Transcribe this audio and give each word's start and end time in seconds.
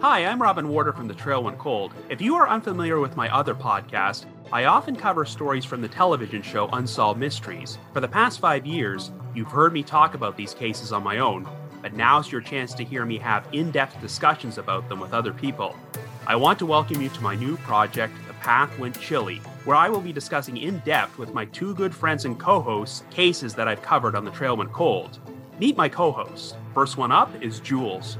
Hi, 0.00 0.24
I'm 0.26 0.40
Robin 0.40 0.68
Warder 0.68 0.92
from 0.92 1.08
The 1.08 1.14
Trail 1.14 1.42
Went 1.42 1.58
Cold. 1.58 1.92
If 2.08 2.20
you 2.20 2.36
are 2.36 2.48
unfamiliar 2.48 3.00
with 3.00 3.16
my 3.16 3.28
other 3.34 3.52
podcast, 3.52 4.26
I 4.52 4.66
often 4.66 4.94
cover 4.94 5.24
stories 5.24 5.64
from 5.64 5.82
the 5.82 5.88
television 5.88 6.40
show 6.40 6.68
Unsolved 6.68 7.18
Mysteries. 7.18 7.78
For 7.92 7.98
the 7.98 8.06
past 8.06 8.38
five 8.38 8.64
years, 8.64 9.10
you've 9.34 9.48
heard 9.50 9.72
me 9.72 9.82
talk 9.82 10.14
about 10.14 10.36
these 10.36 10.54
cases 10.54 10.92
on 10.92 11.02
my 11.02 11.18
own, 11.18 11.48
but 11.82 11.94
now's 11.94 12.30
your 12.30 12.40
chance 12.40 12.74
to 12.74 12.84
hear 12.84 13.04
me 13.04 13.18
have 13.18 13.48
in 13.50 13.72
depth 13.72 14.00
discussions 14.00 14.56
about 14.56 14.88
them 14.88 15.00
with 15.00 15.12
other 15.12 15.32
people. 15.32 15.74
I 16.28 16.36
want 16.36 16.60
to 16.60 16.66
welcome 16.66 17.02
you 17.02 17.08
to 17.08 17.20
my 17.20 17.34
new 17.34 17.56
project, 17.56 18.14
The 18.28 18.34
Path 18.34 18.78
Went 18.78 19.00
Chilly, 19.00 19.38
where 19.64 19.76
I 19.76 19.88
will 19.88 20.00
be 20.00 20.12
discussing 20.12 20.58
in 20.58 20.78
depth 20.86 21.18
with 21.18 21.34
my 21.34 21.46
two 21.46 21.74
good 21.74 21.92
friends 21.92 22.24
and 22.24 22.38
co 22.38 22.60
hosts 22.60 23.02
cases 23.10 23.52
that 23.56 23.66
I've 23.66 23.82
covered 23.82 24.14
on 24.14 24.24
The 24.24 24.30
Trail 24.30 24.56
Went 24.56 24.72
Cold. 24.72 25.18
Meet 25.58 25.76
my 25.76 25.88
co 25.88 26.12
hosts. 26.12 26.54
First 26.72 26.98
one 26.98 27.10
up 27.10 27.32
is 27.42 27.58
Jules. 27.58 28.16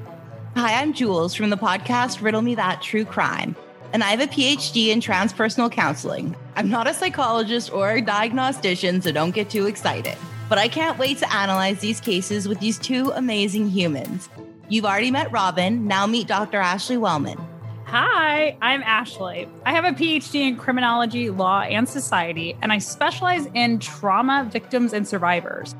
Hi, 0.58 0.82
I'm 0.82 0.92
Jules 0.92 1.36
from 1.36 1.50
the 1.50 1.56
podcast 1.56 2.20
Riddle 2.20 2.42
Me 2.42 2.56
That 2.56 2.82
True 2.82 3.04
Crime, 3.04 3.54
and 3.92 4.02
I 4.02 4.08
have 4.08 4.18
a 4.18 4.26
PhD 4.26 4.88
in 4.88 4.98
transpersonal 4.98 5.70
counseling. 5.70 6.34
I'm 6.56 6.68
not 6.68 6.88
a 6.88 6.94
psychologist 6.94 7.72
or 7.72 7.92
a 7.92 8.00
diagnostician, 8.00 9.00
so 9.00 9.12
don't 9.12 9.30
get 9.30 9.50
too 9.50 9.66
excited. 9.66 10.16
But 10.48 10.58
I 10.58 10.66
can't 10.66 10.98
wait 10.98 11.18
to 11.18 11.32
analyze 11.32 11.78
these 11.78 12.00
cases 12.00 12.48
with 12.48 12.58
these 12.58 12.76
two 12.76 13.12
amazing 13.14 13.68
humans. 13.68 14.28
You've 14.68 14.84
already 14.84 15.12
met 15.12 15.30
Robin, 15.30 15.86
now 15.86 16.08
meet 16.08 16.26
Dr. 16.26 16.58
Ashley 16.58 16.96
Wellman. 16.96 17.38
Hi, 17.84 18.58
I'm 18.60 18.82
Ashley. 18.82 19.48
I 19.64 19.70
have 19.70 19.84
a 19.84 19.92
PhD 19.92 20.40
in 20.40 20.56
criminology, 20.56 21.30
law, 21.30 21.60
and 21.60 21.88
society, 21.88 22.56
and 22.62 22.72
I 22.72 22.78
specialize 22.78 23.46
in 23.54 23.78
trauma 23.78 24.48
victims 24.50 24.92
and 24.92 25.06
survivors. 25.06 25.76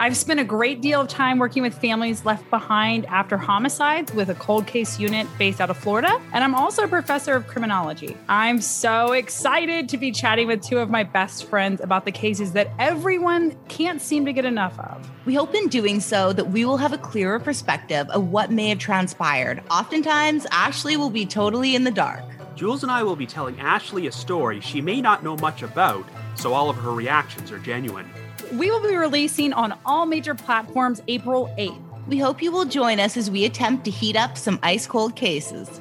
I've 0.00 0.16
spent 0.16 0.40
a 0.40 0.44
great 0.44 0.80
deal 0.80 1.02
of 1.02 1.08
time 1.08 1.38
working 1.38 1.62
with 1.62 1.74
families 1.74 2.24
left 2.24 2.48
behind 2.48 3.04
after 3.04 3.36
homicides 3.36 4.14
with 4.14 4.30
a 4.30 4.34
cold 4.34 4.66
case 4.66 4.98
unit 4.98 5.26
based 5.36 5.60
out 5.60 5.68
of 5.68 5.76
Florida, 5.76 6.18
and 6.32 6.42
I'm 6.42 6.54
also 6.54 6.84
a 6.84 6.88
professor 6.88 7.34
of 7.34 7.46
criminology. 7.46 8.16
I'm 8.26 8.62
so 8.62 9.12
excited 9.12 9.90
to 9.90 9.98
be 9.98 10.10
chatting 10.10 10.46
with 10.46 10.62
two 10.62 10.78
of 10.78 10.88
my 10.88 11.02
best 11.04 11.44
friends 11.44 11.82
about 11.82 12.06
the 12.06 12.12
cases 12.12 12.52
that 12.52 12.70
everyone 12.78 13.54
can't 13.68 14.00
seem 14.00 14.24
to 14.24 14.32
get 14.32 14.46
enough 14.46 14.78
of. 14.78 15.06
We 15.26 15.34
hope 15.34 15.54
in 15.54 15.68
doing 15.68 16.00
so 16.00 16.32
that 16.32 16.46
we 16.46 16.64
will 16.64 16.78
have 16.78 16.94
a 16.94 16.98
clearer 16.98 17.38
perspective 17.38 18.08
of 18.08 18.30
what 18.30 18.50
may 18.50 18.70
have 18.70 18.78
transpired. 18.78 19.62
Oftentimes, 19.70 20.46
Ashley 20.50 20.96
will 20.96 21.10
be 21.10 21.26
totally 21.26 21.74
in 21.76 21.84
the 21.84 21.90
dark. 21.90 22.24
Jules 22.56 22.82
and 22.82 22.90
I 22.90 23.02
will 23.02 23.16
be 23.16 23.26
telling 23.26 23.60
Ashley 23.60 24.06
a 24.06 24.12
story 24.12 24.60
she 24.60 24.80
may 24.80 25.02
not 25.02 25.22
know 25.22 25.36
much 25.36 25.62
about, 25.62 26.06
so 26.36 26.54
all 26.54 26.70
of 26.70 26.76
her 26.76 26.92
reactions 26.92 27.52
are 27.52 27.58
genuine. 27.58 28.10
We 28.52 28.68
will 28.68 28.80
be 28.80 28.96
releasing 28.96 29.52
on 29.52 29.78
all 29.86 30.06
major 30.06 30.34
platforms 30.34 31.00
April 31.06 31.54
8th. 31.56 31.80
We 32.08 32.18
hope 32.18 32.42
you 32.42 32.50
will 32.50 32.64
join 32.64 32.98
us 32.98 33.16
as 33.16 33.30
we 33.30 33.44
attempt 33.44 33.84
to 33.84 33.92
heat 33.92 34.16
up 34.16 34.36
some 34.36 34.58
ice 34.64 34.88
cold 34.88 35.14
cases. 35.14 35.80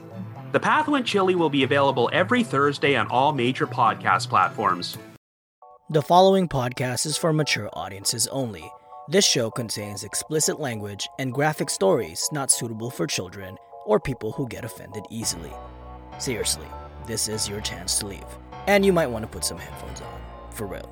The 0.51 0.59
Path 0.59 0.87
Went 0.87 1.07
Chilly 1.07 1.33
will 1.33 1.49
be 1.49 1.63
available 1.63 2.11
every 2.13 2.43
Thursday 2.43 2.95
on 2.95 3.07
all 3.07 3.33
major 3.33 3.65
podcast 3.65 4.29
platforms. 4.29 4.99
The 5.89 6.03
following 6.03 6.47
podcast 6.47 7.07
is 7.07 7.17
for 7.17 7.33
mature 7.33 7.71
audiences 7.73 8.27
only. 8.27 8.71
This 9.07 9.25
show 9.25 9.49
contains 9.49 10.03
explicit 10.03 10.59
language 10.59 11.09
and 11.17 11.33
graphic 11.33 11.71
stories 11.71 12.29
not 12.31 12.51
suitable 12.51 12.91
for 12.91 13.07
children 13.07 13.57
or 13.87 13.99
people 13.99 14.31
who 14.31 14.47
get 14.47 14.63
offended 14.63 15.05
easily. 15.09 15.51
Seriously, 16.19 16.67
this 17.07 17.27
is 17.27 17.49
your 17.49 17.61
chance 17.61 17.97
to 17.97 18.05
leave. 18.05 18.25
And 18.67 18.85
you 18.85 18.93
might 18.93 19.07
want 19.07 19.23
to 19.23 19.27
put 19.27 19.43
some 19.43 19.57
headphones 19.57 20.01
on. 20.01 20.21
For 20.51 20.67
real. 20.67 20.91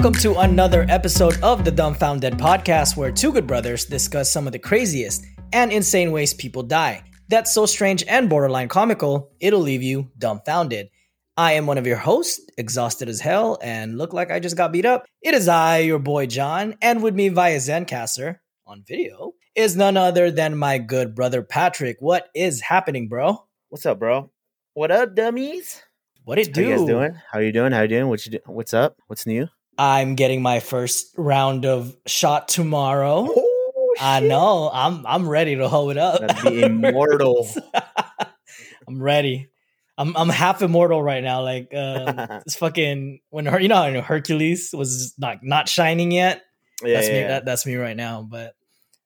Welcome 0.00 0.20
to 0.20 0.38
another 0.38 0.86
episode 0.88 1.42
of 1.42 1.64
the 1.64 1.72
Dumb, 1.72 1.92
Found 1.94 2.20
Dead 2.20 2.38
podcast, 2.38 2.96
where 2.96 3.10
two 3.10 3.32
good 3.32 3.48
brothers 3.48 3.84
discuss 3.84 4.30
some 4.30 4.46
of 4.46 4.52
the 4.52 4.58
craziest 4.60 5.26
and 5.52 5.72
insane 5.72 6.12
ways 6.12 6.32
people 6.32 6.62
die. 6.62 7.02
That's 7.26 7.52
so 7.52 7.66
strange 7.66 8.04
and 8.06 8.30
borderline 8.30 8.68
comical, 8.68 9.32
it'll 9.40 9.58
leave 9.58 9.82
you 9.82 10.08
dumbfounded. 10.16 10.90
I 11.36 11.54
am 11.54 11.66
one 11.66 11.78
of 11.78 11.86
your 11.88 11.96
hosts, 11.96 12.40
exhausted 12.56 13.08
as 13.08 13.20
hell, 13.20 13.58
and 13.60 13.98
look 13.98 14.12
like 14.12 14.30
I 14.30 14.38
just 14.38 14.56
got 14.56 14.70
beat 14.70 14.86
up. 14.86 15.04
It 15.20 15.34
is 15.34 15.48
I, 15.48 15.78
your 15.78 15.98
boy 15.98 16.26
John, 16.26 16.76
and 16.80 17.02
with 17.02 17.16
me 17.16 17.28
via 17.30 17.56
Zencastr 17.56 18.38
on 18.68 18.84
video 18.86 19.32
is 19.56 19.74
none 19.74 19.96
other 19.96 20.30
than 20.30 20.56
my 20.56 20.78
good 20.78 21.16
brother 21.16 21.42
Patrick. 21.42 21.96
What 21.98 22.28
is 22.36 22.60
happening, 22.60 23.08
bro? 23.08 23.48
What's 23.68 23.84
up, 23.84 23.98
bro? 23.98 24.30
What 24.74 24.92
up, 24.92 25.16
dummies? 25.16 25.82
What 26.22 26.38
it 26.38 26.54
do? 26.54 26.62
How 26.62 26.70
you 26.70 26.76
guys 26.76 26.86
doing? 26.86 27.14
How 27.32 27.38
are 27.40 27.42
you 27.42 27.52
doing? 27.52 27.72
How 27.72 27.82
you 27.82 27.88
doing? 27.88 28.06
What 28.06 28.24
you 28.24 28.30
do? 28.30 28.38
What's 28.46 28.72
up? 28.72 28.96
What's 29.08 29.26
new? 29.26 29.48
I'm 29.78 30.16
getting 30.16 30.42
my 30.42 30.58
first 30.58 31.14
round 31.16 31.64
of 31.64 31.96
shot 32.04 32.48
tomorrow. 32.48 33.28
Oh, 33.30 33.94
I 34.00 34.18
know. 34.20 34.68
I'm 34.72 35.06
I'm 35.06 35.28
ready 35.28 35.56
to 35.56 35.68
hold 35.68 35.92
it 35.92 35.98
up. 35.98 36.20
That'd 36.20 36.52
be 36.52 36.62
immortal. 36.64 37.48
I'm 38.88 39.00
ready. 39.00 39.48
I'm 39.96 40.16
I'm 40.16 40.28
half 40.28 40.62
immortal 40.62 41.00
right 41.02 41.22
now. 41.22 41.42
Like 41.42 41.72
uh, 41.72 42.40
it's 42.46 42.56
fucking 42.56 43.20
when 43.30 43.46
her, 43.46 43.60
you 43.60 43.68
know, 43.68 43.76
how 43.76 44.00
Hercules 44.00 44.70
was 44.74 45.14
not 45.16 45.38
not 45.42 45.68
shining 45.68 46.10
yet. 46.10 46.42
Yeah, 46.82 46.94
that's 46.94 47.08
yeah, 47.08 47.12
me. 47.12 47.20
yeah. 47.20 47.28
That, 47.28 47.44
that's 47.44 47.66
me 47.66 47.76
right 47.76 47.96
now. 47.96 48.22
But 48.22 48.54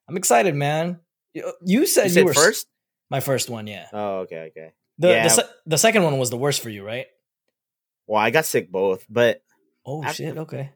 I'm 0.08 0.16
excited, 0.16 0.54
man. 0.54 1.00
You, 1.34 1.52
you 1.64 1.86
said 1.86 2.04
You 2.04 2.08
you, 2.08 2.14
said 2.14 2.24
were 2.24 2.34
first? 2.34 2.66
My 3.10 3.20
first 3.20 3.50
one, 3.50 3.66
yeah. 3.66 3.86
Oh, 3.92 4.20
okay, 4.20 4.50
okay. 4.50 4.72
The 4.98 5.08
yeah. 5.08 5.28
the, 5.28 5.48
the 5.66 5.78
second 5.78 6.02
one 6.02 6.18
was 6.18 6.30
the 6.30 6.36
worst 6.38 6.62
for 6.62 6.70
you, 6.70 6.84
right? 6.84 7.06
Well, 8.06 8.20
I 8.20 8.30
got 8.30 8.46
sick 8.46 8.70
both, 8.70 9.04
but 9.08 9.42
Oh 9.84 10.02
After- 10.04 10.14
shit. 10.22 10.36
Okay. 10.38 10.70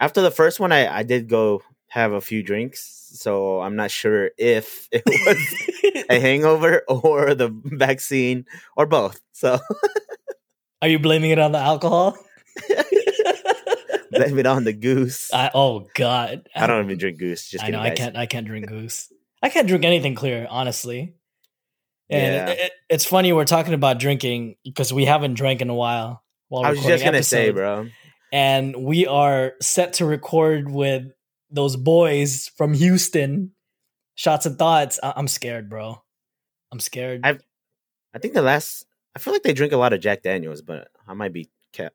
after 0.00 0.20
the 0.20 0.30
first 0.30 0.60
one, 0.60 0.72
I 0.72 0.86
I 0.98 1.02
did 1.02 1.28
go 1.28 1.62
have 1.88 2.12
a 2.12 2.20
few 2.20 2.42
drinks, 2.42 3.10
so 3.14 3.60
I'm 3.60 3.76
not 3.76 3.90
sure 3.90 4.30
if 4.38 4.88
it 4.92 5.02
was 5.06 6.04
a 6.10 6.18
hangover 6.20 6.82
or 6.88 7.34
the 7.34 7.48
vaccine 7.64 8.46
or 8.76 8.86
both. 8.86 9.20
So 9.32 9.58
Are 10.82 10.88
you 10.88 10.98
blaming 10.98 11.30
it 11.30 11.38
on 11.38 11.52
the 11.52 11.58
alcohol? 11.58 12.16
blame 14.10 14.38
it 14.38 14.46
on 14.46 14.64
the 14.64 14.72
goose. 14.72 15.32
I, 15.32 15.46
I, 15.46 15.50
oh 15.54 15.86
god. 15.94 16.48
I 16.54 16.66
don't 16.66 16.84
even 16.84 16.98
drink 16.98 17.18
goose. 17.18 17.48
Just 17.48 17.64
I 17.64 17.68
know 17.68 17.80
I 17.80 17.90
can't 17.90 18.16
I 18.16 18.26
can't 18.26 18.46
drink 18.46 18.66
goose. 18.68 19.12
I 19.42 19.48
can't 19.48 19.68
drink 19.68 19.84
anything 19.84 20.14
clear, 20.14 20.46
honestly. 20.48 21.14
And 22.10 22.34
Yeah. 22.34 22.48
it- 22.50 22.58
it- 22.58 22.72
it's 22.90 23.04
funny 23.04 23.32
we're 23.32 23.44
talking 23.46 23.74
about 23.74 23.98
drinking 23.98 24.56
because 24.64 24.92
we 24.92 25.04
haven't 25.06 25.34
drank 25.34 25.62
in 25.62 25.70
a 25.70 25.74
while. 25.74 26.22
While 26.48 26.64
I 26.64 26.70
was 26.70 26.82
just 26.84 27.02
gonna 27.04 27.22
say, 27.22 27.50
bro. 27.50 27.88
And 28.34 28.74
we 28.84 29.06
are 29.06 29.52
set 29.62 29.92
to 29.94 30.04
record 30.04 30.68
with 30.68 31.04
those 31.52 31.76
boys 31.76 32.50
from 32.56 32.74
Houston. 32.74 33.52
Shots 34.16 34.44
and 34.44 34.58
thoughts. 34.58 34.98
I- 35.04 35.12
I'm 35.14 35.28
scared, 35.28 35.70
bro. 35.70 36.02
I'm 36.72 36.80
scared. 36.80 37.20
I've- 37.22 37.44
I 38.12 38.18
think 38.18 38.34
the 38.34 38.42
last. 38.42 38.86
I 39.14 39.20
feel 39.20 39.32
like 39.32 39.44
they 39.44 39.52
drink 39.52 39.72
a 39.72 39.76
lot 39.76 39.92
of 39.92 40.00
Jack 40.00 40.22
Daniels, 40.22 40.62
but 40.62 40.88
I 41.06 41.14
might 41.14 41.32
be 41.32 41.48
cap. 41.72 41.92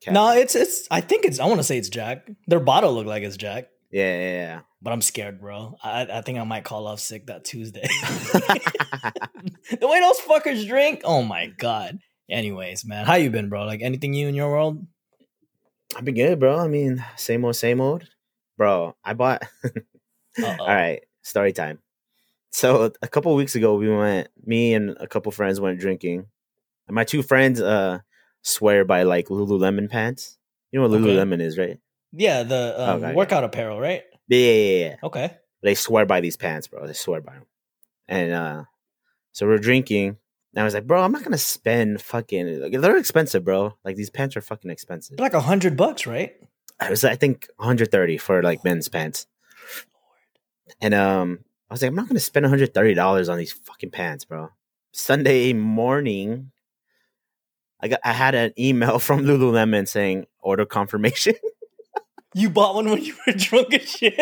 cap. 0.00 0.12
no, 0.12 0.32
it's 0.32 0.56
it's. 0.56 0.88
I 0.90 1.00
think 1.00 1.24
it's. 1.24 1.38
I 1.38 1.46
want 1.46 1.60
to 1.60 1.64
say 1.64 1.78
it's 1.78 1.88
Jack. 1.88 2.28
Their 2.48 2.58
bottle 2.58 2.92
look 2.92 3.06
like 3.06 3.22
it's 3.22 3.36
Jack, 3.36 3.68
Yeah, 3.92 4.18
yeah, 4.18 4.60
but 4.82 4.92
I'm 4.92 5.02
scared, 5.02 5.40
bro. 5.40 5.76
I 5.84 6.02
I 6.18 6.20
think 6.22 6.38
I 6.40 6.44
might 6.44 6.64
call 6.64 6.88
off 6.88 6.98
sick 6.98 7.26
that 7.26 7.44
Tuesday. 7.44 7.82
the 9.80 9.86
way 9.88 10.00
those 10.00 10.18
fuckers 10.20 10.66
drink. 10.66 11.02
Oh 11.04 11.22
my 11.22 11.46
god. 11.46 11.98
Anyways, 12.28 12.84
man, 12.84 13.06
how 13.06 13.14
you 13.14 13.30
been, 13.30 13.48
bro? 13.48 13.64
Like 13.64 13.82
anything 13.82 14.12
new 14.12 14.26
in 14.28 14.34
your 14.34 14.50
world? 14.50 14.84
I've 15.96 16.04
been 16.04 16.14
good, 16.14 16.38
bro. 16.38 16.58
I 16.58 16.68
mean, 16.68 17.04
same 17.16 17.44
old, 17.44 17.56
same 17.56 17.80
old, 17.80 18.08
bro. 18.56 18.94
I 19.04 19.14
bought. 19.14 19.42
All 20.42 20.66
right, 20.66 21.00
story 21.22 21.52
time. 21.52 21.80
So 22.52 22.92
a 23.02 23.08
couple 23.08 23.34
weeks 23.34 23.54
ago, 23.54 23.76
we 23.76 23.88
went. 23.88 24.28
Me 24.44 24.74
and 24.74 24.96
a 25.00 25.06
couple 25.06 25.32
friends 25.32 25.60
went 25.60 25.80
drinking, 25.80 26.26
and 26.88 26.94
my 26.94 27.04
two 27.04 27.22
friends 27.22 27.60
uh 27.60 28.00
swear 28.42 28.84
by 28.84 29.02
like 29.02 29.28
Lululemon 29.28 29.90
pants. 29.90 30.38
You 30.72 30.80
know 30.80 30.88
what 30.88 31.00
Okay. 31.00 31.14
Lululemon 31.14 31.40
is, 31.40 31.58
right? 31.58 31.78
Yeah, 32.12 32.42
the 32.44 32.80
um, 32.80 33.04
Okay, 33.04 33.14
workout 33.14 33.44
apparel, 33.44 33.80
right? 33.80 34.02
Yeah, 34.28 34.38
yeah, 34.38 34.52
yeah, 34.52 34.86
yeah. 34.88 34.96
Okay. 35.02 35.36
They 35.62 35.74
swear 35.74 36.06
by 36.06 36.20
these 36.20 36.36
pants, 36.36 36.68
bro. 36.68 36.86
They 36.86 36.92
swear 36.92 37.20
by 37.20 37.34
them. 37.34 37.46
And 38.08 38.32
uh 38.32 38.64
so 39.32 39.46
we're 39.46 39.58
drinking. 39.58 40.16
And 40.52 40.60
I 40.60 40.64
was 40.64 40.74
like, 40.74 40.86
bro, 40.86 41.02
I'm 41.02 41.12
not 41.12 41.22
gonna 41.22 41.38
spend 41.38 42.02
fucking. 42.02 42.60
Like, 42.60 42.72
they're 42.72 42.96
expensive, 42.96 43.44
bro. 43.44 43.74
Like 43.84 43.96
these 43.96 44.10
pants 44.10 44.36
are 44.36 44.40
fucking 44.40 44.70
expensive. 44.70 45.16
They're 45.16 45.24
like 45.24 45.34
a 45.34 45.40
hundred 45.40 45.76
bucks, 45.76 46.06
right? 46.06 46.34
I 46.80 46.90
was, 46.90 47.04
I 47.04 47.14
think, 47.14 47.46
130 47.56 48.16
for 48.18 48.42
like 48.42 48.64
men's 48.64 48.88
pants. 48.88 49.26
And 50.80 50.94
um, 50.94 51.40
I 51.70 51.74
was 51.74 51.82
like, 51.82 51.90
I'm 51.90 51.94
not 51.94 52.08
gonna 52.08 52.20
spend 52.20 52.44
130 52.44 52.94
dollars 52.94 53.28
on 53.28 53.38
these 53.38 53.52
fucking 53.52 53.90
pants, 53.90 54.24
bro. 54.24 54.48
Sunday 54.92 55.52
morning, 55.52 56.50
I 57.80 57.88
got 57.88 58.00
I 58.04 58.12
had 58.12 58.34
an 58.34 58.52
email 58.58 58.98
from 59.06 59.24
Lululemon 59.24 59.86
saying 59.86 60.26
order 60.40 60.64
confirmation. 60.66 61.34
You 62.32 62.48
bought 62.48 62.76
one 62.76 62.88
when 62.88 63.02
you 63.02 63.16
were 63.26 63.32
drunk 63.36 63.74
as 63.74 63.90
shit. 63.90 64.14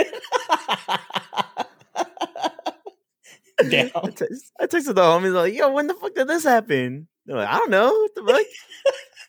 Damn. 3.71 3.87
I, 3.95 4.67
texted 4.67 4.95
the 4.95 5.03
homies 5.03 5.35
like, 5.35 5.55
"Yo, 5.55 5.73
when 5.73 5.87
the 5.87 5.95
fuck 5.95 6.15
did 6.15 6.29
this 6.29 6.45
happen?" 6.45 7.09
They're 7.27 7.37
like, 7.37 7.49
"I 7.49 7.59
don't 7.59 7.71
know." 7.71 7.91
What 7.91 8.15
the 8.15 8.47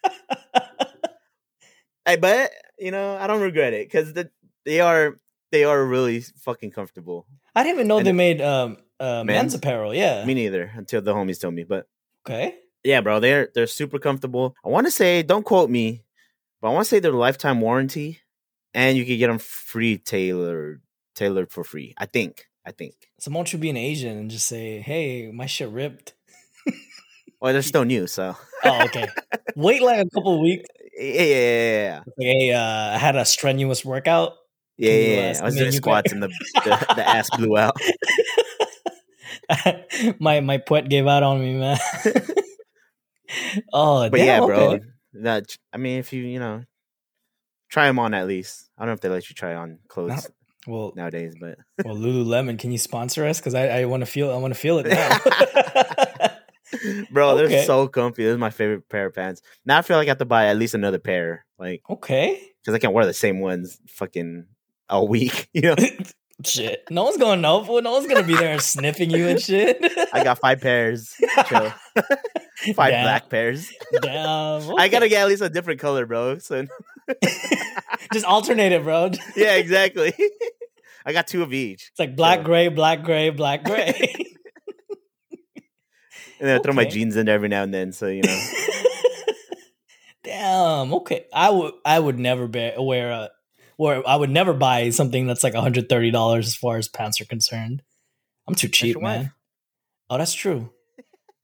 fuck? 0.03 0.91
hey, 2.05 2.15
but 2.17 2.51
you 2.77 2.91
know, 2.91 3.17
I 3.17 3.27
don't 3.27 3.41
regret 3.41 3.73
it 3.73 3.87
because 3.87 4.13
the, 4.13 4.29
they 4.65 4.81
are 4.81 5.17
they 5.51 5.63
are 5.63 5.83
really 5.83 6.21
fucking 6.21 6.71
comfortable. 6.71 7.25
I 7.55 7.63
didn't 7.63 7.77
even 7.77 7.87
know 7.87 7.97
And 7.97 8.07
they 8.07 8.11
made 8.11 8.41
um, 8.41 8.77
uh, 8.99 9.23
men's 9.23 9.25
Men's? 9.25 9.53
apparel. 9.55 9.93
Yeah. 9.93 10.23
Me 10.25 10.33
neither 10.33 10.71
until 10.75 11.01
the 11.01 11.13
homies 11.13 11.41
told 11.41 11.53
me, 11.55 11.63
but 11.63 11.87
okay. 12.27 12.55
yeah, 12.83 13.01
bro, 13.01 13.19
they're 13.19 13.49
they're 13.55 13.67
super 13.67 13.99
comfortable. 13.99 14.55
I 14.63 14.69
want 14.69 14.87
to 14.87 14.91
say, 14.91 15.23
don't 15.23 15.43
quote 15.43 15.69
me, 15.69 16.03
but 16.61 16.69
I 16.69 16.73
want 16.73 16.85
to 16.85 16.89
say 16.89 16.99
they're 16.99 17.11
lifetime 17.11 17.61
warranty, 17.61 18.19
and 18.73 18.97
you 18.97 19.05
can 19.05 19.17
get 19.17 19.27
them 19.27 19.39
free 19.39 19.97
tailored 19.97 20.81
tailored 21.15 21.51
for 21.51 21.63
free. 21.63 21.93
I 21.97 22.05
think. 22.05 22.45
I 22.65 22.71
think. 22.71 22.93
So 23.19 23.31
won't 23.31 23.51
you 23.53 23.59
be 23.59 23.69
an 23.69 23.77
Asian 23.77 24.17
and 24.17 24.29
just 24.29 24.47
say, 24.47 24.79
"Hey, 24.81 25.31
my 25.31 25.45
shit 25.45 25.69
ripped." 25.69 26.13
Well, 27.41 27.53
they're 27.53 27.61
still 27.61 27.85
new, 27.85 28.05
so 28.05 28.35
Oh, 28.65 28.83
okay. 28.85 29.07
Wait 29.55 29.81
like 29.81 30.05
a 30.05 30.09
couple 30.09 30.41
weeks. 30.43 30.67
yeah, 30.97 31.05
yeah, 31.05 31.23
yeah, 31.23 31.81
yeah. 31.81 32.03
Hey, 32.17 32.51
uh, 32.51 32.95
I 32.95 32.97
had 32.97 33.15
a 33.15 33.23
strenuous 33.23 33.85
workout. 33.85 34.33
Yeah, 34.77 34.91
you, 34.91 34.97
yeah, 34.97 35.17
uh, 35.19 35.31
yeah. 35.33 35.39
I 35.41 35.45
was 35.45 35.55
doing 35.55 35.71
squats 35.71 36.11
and 36.11 36.21
the, 36.21 36.27
the 36.65 36.93
the 36.95 37.07
ass 37.07 37.29
blew 37.37 37.57
out. 37.57 37.75
my 40.19 40.41
my 40.41 40.57
put 40.57 40.89
gave 40.89 41.07
out 41.07 41.23
on 41.23 41.39
me, 41.39 41.57
man. 41.57 41.77
oh, 43.73 44.09
But 44.09 44.17
damn, 44.17 44.25
yeah, 44.25 44.45
bro. 44.45 44.59
okay. 44.71 44.83
That 45.13 45.55
I 45.73 45.77
mean, 45.77 45.99
if 45.99 46.13
you 46.13 46.23
you 46.23 46.39
know 46.39 46.63
try 47.69 47.87
them 47.87 47.99
on 47.99 48.13
at 48.13 48.27
least. 48.27 48.69
I 48.77 48.81
don't 48.81 48.89
know 48.89 48.93
if 48.93 49.01
they 49.01 49.09
let 49.09 49.29
you 49.29 49.35
try 49.35 49.55
on 49.55 49.79
clothes 49.87 50.29
Well, 50.67 50.93
nowadays, 50.95 51.35
but 51.39 51.57
well, 51.85 51.95
Lululemon, 51.95 52.59
can 52.59 52.71
you 52.71 52.77
sponsor 52.77 53.25
us? 53.25 53.39
Because 53.39 53.55
I, 53.55 53.67
I 53.81 53.85
want 53.85 54.01
to 54.01 54.05
feel 54.05 54.31
I 54.31 54.37
want 54.37 54.53
to 54.53 54.59
feel 54.59 54.79
it 54.79 54.87
now. 54.87 55.17
bro, 57.11 57.31
Okay. 57.31 57.47
they're 57.47 57.63
so 57.65 57.87
comfy. 57.87 58.23
This 58.23 58.33
is 58.33 58.37
my 58.37 58.49
favorite 58.49 58.87
pair 58.89 59.07
of 59.07 59.15
pants. 59.15 59.41
Now 59.65 59.77
I 59.79 59.81
feel 59.81 59.97
like 59.97 60.07
I 60.07 60.11
have 60.11 60.17
to 60.19 60.25
buy 60.25 60.47
at 60.47 60.57
least 60.57 60.73
another 60.75 60.99
pair, 60.99 61.45
like 61.57 61.81
okay. 61.89 62.41
because 62.61 62.75
I 62.75 62.79
can't 62.79 62.93
wear 62.93 63.05
the 63.05 63.13
same 63.13 63.39
ones 63.39 63.79
fucking 63.87 64.45
all 64.89 65.07
week. 65.07 65.49
You 65.53 65.61
know, 65.61 65.75
Shit. 66.45 66.85
No 66.89 67.03
one's 67.03 67.17
gonna 67.17 67.41
know. 67.41 67.63
fool. 67.65 67.81
No 67.81 67.91
one's 67.91 68.07
gonna 68.07 68.23
be 68.25 68.35
there 68.35 68.57
sniffing 68.59 69.09
you 69.09 69.27
and 69.27 69.41
shit. 69.41 69.77
I 70.13 70.23
got 70.23 70.39
five 70.39 70.61
pairs, 70.61 71.13
five 71.35 71.73
Damn. 72.75 73.03
black 73.03 73.29
pairs. 73.29 73.69
Damn. 74.01 74.73
I 74.77 74.87
gotta 74.87 75.09
get 75.09 75.21
at 75.23 75.27
least 75.27 75.41
a 75.41 75.49
different 75.49 75.81
color, 75.81 76.05
bro. 76.05 76.37
So 76.37 76.65
just 78.13 78.25
alternate 78.25 78.71
it, 78.71 78.83
bro. 78.83 79.11
Yeah, 79.35 79.55
exactly. 79.55 80.13
I 81.05 81.13
got 81.13 81.27
two 81.27 81.41
of 81.43 81.53
each, 81.53 81.87
It's 81.91 81.99
like 81.99 82.15
black, 82.15 82.39
So- 82.39 82.43
gray, 82.45 82.67
black, 82.67 83.03
gray, 83.03 83.29
black, 83.29 83.63
gray. 83.63 83.93
and 86.39 86.47
then 86.47 86.59
I 86.59 86.61
throw 86.61 86.73
my 86.73 86.85
jeans 86.85 87.15
in 87.15 87.25
there 87.25 87.35
every 87.35 87.49
now 87.49 87.63
and 87.63 87.73
then. 87.73 87.91
So 87.91 88.07
you 88.07 88.21
know, 88.21 88.39
Damn. 90.23 90.93
Okay. 90.93 91.25
I 91.33 91.49
would. 91.49 91.73
I 91.85 91.97
would 91.99 92.19
never 92.19 92.47
bear, 92.47 92.79
wear 92.81 93.09
a. 93.11 93.29
Or 93.77 94.07
I 94.07 94.15
would 94.17 94.29
never 94.29 94.53
buy 94.53 94.89
something 94.89 95.25
that's 95.25 95.43
like 95.43 95.53
one 95.53 95.63
hundred 95.63 95.87
thirty 95.87 96.11
dollars 96.11 96.47
as 96.47 96.55
far 96.55 96.77
as 96.77 96.89
pants 96.89 97.21
are 97.21 97.25
concerned. 97.25 97.81
I'm 98.47 98.55
too 98.55 98.67
cheap, 98.67 98.95
your 98.95 99.03
wife. 99.03 99.21
man. 99.21 99.31
Oh, 100.09 100.17
that's 100.17 100.33
true. 100.33 100.71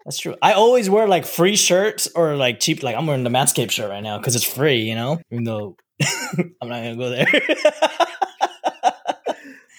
That's 0.06 0.20
true. 0.20 0.36
I 0.40 0.54
always 0.54 0.90
wear 0.90 1.08
like 1.08 1.26
free 1.26 1.56
shirts 1.56 2.08
or 2.16 2.36
like 2.36 2.60
cheap. 2.60 2.84
Like 2.84 2.96
I'm 2.96 3.08
wearing 3.08 3.24
the 3.24 3.32
Manscaped 3.32 3.72
shirt 3.72 3.90
right 3.90 4.04
now 4.04 4.20
because 4.20 4.36
it's 4.36 4.46
free. 4.46 4.82
You 4.82 4.94
know, 4.94 5.20
even 5.32 5.46
though 5.46 5.78
I'm 6.62 6.70
not 6.70 6.84
gonna 6.84 6.96
go 6.96 7.10
there. 7.10 7.28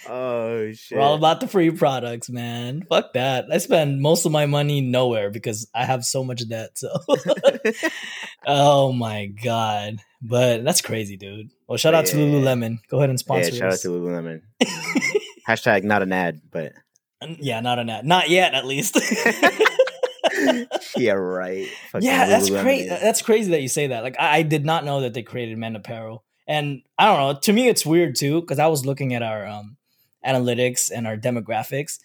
oh 0.09 0.73
shit. 0.73 0.99
We're 0.99 1.05
all 1.05 1.15
about 1.15 1.39
the 1.39 1.47
free 1.47 1.71
products, 1.71 2.29
man. 2.29 2.83
Fuck 2.89 3.13
that. 3.13 3.47
I 3.53 3.59
spend 3.59 4.03
most 4.03 4.27
of 4.27 4.33
my 4.33 4.47
money 4.47 4.81
nowhere 4.81 5.31
because 5.31 5.71
I 5.73 5.85
have 5.85 6.05
so 6.05 6.25
much 6.25 6.49
debt. 6.49 6.77
So, 6.77 6.93
oh 8.47 8.93
my 8.93 9.27
god. 9.27 9.99
But 10.21 10.65
that's 10.65 10.81
crazy, 10.81 11.17
dude. 11.17 11.51
Well, 11.69 11.79
shout 11.79 11.95
out 11.95 12.07
to 12.07 12.17
Lululemon. 12.17 12.79
Go 12.89 12.99
ahead 12.99 13.11
and 13.11 13.19
sponsor. 13.19 13.53
yeah, 13.53 13.59
shout 13.59 13.69
out 13.69 13.75
us. 13.75 13.83
to 13.83 13.91
Lululemon. 13.91 14.41
Hashtag 15.49 15.85
not 15.85 16.03
an 16.03 16.13
ad, 16.13 16.41
but 16.51 16.73
yeah, 17.39 17.61
not 17.61 17.79
an 17.79 17.91
ad. 17.91 18.05
Not 18.05 18.29
yet, 18.29 18.55
at 18.55 18.67
least. 18.67 18.99
yeah, 20.97 21.13
right. 21.13 21.69
Fucking 21.93 22.07
yeah, 22.07 22.27
that's 22.27 22.51
crazy. 22.51 22.89
That's 22.89 23.23
crazy 23.23 23.51
that 23.53 23.63
you 23.63 23.69
say 23.69 23.89
that. 23.89 24.03
Like, 24.03 24.17
I, 24.19 24.39
I 24.39 24.43
did 24.43 24.65
not 24.65 24.85
know 24.85 25.01
that 25.01 25.15
they 25.15 25.23
created 25.23 25.59
men 25.59 25.77
apparel, 25.77 26.25
and 26.47 26.83
I 26.99 27.07
don't 27.07 27.19
know. 27.19 27.41
To 27.41 27.53
me, 27.53 27.69
it's 27.69 27.87
weird 27.87 28.17
too 28.17 28.41
because 28.41 28.59
I 28.59 28.67
was 28.67 28.87
looking 28.87 29.15
at 29.15 29.23
our 29.23 29.47
um, 29.47 29.77
analytics 30.25 30.91
and 30.95 31.07
our 31.07 31.17
demographics 31.17 31.99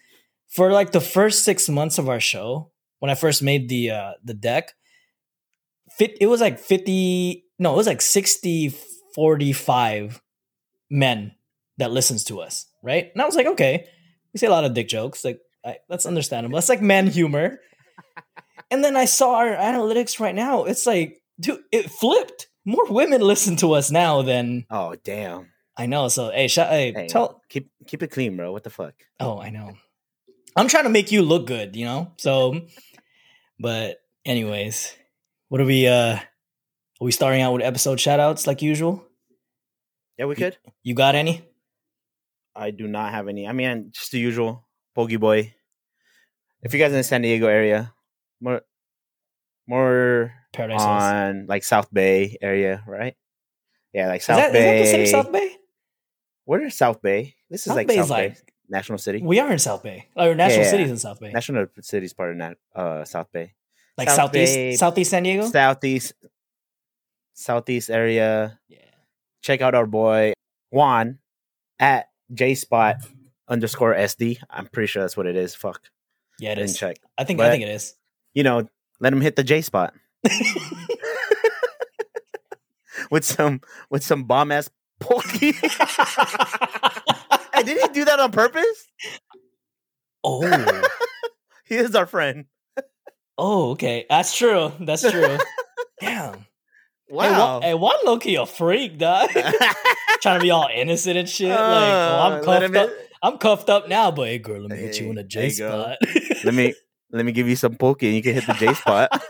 for 0.48 0.72
like 0.72 0.92
the 0.92 1.00
first 1.00 1.44
six 1.44 1.68
months 1.68 1.98
of 1.98 2.08
our 2.08 2.20
show. 2.20 2.70
When 2.98 3.10
I 3.10 3.14
first 3.14 3.42
made 3.42 3.68
the 3.68 3.90
uh, 3.90 4.12
the 4.22 4.34
deck, 4.34 4.74
fit 5.90 6.16
it 6.20 6.26
was 6.26 6.40
like 6.40 6.58
fifty. 6.58 7.44
No, 7.58 7.74
it 7.74 7.76
was 7.76 7.86
like 7.86 8.00
60, 8.02 8.74
45 9.14 10.20
men 10.90 11.32
that 11.78 11.92
listens 11.92 12.24
to 12.24 12.40
us, 12.40 12.66
right? 12.82 13.10
And 13.12 13.22
I 13.22 13.26
was 13.26 13.36
like, 13.36 13.46
okay, 13.46 13.86
we 14.32 14.38
say 14.38 14.46
a 14.46 14.50
lot 14.50 14.64
of 14.64 14.74
dick 14.74 14.88
jokes, 14.88 15.24
like 15.24 15.40
I, 15.64 15.78
that's 15.88 16.06
understandable. 16.06 16.56
That's 16.56 16.68
like 16.68 16.82
man 16.82 17.06
humor. 17.06 17.60
And 18.70 18.82
then 18.82 18.96
I 18.96 19.04
saw 19.04 19.34
our 19.36 19.54
analytics 19.54 20.18
right 20.18 20.34
now. 20.34 20.64
It's 20.64 20.86
like, 20.86 21.20
dude, 21.38 21.60
it 21.72 21.90
flipped. 21.90 22.48
More 22.64 22.86
women 22.88 23.20
listen 23.20 23.56
to 23.56 23.72
us 23.72 23.90
now 23.90 24.22
than 24.22 24.64
Oh 24.70 24.94
damn. 25.04 25.48
I 25.76 25.86
know. 25.86 26.08
So 26.08 26.30
hey, 26.30 26.48
sh- 26.48 26.56
hey, 26.56 26.92
Hey, 26.94 27.06
tell. 27.08 27.42
keep 27.48 27.70
keep 27.86 28.02
it 28.02 28.08
clean, 28.10 28.36
bro. 28.36 28.52
What 28.52 28.62
the 28.64 28.70
fuck? 28.70 28.94
Oh, 29.20 29.38
I 29.40 29.50
know. 29.50 29.74
I'm 30.56 30.68
trying 30.68 30.84
to 30.84 30.90
make 30.90 31.10
you 31.12 31.22
look 31.22 31.46
good, 31.46 31.76
you 31.76 31.84
know. 31.84 32.12
So, 32.18 32.60
but 33.58 33.98
anyways, 34.24 34.94
what 35.48 35.60
are 35.60 35.64
we? 35.64 35.86
uh 35.88 36.16
Are 36.16 37.04
we 37.04 37.10
starting 37.12 37.42
out 37.42 37.52
with 37.52 37.62
episode 37.62 37.98
shoutouts 37.98 38.46
like 38.46 38.62
usual? 38.62 39.04
Yeah, 40.18 40.26
we 40.26 40.34
could. 40.36 40.56
You 40.82 40.94
got 40.94 41.14
any? 41.14 41.42
I 42.54 42.70
do 42.70 42.86
not 42.86 43.12
have 43.12 43.28
any. 43.28 43.48
I 43.48 43.52
mean, 43.52 43.88
just 43.92 44.12
the 44.12 44.18
usual 44.20 44.66
Pokey 44.94 45.16
Boy. 45.16 45.54
If 46.62 46.72
you 46.72 46.78
guys 46.80 46.92
in 46.92 46.98
the 46.98 47.04
San 47.04 47.22
Diego 47.22 47.46
area, 47.46 47.92
more 48.40 48.62
more 49.66 50.32
Paradise 50.52 50.80
Hills. 50.82 51.02
on 51.02 51.46
like 51.46 51.64
South 51.64 51.92
Bay 51.92 52.36
area, 52.40 52.82
right? 52.86 53.16
Yeah, 53.92 54.08
like 54.08 54.20
Is 54.20 54.26
South 54.26 54.38
that, 54.38 54.46
is 54.48 54.52
Bay. 54.52 54.78
that 54.78 54.84
the 54.84 54.90
same 54.90 55.06
South 55.06 55.32
Bay? 55.32 55.56
Where 56.44 56.64
is 56.64 56.74
South 56.74 57.02
Bay? 57.02 57.34
This 57.50 57.60
is 57.60 57.66
South 57.66 57.76
like 57.76 57.86
Bay 57.88 57.96
South 57.96 58.04
is 58.06 58.10
Bay, 58.10 58.28
like 58.28 58.52
National 58.68 58.98
City. 58.98 59.20
we 59.22 59.38
are 59.38 59.52
in 59.52 59.58
South 59.58 59.82
Bay. 59.82 60.08
Or 60.16 60.34
National 60.34 60.64
yeah. 60.64 60.70
Cities 60.70 60.90
in 60.90 60.98
South 60.98 61.20
Bay. 61.20 61.30
National 61.32 61.66
City 61.80 62.06
is 62.06 62.12
part 62.14 62.32
of 62.32 62.38
that, 62.38 62.56
uh, 62.74 63.04
South 63.04 63.30
Bay. 63.32 63.54
like 63.98 64.08
South 64.08 64.16
southeast 64.16 64.54
Bay, 64.54 64.74
southeast 64.76 65.10
San 65.10 65.22
Diego. 65.24 65.46
Southeast, 65.48 66.14
Southeast 67.34 67.90
area. 67.90 68.58
yeah. 68.68 68.78
Check 69.42 69.60
out 69.60 69.74
our 69.74 69.86
boy 69.86 70.32
Juan 70.70 71.18
at 71.78 72.06
J 72.32 72.54
Spot 72.54 72.96
underscore 73.48 73.94
SD. 73.94 74.38
I'm 74.48 74.66
pretty 74.68 74.86
sure 74.86 75.02
that's 75.02 75.16
what 75.16 75.26
it 75.26 75.36
is. 75.36 75.54
Fuck, 75.54 75.82
Yeah, 76.42 76.52
it 76.52 76.58
is. 76.58 76.76
check. 76.76 76.96
I 77.16 77.24
think 77.24 77.40
I 77.40 77.50
think 77.50 77.62
it 77.62 77.68
is. 77.68 77.94
You 78.34 78.42
know, 78.42 78.68
let 79.00 79.12
him 79.12 79.20
hit 79.20 79.36
the 79.36 79.44
J 79.44 79.60
Spot 79.62 79.94
with 83.10 83.24
some 83.24 83.60
with 83.90 84.02
some 84.04 84.24
bomb 84.24 84.50
ass 84.52 84.68
pokey. 85.00 85.52
hey, 87.54 87.62
did 87.64 87.78
he 87.80 87.88
do 87.92 88.04
that 88.04 88.18
on 88.20 88.32
purpose? 88.32 88.86
oh. 90.24 90.82
He 91.64 91.76
is 91.78 91.94
our 91.94 92.04
friend. 92.06 92.46
Oh, 93.38 93.70
okay. 93.70 94.04
That's 94.10 94.36
true. 94.36 94.72
That's 94.80 95.08
true. 95.10 95.38
Damn. 96.00 96.44
Wow. 97.08 97.30
Hey, 97.30 97.38
one, 97.38 97.62
hey, 97.62 97.74
Juan 97.74 97.94
Loki 98.04 98.34
a 98.34 98.44
freak, 98.44 98.98
dog. 98.98 99.30
Trying 100.20 100.40
to 100.40 100.42
be 100.42 100.50
all 100.50 100.68
innocent 100.74 101.16
and 101.16 101.26
shit. 101.26 101.48
like, 101.48 101.58
oh, 101.58 101.62
Uh, 101.62 102.20
I'm 102.24 102.42
let 102.44 102.60
cuffed 102.62 102.76
up. 102.76 102.88
hit- 102.90 103.11
I'm 103.22 103.38
cuffed 103.38 103.70
up 103.70 103.88
now, 103.88 104.10
but 104.10 104.28
hey, 104.28 104.38
girl, 104.38 104.62
let 104.62 104.70
me 104.70 104.76
hit 104.78 105.00
you 105.00 105.08
in 105.10 105.14
the 105.16 105.22
J 105.24 105.40
there 105.40 105.50
you 105.50 105.58
go. 105.58 105.82
spot. 105.82 105.98
let 106.44 106.54
me 106.54 106.74
let 107.10 107.24
me 107.24 107.32
give 107.32 107.48
you 107.48 107.56
some 107.56 107.76
pokey 107.76 108.06
and 108.08 108.16
you 108.16 108.22
can 108.22 108.34
hit 108.34 108.46
the 108.46 108.54
J 108.54 108.74
spot. 108.82 109.22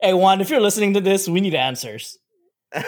hey, 0.00 0.12
Juan, 0.12 0.40
if 0.40 0.50
you're 0.50 0.60
listening 0.60 0.94
to 0.94 1.00
this, 1.00 1.28
we 1.28 1.40
need 1.40 1.54
answers. 1.54 2.18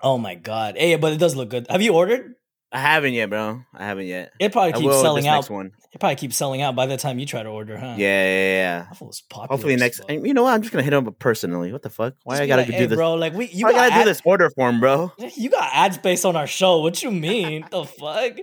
Oh 0.00 0.16
my 0.16 0.36
god. 0.36 0.76
Hey, 0.78 0.94
but 0.94 1.12
it 1.12 1.16
does 1.18 1.34
look 1.34 1.48
good. 1.48 1.66
Have 1.68 1.82
you 1.82 1.92
ordered? 1.92 2.34
I 2.70 2.80
haven't 2.80 3.14
yet, 3.14 3.30
bro. 3.30 3.62
I 3.74 3.86
haven't 3.86 4.06
yet. 4.06 4.32
It 4.38 4.52
probably 4.52 4.72
keeps 4.80 5.00
selling 5.00 5.26
out. 5.26 5.48
one. 5.48 5.72
It 5.92 6.00
probably 6.00 6.16
keeps 6.16 6.36
selling 6.36 6.60
out 6.60 6.76
by 6.76 6.84
the 6.86 6.98
time 6.98 7.18
you 7.18 7.24
try 7.24 7.42
to 7.42 7.48
order, 7.48 7.78
huh? 7.78 7.94
Yeah, 7.96 8.24
yeah, 8.24 8.52
yeah. 8.52 8.78
That 8.90 8.96
fool's 8.96 9.22
popular. 9.22 9.48
Hopefully 9.48 9.76
next. 9.76 10.00
and 10.08 10.26
You 10.26 10.34
know 10.34 10.42
what? 10.42 10.52
I'm 10.52 10.60
just 10.60 10.72
gonna 10.72 10.82
hit 10.82 10.92
him 10.92 11.08
up 11.08 11.18
personally. 11.18 11.72
What 11.72 11.82
the 11.82 11.90
fuck? 11.90 12.14
Why 12.24 12.34
Just 12.34 12.42
I 12.42 12.46
gotta 12.46 12.62
like, 12.62 12.70
do 12.70 12.72
hey, 12.74 12.86
this? 12.86 12.96
bro. 12.96 13.14
Like 13.14 13.32
we, 13.32 13.48
you 13.48 13.64
Why 13.64 13.70
I 13.70 13.72
got 13.72 13.88
gotta 13.90 14.04
do 14.04 14.08
this 14.10 14.20
order 14.24 14.50
form, 14.50 14.80
bro? 14.80 15.12
You 15.36 15.48
got 15.50 15.70
ad 15.72 15.94
space 15.94 16.24
on 16.26 16.36
our 16.36 16.46
show. 16.46 16.80
What 16.80 17.02
you 17.02 17.10
mean? 17.10 17.64
the 17.70 17.84
fuck? 17.84 18.38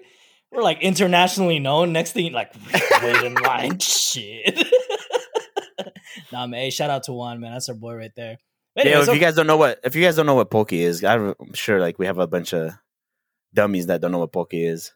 we're 0.55 0.63
like 0.63 0.81
internationally 0.81 1.59
known. 1.59 1.91
Next 1.93 2.13
thing, 2.13 2.31
like 2.33 2.53
wait 3.03 3.23
in 3.23 3.35
line, 3.35 3.79
shit. 3.79 4.67
nah, 6.31 6.47
man. 6.47 6.61
Hey, 6.61 6.69
shout 6.69 6.89
out 6.89 7.03
to 7.03 7.13
Juan, 7.13 7.39
man. 7.39 7.53
That's 7.53 7.69
our 7.69 7.75
boy 7.75 7.95
right 7.95 8.11
there. 8.15 8.37
Yeah, 8.77 9.01
if 9.01 9.07
you 9.07 9.19
guys 9.19 9.35
don't 9.35 9.47
know 9.47 9.57
what 9.57 9.79
if 9.83 9.95
you 9.95 10.03
guys 10.03 10.15
don't 10.15 10.25
know 10.25 10.35
what 10.35 10.49
poke 10.49 10.73
is, 10.73 11.03
I'm 11.03 11.33
sure 11.53 11.79
like 11.79 11.97
we 11.97 12.07
have 12.07 12.17
a 12.17 12.27
bunch 12.27 12.53
of 12.53 12.73
dummies 13.55 13.87
that 13.87 14.01
don't 14.01 14.11
know 14.11 14.19
what 14.19 14.31
poke 14.31 14.53
is. 14.53 14.91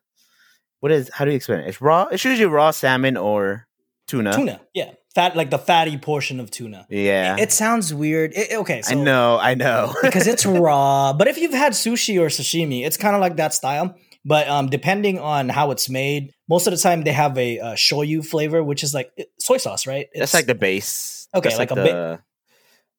What 0.82 0.92
is? 0.92 1.10
How 1.14 1.26
do 1.26 1.32
you 1.32 1.38
explain 1.38 1.62
it? 1.62 1.68
It's 1.70 1.82
raw. 1.82 2.06
It's 2.12 2.24
usually 2.24 2.46
raw 2.46 2.72
salmon 2.72 3.18
or 3.18 3.68
tuna. 4.08 4.34
tuna, 4.34 4.62
yeah, 4.74 4.92
fat 5.16 5.36
like 5.36 5.50
the 5.50 5.58
fatty 5.58 5.98
portion 5.98 6.40
of 6.40 6.52
tuna. 6.52 6.86
Yeah, 6.90 7.36
It, 7.36 7.42
it 7.44 7.52
sounds 7.52 7.94
weird. 7.94 8.32
It- 8.36 8.54
okay, 8.60 8.82
so 8.82 8.92
I 9.00 9.04
know, 9.04 9.38
I 9.42 9.56
know. 9.56 9.94
because 10.02 10.28
it's 10.28 10.46
raw. 10.46 11.14
But 11.14 11.28
if 11.28 11.38
you've 11.38 11.54
had 11.54 11.74
sushi 11.74 12.20
or 12.20 12.28
sashimi, 12.28 12.86
it's 12.86 12.98
kind 12.98 13.16
of 13.16 13.22
like 13.22 13.36
that 13.38 13.54
style. 13.54 13.96
But 14.26 14.48
um, 14.50 14.68
depending 14.70 15.18
on 15.20 15.48
how 15.50 15.72
it's 15.72 15.90
made, 15.90 16.34
most 16.48 16.68
of 16.68 16.72
the 16.72 16.78
time 16.80 17.04
they 17.04 17.14
have 17.14 17.38
a 17.38 17.60
uh, 17.60 17.74
shoyu 17.74 18.26
flavor, 18.26 18.64
which 18.64 18.84
is 18.84 18.94
like 18.94 19.12
soy 19.40 19.58
sauce, 19.58 19.86
right? 19.88 20.08
That's 20.14 20.32
It's- 20.32 20.34
like 20.34 20.46
the 20.46 20.56
base. 20.56 21.28
Okay, 21.36 21.50
That's 21.50 21.60
like 21.60 21.72
a 21.72 21.76
the, 21.76 21.84
bit- 21.84 22.20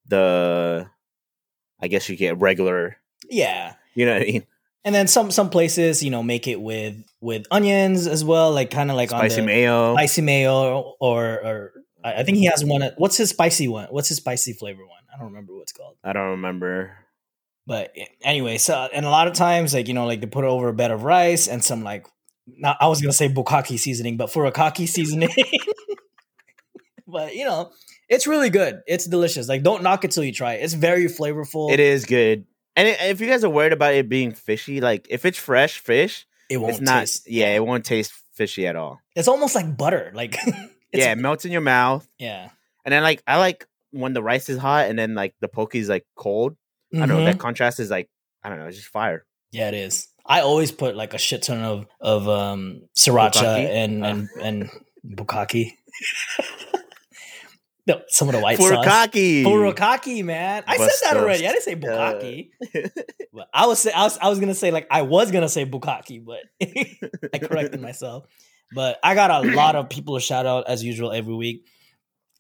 the. 0.07 0.87
I 1.83 1.88
guess 1.88 2.09
you 2.09 2.17
get 2.17 2.38
regular. 2.40 2.97
yeah. 3.31 3.75
You 3.95 4.07
know 4.07 4.12
what 4.14 4.23
I 4.23 4.26
mean? 4.26 4.47
And 4.84 4.94
then 4.94 5.08
some 5.08 5.30
some 5.30 5.50
places, 5.50 6.02
you 6.02 6.10
know, 6.10 6.22
make 6.22 6.49
it 6.49 6.60
with 6.60 6.96
with 7.20 7.46
onions 7.50 8.06
as 8.06 8.25
well, 8.25 8.52
like 8.52 8.70
kind 8.70 8.90
of 8.90 8.96
like 8.96 9.10
Spicy 9.10 9.40
on 9.40 9.46
the 9.46 9.52
mayo. 9.52 9.94
spicy 9.94 10.22
mayo, 10.22 10.94
or 11.00 11.25
or 11.44 11.72
I 12.02 12.22
think 12.22 12.38
he 12.38 12.46
has 12.46 12.64
one. 12.64 12.82
What's 12.96 13.16
his 13.16 13.30
spicy 13.30 13.68
one? 13.68 13.88
What's 13.90 14.08
his 14.08 14.18
spicy 14.18 14.54
flavor 14.54 14.87
one? 14.87 15.02
I 15.12 15.18
don't 15.18 15.26
remember 15.26 15.54
what 15.54 15.62
it's 15.62 15.72
called. 15.72 15.96
I 16.02 16.12
don't 16.12 16.30
remember. 16.30 16.96
But 17.66 17.92
eh, 17.96 18.06
anyway, 18.22 18.58
so 18.58 18.88
and 18.92 19.04
a 19.04 19.10
lot 19.10 19.28
of 19.28 19.34
times, 19.34 19.75
like 19.75 19.88
you 19.88 19.94
know, 19.94 20.06
like 20.06 20.20
they 20.20 20.26
put 20.26 20.44
over 20.44 20.68
a 20.68 20.72
bed 20.72 20.90
of 20.90 21.04
rice 21.04 21.46
and 21.46 21.62
some 21.62 21.84
like, 21.84 22.06
not, 22.46 22.76
I 22.80 22.88
was 22.88 23.02
gonna 23.02 23.12
say 23.12 23.28
bukkake 23.28 23.78
seasoning, 23.78 24.16
but 24.16 24.30
furikake 24.30 24.88
seasoning. 24.88 25.30
but 27.06 27.34
you 27.34 27.44
know, 27.44 27.70
it's 28.08 28.26
really 28.26 28.50
good. 28.50 28.80
It's 28.87 29.06
delicious. 29.06 29.49
Like, 29.49 29.62
don't 29.62 29.82
knock 29.82 30.04
it 30.04 30.10
till 30.10 30.25
you 30.25 30.32
try 30.32 30.54
it. 30.54 30.64
It's 30.64 30.75
very 30.75 31.04
flavorful. 31.04 31.70
It 31.70 31.80
is 31.80 32.06
good. 32.06 32.46
And 32.76 32.88
it, 32.88 32.98
if 33.02 33.20
you 33.20 33.26
guys 33.28 33.44
are 33.44 33.50
worried 33.50 33.72
about 33.72 33.94
it 33.94 34.08
being 34.08 34.32
fishy, 34.32 34.80
like 34.80 35.06
if 35.10 35.24
it's 35.24 35.38
fresh 35.38 35.78
fish, 35.78 36.26
It 36.48 36.58
won't 36.58 36.72
it's 36.74 36.80
not. 36.80 37.00
taste. 37.00 37.30
Yeah, 37.30 37.54
it 37.54 37.64
won't 37.64 37.84
taste 37.84 38.12
fishy 38.32 38.66
at 38.66 38.76
all. 38.76 39.00
It's 39.16 39.28
almost 39.28 39.54
like 39.54 39.76
butter. 39.76 40.10
Like, 40.14 40.36
it's, 40.46 40.56
yeah, 40.92 41.12
it 41.12 41.18
melts 41.18 41.44
in 41.44 41.52
your 41.52 41.60
mouth. 41.60 42.06
yeah. 42.18 42.50
And 42.84 42.92
then 42.92 43.02
like 43.02 43.22
I 43.26 43.36
like 43.38 43.66
when 43.90 44.14
the 44.14 44.22
rice 44.22 44.48
is 44.48 44.56
hot 44.58 44.88
and 44.88 44.98
then 44.98 45.14
like 45.14 45.34
the 45.40 45.48
poke 45.48 45.74
is 45.74 45.88
like 45.88 46.06
cold. 46.16 46.56
I 46.94 46.98
don't 47.00 47.08
know 47.08 47.24
that 47.26 47.38
contrast 47.38 47.78
is 47.78 47.90
like 47.90 48.08
I 48.42 48.48
don't 48.48 48.58
know, 48.58 48.66
it's 48.66 48.76
just 48.78 48.88
fire. 48.88 49.24
Yeah, 49.52 49.68
it 49.68 49.74
is. 49.74 50.08
I 50.24 50.40
always 50.40 50.72
put 50.72 50.96
like 50.96 51.12
a 51.12 51.18
shit 51.18 51.42
ton 51.42 51.60
of 51.60 51.86
of 52.00 52.26
um 52.28 52.82
sriracha 52.96 53.32
Bukkake? 53.42 53.68
and 53.68 54.06
and 54.06 54.28
and 54.40 54.70
bukkake. 55.06 55.72
no, 57.90 58.02
some 58.09 58.28
of 58.28 58.35
the 58.35 58.40
white 58.40 58.59
sauce. 58.59 58.70
Furikake. 58.70 59.44
Furikake, 59.44 60.25
man. 60.25 60.64
I 60.66 60.76
said 60.76 60.90
that 61.04 61.16
already. 61.16 61.47
I 61.47 61.52
didn't 61.52 61.64
say 61.64 61.76
bukkake. 61.76 62.50
but 63.32 63.49
I 63.52 63.66
was 63.66 63.78
say 63.78 63.92
I 63.92 64.04
was 64.04 64.18
I 64.18 64.28
was 64.28 64.40
gonna 64.40 64.54
say 64.54 64.70
like 64.70 64.87
I 64.90 65.02
was 65.02 65.30
gonna 65.30 65.49
say 65.49 65.66
bukkake, 65.66 66.25
but 66.25 66.40
I 67.35 67.38
corrected 67.38 67.80
myself. 67.80 68.26
But 68.73 68.99
I 69.02 69.14
got 69.14 69.44
a 69.44 69.54
lot 69.54 69.75
of 69.75 69.88
people 69.88 70.14
to 70.14 70.20
shout 70.20 70.47
out 70.47 70.68
as 70.68 70.85
usual 70.85 71.12
every 71.12 71.35
week. 71.35 71.66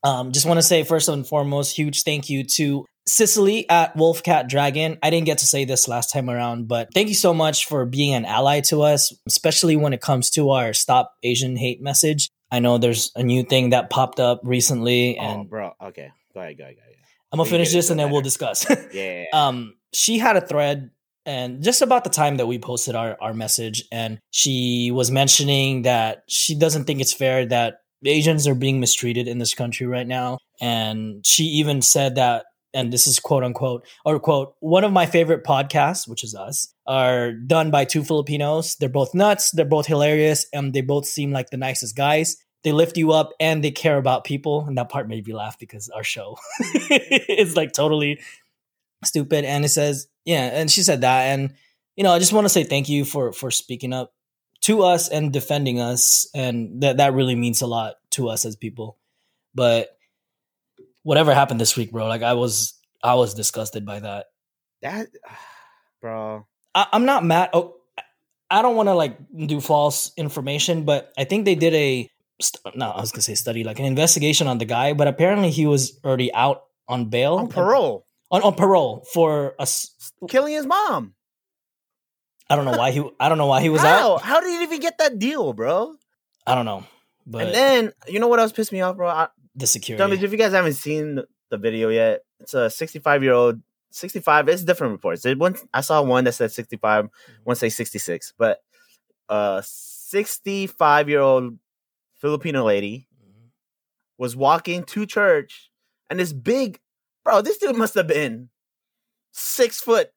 Um, 0.02 0.32
just 0.32 0.46
want 0.46 0.58
to 0.58 0.62
say 0.62 0.84
first 0.84 1.08
and 1.08 1.26
foremost, 1.26 1.76
huge 1.76 2.04
thank 2.04 2.30
you 2.30 2.44
to 2.44 2.86
Sicily 3.06 3.68
at 3.68 3.96
Wolfcat 3.96 4.48
Dragon. 4.48 4.98
I 5.02 5.10
didn't 5.10 5.26
get 5.26 5.38
to 5.38 5.46
say 5.46 5.64
this 5.64 5.88
last 5.88 6.12
time 6.12 6.30
around, 6.30 6.68
but 6.68 6.88
thank 6.94 7.08
you 7.08 7.14
so 7.14 7.34
much 7.34 7.66
for 7.66 7.84
being 7.84 8.14
an 8.14 8.24
ally 8.24 8.60
to 8.62 8.82
us, 8.82 9.12
especially 9.26 9.76
when 9.76 9.92
it 9.92 10.00
comes 10.00 10.30
to 10.30 10.50
our 10.50 10.72
Stop 10.72 11.12
Asian 11.22 11.56
Hate 11.56 11.82
message. 11.82 12.30
I 12.52 12.58
know 12.60 12.78
there's 12.78 13.12
a 13.14 13.22
new 13.22 13.42
thing 13.44 13.70
that 13.70 13.90
popped 13.90 14.20
up 14.20 14.40
recently, 14.42 15.18
oh, 15.18 15.22
and 15.22 15.50
bro. 15.50 15.72
Okay. 15.80 16.10
Go 16.34 16.40
ahead, 16.40 16.58
go 16.58 16.64
ahead, 16.64 16.76
go 16.76 16.80
ahead. 16.82 16.94
I'm 17.32 17.38
gonna 17.38 17.48
finish 17.48 17.72
this 17.72 17.90
and 17.90 18.00
then 18.00 18.08
that 18.08 18.12
we'll 18.12 18.22
discuss. 18.22 18.66
Yeah. 18.92 19.24
um 19.32 19.74
she 19.92 20.18
had 20.18 20.36
a 20.36 20.40
thread 20.40 20.90
and 21.26 21.62
just 21.62 21.82
about 21.82 22.04
the 22.04 22.10
time 22.10 22.38
that 22.38 22.46
we 22.46 22.58
posted 22.58 22.94
our, 22.94 23.16
our 23.20 23.34
message 23.34 23.84
and 23.92 24.18
she 24.30 24.90
was 24.92 25.10
mentioning 25.10 25.82
that 25.82 26.24
she 26.28 26.54
doesn't 26.58 26.84
think 26.84 27.00
it's 27.00 27.12
fair 27.12 27.46
that 27.46 27.78
asians 28.04 28.46
are 28.46 28.54
being 28.54 28.80
mistreated 28.80 29.28
in 29.28 29.38
this 29.38 29.54
country 29.54 29.86
right 29.86 30.06
now 30.06 30.38
and 30.60 31.24
she 31.26 31.44
even 31.44 31.82
said 31.82 32.14
that 32.14 32.46
and 32.72 32.92
this 32.92 33.06
is 33.06 33.18
quote 33.18 33.44
unquote 33.44 33.86
or 34.04 34.18
quote 34.20 34.54
one 34.60 34.84
of 34.84 34.92
my 34.92 35.06
favorite 35.06 35.44
podcasts 35.44 36.08
which 36.08 36.24
is 36.24 36.34
us 36.34 36.72
are 36.86 37.32
done 37.32 37.70
by 37.70 37.84
two 37.84 38.02
filipinos. 38.02 38.76
They're 38.76 38.88
both 38.88 39.14
nuts. 39.14 39.52
They're 39.52 39.64
both 39.64 39.86
hilarious 39.86 40.46
and 40.52 40.72
they 40.72 40.80
both 40.80 41.06
seem 41.06 41.30
like 41.30 41.50
the 41.50 41.56
nicest 41.56 41.96
guys. 41.96 42.36
They 42.64 42.72
lift 42.72 42.96
you 42.96 43.12
up 43.12 43.30
and 43.38 43.62
they 43.64 43.70
care 43.70 43.96
about 43.96 44.24
people. 44.24 44.64
And 44.66 44.76
that 44.76 44.88
part 44.88 45.08
made 45.08 45.26
me 45.26 45.32
laugh 45.32 45.58
because 45.58 45.88
our 45.90 46.04
show 46.04 46.36
is 46.90 47.56
like 47.56 47.72
totally 47.72 48.20
stupid. 49.04 49.44
And 49.44 49.64
it 49.64 49.70
says 49.70 50.08
yeah 50.24 50.50
and 50.52 50.70
she 50.70 50.82
said 50.82 51.02
that. 51.02 51.22
And 51.26 51.54
you 51.96 52.04
know 52.04 52.12
i 52.12 52.18
just 52.18 52.32
want 52.32 52.44
to 52.44 52.48
say 52.48 52.64
thank 52.64 52.88
you 52.88 53.04
for 53.04 53.32
for 53.32 53.50
speaking 53.50 53.92
up 53.92 54.12
to 54.62 54.82
us 54.82 55.08
and 55.08 55.32
defending 55.32 55.80
us. 55.80 56.28
And 56.34 56.82
that 56.82 56.98
that 56.98 57.14
really 57.14 57.34
means 57.34 57.62
a 57.62 57.66
lot 57.66 57.94
to 58.10 58.28
us 58.28 58.44
as 58.44 58.56
people. 58.56 58.98
But 59.54 59.96
whatever 61.02 61.34
happened 61.34 61.60
this 61.60 61.76
week 61.76 61.90
bro 61.92 62.06
like 62.06 62.22
i 62.22 62.34
was 62.34 62.74
i 63.02 63.14
was 63.14 63.34
disgusted 63.34 63.84
by 63.86 64.00
that 64.00 64.26
that 64.82 65.08
bro. 66.00 66.46
I, 66.74 66.86
i'm 66.92 67.04
not 67.04 67.24
mad 67.24 67.50
oh 67.52 67.74
i 68.50 68.62
don't 68.62 68.76
want 68.76 68.88
to 68.88 68.94
like 68.94 69.18
do 69.46 69.60
false 69.60 70.12
information 70.16 70.84
but 70.84 71.12
i 71.18 71.24
think 71.24 71.44
they 71.44 71.54
did 71.54 71.74
a 71.74 72.08
st- 72.40 72.76
no 72.76 72.90
i 72.90 73.00
was 73.00 73.12
gonna 73.12 73.22
say 73.22 73.34
study 73.34 73.64
like 73.64 73.78
an 73.78 73.84
investigation 73.84 74.46
on 74.46 74.58
the 74.58 74.64
guy 74.64 74.92
but 74.92 75.08
apparently 75.08 75.50
he 75.50 75.66
was 75.66 75.98
already 76.04 76.32
out 76.34 76.62
on 76.88 77.06
bail 77.06 77.36
On 77.36 77.48
parole. 77.48 78.06
on, 78.30 78.42
on 78.42 78.54
parole 78.54 79.06
for 79.12 79.54
Killing 80.28 80.54
his 80.54 80.66
mom. 80.66 81.14
I 82.50 82.56
don't 82.56 82.64
know 82.64 82.76
why 82.76 82.90
he. 82.90 83.00
I 83.20 83.28
don't 83.28 83.38
know 83.38 83.46
why 83.46 83.60
he 83.60 83.68
was 83.68 83.80
How? 83.80 84.14
out. 84.16 84.22
How 84.22 84.40
did 84.40 84.50
he 84.50 84.62
even 84.64 84.80
get 84.80 84.98
that 84.98 85.20
deal, 85.20 85.52
bro? 85.52 85.94
I 86.46 86.56
don't 86.56 86.64
know, 86.64 86.84
but 87.24 87.46
and 87.46 87.54
then 87.54 87.92
you 88.08 88.18
know 88.18 88.26
what 88.26 88.40
else 88.40 88.50
pissed 88.50 88.72
me 88.72 88.80
off, 88.80 88.96
bro? 88.96 89.06
I, 89.08 89.28
the 89.60 89.66
security. 89.66 89.98
Dummies, 89.98 90.22
if 90.22 90.32
you 90.32 90.38
guys 90.38 90.52
haven't 90.52 90.74
seen 90.74 91.20
the 91.50 91.58
video 91.58 91.88
yet, 91.88 92.20
it's 92.40 92.54
a 92.54 92.70
65 92.70 93.22
year 93.22 93.32
old. 93.32 93.60
65. 93.92 94.48
It's 94.48 94.64
different 94.64 94.92
reports. 94.92 95.26
It 95.26 95.38
one 95.38 95.56
I 95.74 95.80
saw 95.80 96.02
one 96.02 96.24
that 96.24 96.32
said 96.32 96.52
65, 96.52 97.06
mm-hmm. 97.06 97.32
one 97.44 97.56
say 97.56 97.68
66, 97.68 98.34
but 98.38 98.60
uh, 99.28 99.58
a 99.58 99.62
65 99.64 101.08
year 101.08 101.20
old 101.20 101.58
Filipino 102.14 102.64
lady 102.64 103.08
mm-hmm. 103.14 103.46
was 104.16 104.36
walking 104.36 104.84
to 104.84 105.06
church, 105.06 105.70
and 106.08 106.20
this 106.20 106.32
big 106.32 106.80
bro, 107.24 107.42
this 107.42 107.58
dude 107.58 107.76
must 107.76 107.94
have 107.94 108.06
been 108.06 108.48
six 109.32 109.80
foot 109.80 110.10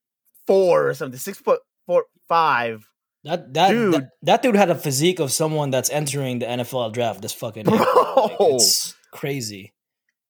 four 0.46 0.88
or 0.88 0.94
something, 0.94 1.20
six 1.20 1.40
foot 1.40 1.62
four 1.86 2.06
five. 2.28 2.88
That 3.24 3.54
that, 3.54 3.70
Dude. 3.70 3.94
that 3.94 4.10
that 4.24 4.42
dude 4.42 4.56
had 4.56 4.70
a 4.70 4.76
physique 4.76 5.20
of 5.20 5.32
someone 5.32 5.72
that's 5.72 5.90
entering 5.90 6.40
the 6.40 6.46
NFL 6.46 6.92
draft. 6.92 7.22
This 7.22 7.34
fucking 7.34 7.64
Bro. 7.68 7.78
like, 7.78 8.38
it's 8.40 8.96
crazy. 9.14 9.74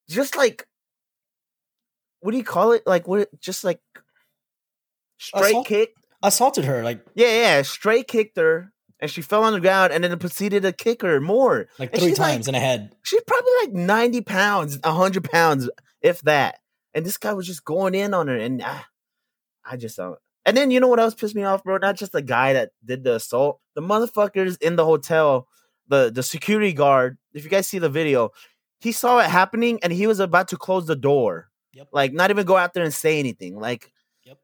Just 0.10 0.36
like 0.36 0.68
what 2.20 2.32
do 2.32 2.38
you 2.38 2.44
call 2.44 2.72
it? 2.74 2.84
Like 2.86 3.08
what 3.08 3.30
just 3.42 3.64
like 3.64 3.80
straight 5.18 5.52
Assault? 5.52 5.68
kick. 5.68 5.90
Assaulted 6.22 6.66
her 6.66 6.84
like 6.84 7.04
Yeah, 7.16 7.28
yeah, 7.58 7.62
straight 7.64 8.08
kicked 8.08 8.38
her, 8.38 8.72
and 9.00 9.12
she 9.12 9.22
fell 9.22 9.44
on 9.44 9.54
the 9.54 9.60
ground, 9.60 9.92
and 9.92 10.04
then 10.04 10.18
proceeded 10.20 10.64
to 10.64 10.72
kick 10.72 11.02
her 11.02 11.20
more. 11.20 11.68
like 11.80 11.92
three 11.92 12.10
she's 12.10 12.20
like- 12.20 12.32
times 12.34 12.48
in 12.48 12.54
the 12.54 12.60
head. 12.60 12.96
She's 13.04 13.22
probably 13.28 13.52
like 13.62 13.74
ninety 13.74 14.22
pounds, 14.22 14.80
hundred 14.84 15.30
pounds, 15.30 15.70
if 16.02 16.22
that. 16.22 16.60
And 16.94 17.06
this 17.06 17.18
guy 17.18 17.34
was 17.34 17.48
just 17.48 17.66
going 17.66 17.96
in 17.96 18.14
on 18.14 18.28
her, 18.28 18.38
and 18.38 18.62
ah, 18.64 18.86
I 19.66 19.78
just 19.78 19.98
don't. 19.98 20.18
And 20.46 20.56
then 20.56 20.72
you 20.72 20.80
know 20.80 20.88
what 20.90 21.00
else 21.00 21.14
pissed 21.16 21.36
me 21.36 21.44
off, 21.44 21.64
bro? 21.64 21.78
Not 21.78 21.96
just 21.98 22.12
the 22.12 22.22
guy 22.22 22.54
that 22.54 22.72
did 22.86 23.04
the 23.04 23.16
assault, 23.16 23.60
the 23.76 23.82
motherfuckers 23.82 24.62
in 24.62 24.76
the 24.78 24.86
hotel, 24.86 25.48
the 25.88 26.10
the 26.14 26.24
security 26.24 26.72
guard. 26.72 27.18
If 27.34 27.44
you 27.44 27.50
guys 27.50 27.68
see 27.68 27.80
the 27.80 27.90
video, 27.90 28.30
he 28.84 28.92
saw 28.92 29.20
it 29.20 29.30
happening, 29.30 29.80
and 29.82 29.92
he 29.94 30.06
was 30.08 30.20
about 30.20 30.50
to 30.50 30.58
close 30.58 30.86
the 30.86 30.96
door. 30.96 31.50
Yep. 31.74 31.88
Like, 31.92 32.14
not 32.14 32.30
even 32.30 32.46
go 32.46 32.58
out 32.58 32.74
there 32.74 32.84
and 32.84 32.94
say 32.94 33.18
anything. 33.20 33.58
Like, 33.60 33.92
Yep. 34.26 34.38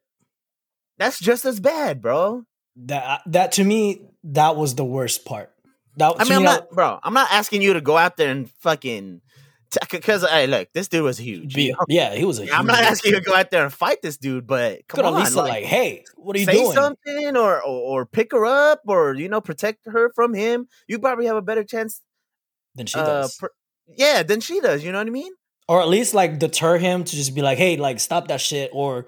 that's 0.97 1.19
just 1.19 1.45
as 1.45 1.59
bad, 1.59 2.01
bro. 2.01 2.43
That 2.77 3.21
that 3.27 3.51
to 3.53 3.63
me 3.63 4.01
that 4.23 4.55
was 4.55 4.75
the 4.75 4.85
worst 4.85 5.25
part. 5.25 5.51
That 5.97 6.15
I 6.17 6.23
mean, 6.23 6.33
I'm 6.33 6.39
me, 6.43 6.45
that- 6.47 6.59
not, 6.61 6.71
bro. 6.71 6.99
I'm 7.03 7.13
not 7.13 7.27
asking 7.31 7.61
you 7.61 7.73
to 7.73 7.81
go 7.81 7.97
out 7.97 8.15
there 8.15 8.31
and 8.31 8.49
fucking, 8.61 9.21
because 9.91 10.27
hey, 10.27 10.47
look, 10.47 10.69
this 10.73 10.87
dude 10.87 11.03
was 11.03 11.17
huge. 11.17 11.53
be- 11.53 11.75
yeah, 11.89 12.15
he 12.15 12.23
was 12.23 12.39
a. 12.39 12.49
I'm 12.55 12.65
not 12.65 12.79
asking 12.81 13.11
you 13.13 13.19
to 13.19 13.25
go 13.25 13.35
out 13.35 13.51
there 13.51 13.63
and 13.65 13.73
fight 13.73 14.01
this 14.01 14.15
dude, 14.17 14.47
but 14.47 14.87
come 14.87 14.99
Could 14.99 15.05
on, 15.05 15.13
at 15.15 15.19
least 15.19 15.35
like, 15.35 15.49
like, 15.49 15.63
hey, 15.65 16.05
what 16.15 16.35
are 16.35 16.39
you 16.39 16.45
say 16.45 16.53
doing? 16.53 16.71
something 16.71 17.35
or, 17.35 17.61
or 17.61 18.01
or 18.01 18.05
pick 18.05 18.31
her 18.31 18.45
up 18.45 18.81
or 18.87 19.13
you 19.13 19.27
know 19.27 19.41
protect 19.41 19.85
her 19.85 20.11
from 20.15 20.33
him. 20.33 20.67
You 20.87 20.99
probably 20.99 21.25
have 21.25 21.35
a 21.35 21.41
better 21.41 21.63
chance. 21.65 22.01
Than 22.75 22.85
she 22.85 22.97
uh, 22.99 23.05
does. 23.05 23.35
per- 23.35 23.51
yeah, 23.97 24.23
than 24.23 24.41
she 24.41 24.59
does. 24.59 24.83
You 24.83 24.91
know 24.91 24.99
what 24.99 25.07
I 25.07 25.11
mean? 25.11 25.33
or 25.67 25.81
at 25.81 25.87
least 25.87 26.15
like 26.15 26.39
deter 26.39 26.79
him 26.79 27.03
to 27.03 27.15
just 27.15 27.35
be 27.35 27.43
like, 27.43 27.59
hey, 27.59 27.77
like 27.77 27.99
stop 27.99 28.27
that 28.29 28.41
shit, 28.41 28.71
or 28.73 29.05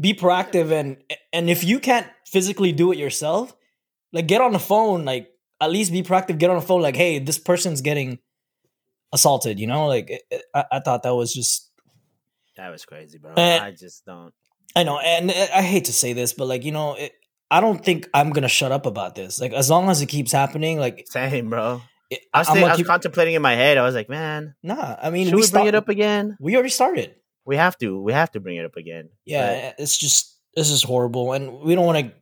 be 0.00 0.14
proactive 0.14 0.72
and 0.72 0.96
and 1.34 1.50
if 1.50 1.62
you 1.64 1.78
can't 1.78 2.06
physically 2.26 2.72
do 2.72 2.92
it 2.92 2.98
yourself, 2.98 3.54
like 4.12 4.26
get 4.26 4.40
on 4.40 4.52
the 4.54 4.58
phone, 4.58 5.04
like 5.04 5.28
at 5.60 5.70
least 5.70 5.92
be 5.92 6.02
proactive. 6.02 6.38
Get 6.38 6.48
on 6.48 6.56
the 6.56 6.64
phone, 6.66 6.80
like, 6.80 6.96
hey, 6.96 7.18
this 7.18 7.38
person's 7.38 7.82
getting 7.82 8.18
assaulted. 9.12 9.60
You 9.60 9.66
know, 9.66 9.86
like 9.86 10.08
it- 10.10 10.22
it- 10.30 10.44
I, 10.54 10.64
I 10.72 10.80
thought 10.80 11.02
that 11.02 11.14
was 11.14 11.32
just 11.34 11.70
That 12.56 12.70
was 12.70 12.84
crazy, 12.86 13.18
bro. 13.18 13.34
Eh. 13.36 13.58
I 13.60 13.70
just 13.72 14.04
don't. 14.06 14.32
I 14.74 14.84
know, 14.84 14.98
and 14.98 15.30
I 15.30 15.48
I 15.56 15.62
hate 15.62 15.84
to 15.86 15.92
say 15.92 16.14
this, 16.14 16.32
but 16.32 16.46
like 16.48 16.64
you 16.64 16.72
know, 16.72 16.94
it, 16.94 17.12
I 17.50 17.60
don't 17.60 17.84
think 17.84 18.08
I'm 18.14 18.30
gonna 18.30 18.48
shut 18.48 18.72
up 18.72 18.86
about 18.86 19.14
this. 19.14 19.40
Like 19.42 19.52
as 19.52 19.68
long 19.68 19.90
as 19.90 20.00
it 20.00 20.06
keeps 20.06 20.32
happening, 20.32 20.78
like 20.78 21.04
Same, 21.10 21.50
bro. 21.50 21.82
It, 22.12 22.20
I 22.32 22.38
was, 22.40 22.48
I'm 22.48 22.54
think, 22.54 22.62
gonna 22.62 22.70
I 22.70 22.72
was 22.74 22.76
keep- 22.78 22.86
contemplating 22.86 23.34
in 23.34 23.42
my 23.42 23.54
head. 23.54 23.78
I 23.78 23.82
was 23.82 23.94
like, 23.94 24.08
man, 24.08 24.54
nah. 24.62 24.96
I 25.00 25.10
mean, 25.10 25.26
should 25.26 25.34
we, 25.34 25.40
we, 25.40 25.42
bring 25.42 25.48
start- 25.48 25.66
it 25.68 25.74
up 25.74 25.88
again? 25.88 26.36
We 26.40 26.54
already 26.54 26.70
started. 26.70 27.14
We 27.44 27.56
have 27.56 27.76
to. 27.78 28.00
We 28.00 28.12
have 28.12 28.30
to 28.32 28.40
bring 28.40 28.56
it 28.56 28.64
up 28.64 28.76
again. 28.76 29.08
Yeah, 29.24 29.72
it's 29.78 29.96
just 29.96 30.38
this 30.54 30.70
is 30.70 30.82
horrible, 30.82 31.32
and 31.32 31.60
we 31.60 31.74
don't 31.74 31.86
want 31.86 31.98
to. 32.06 32.12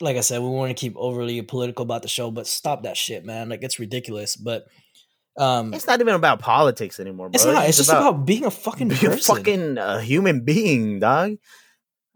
Like 0.00 0.16
I 0.16 0.20
said, 0.20 0.40
we 0.40 0.48
want 0.48 0.70
to 0.70 0.80
keep 0.80 0.94
overly 0.96 1.42
political 1.42 1.82
about 1.82 2.02
the 2.02 2.08
show, 2.08 2.30
but 2.30 2.46
stop 2.46 2.84
that 2.84 2.96
shit, 2.96 3.24
man. 3.24 3.48
Like 3.48 3.62
it's 3.64 3.78
ridiculous. 3.80 4.36
But 4.36 4.66
um, 5.36 5.74
it's 5.74 5.86
not 5.86 6.00
even 6.00 6.14
about 6.14 6.38
politics 6.40 7.00
anymore, 7.00 7.28
bro. 7.28 7.34
it's 7.34 7.44
not. 7.44 7.66
It's 7.68 7.78
just 7.78 7.90
about, 7.90 8.24
being 8.24 8.44
a 8.44 8.50
fucking 8.52 8.88
being 8.88 9.06
a 9.06 9.16
fucking 9.16 9.78
uh, 9.78 9.98
human 9.98 10.44
being, 10.44 11.00
dog. 11.00 11.38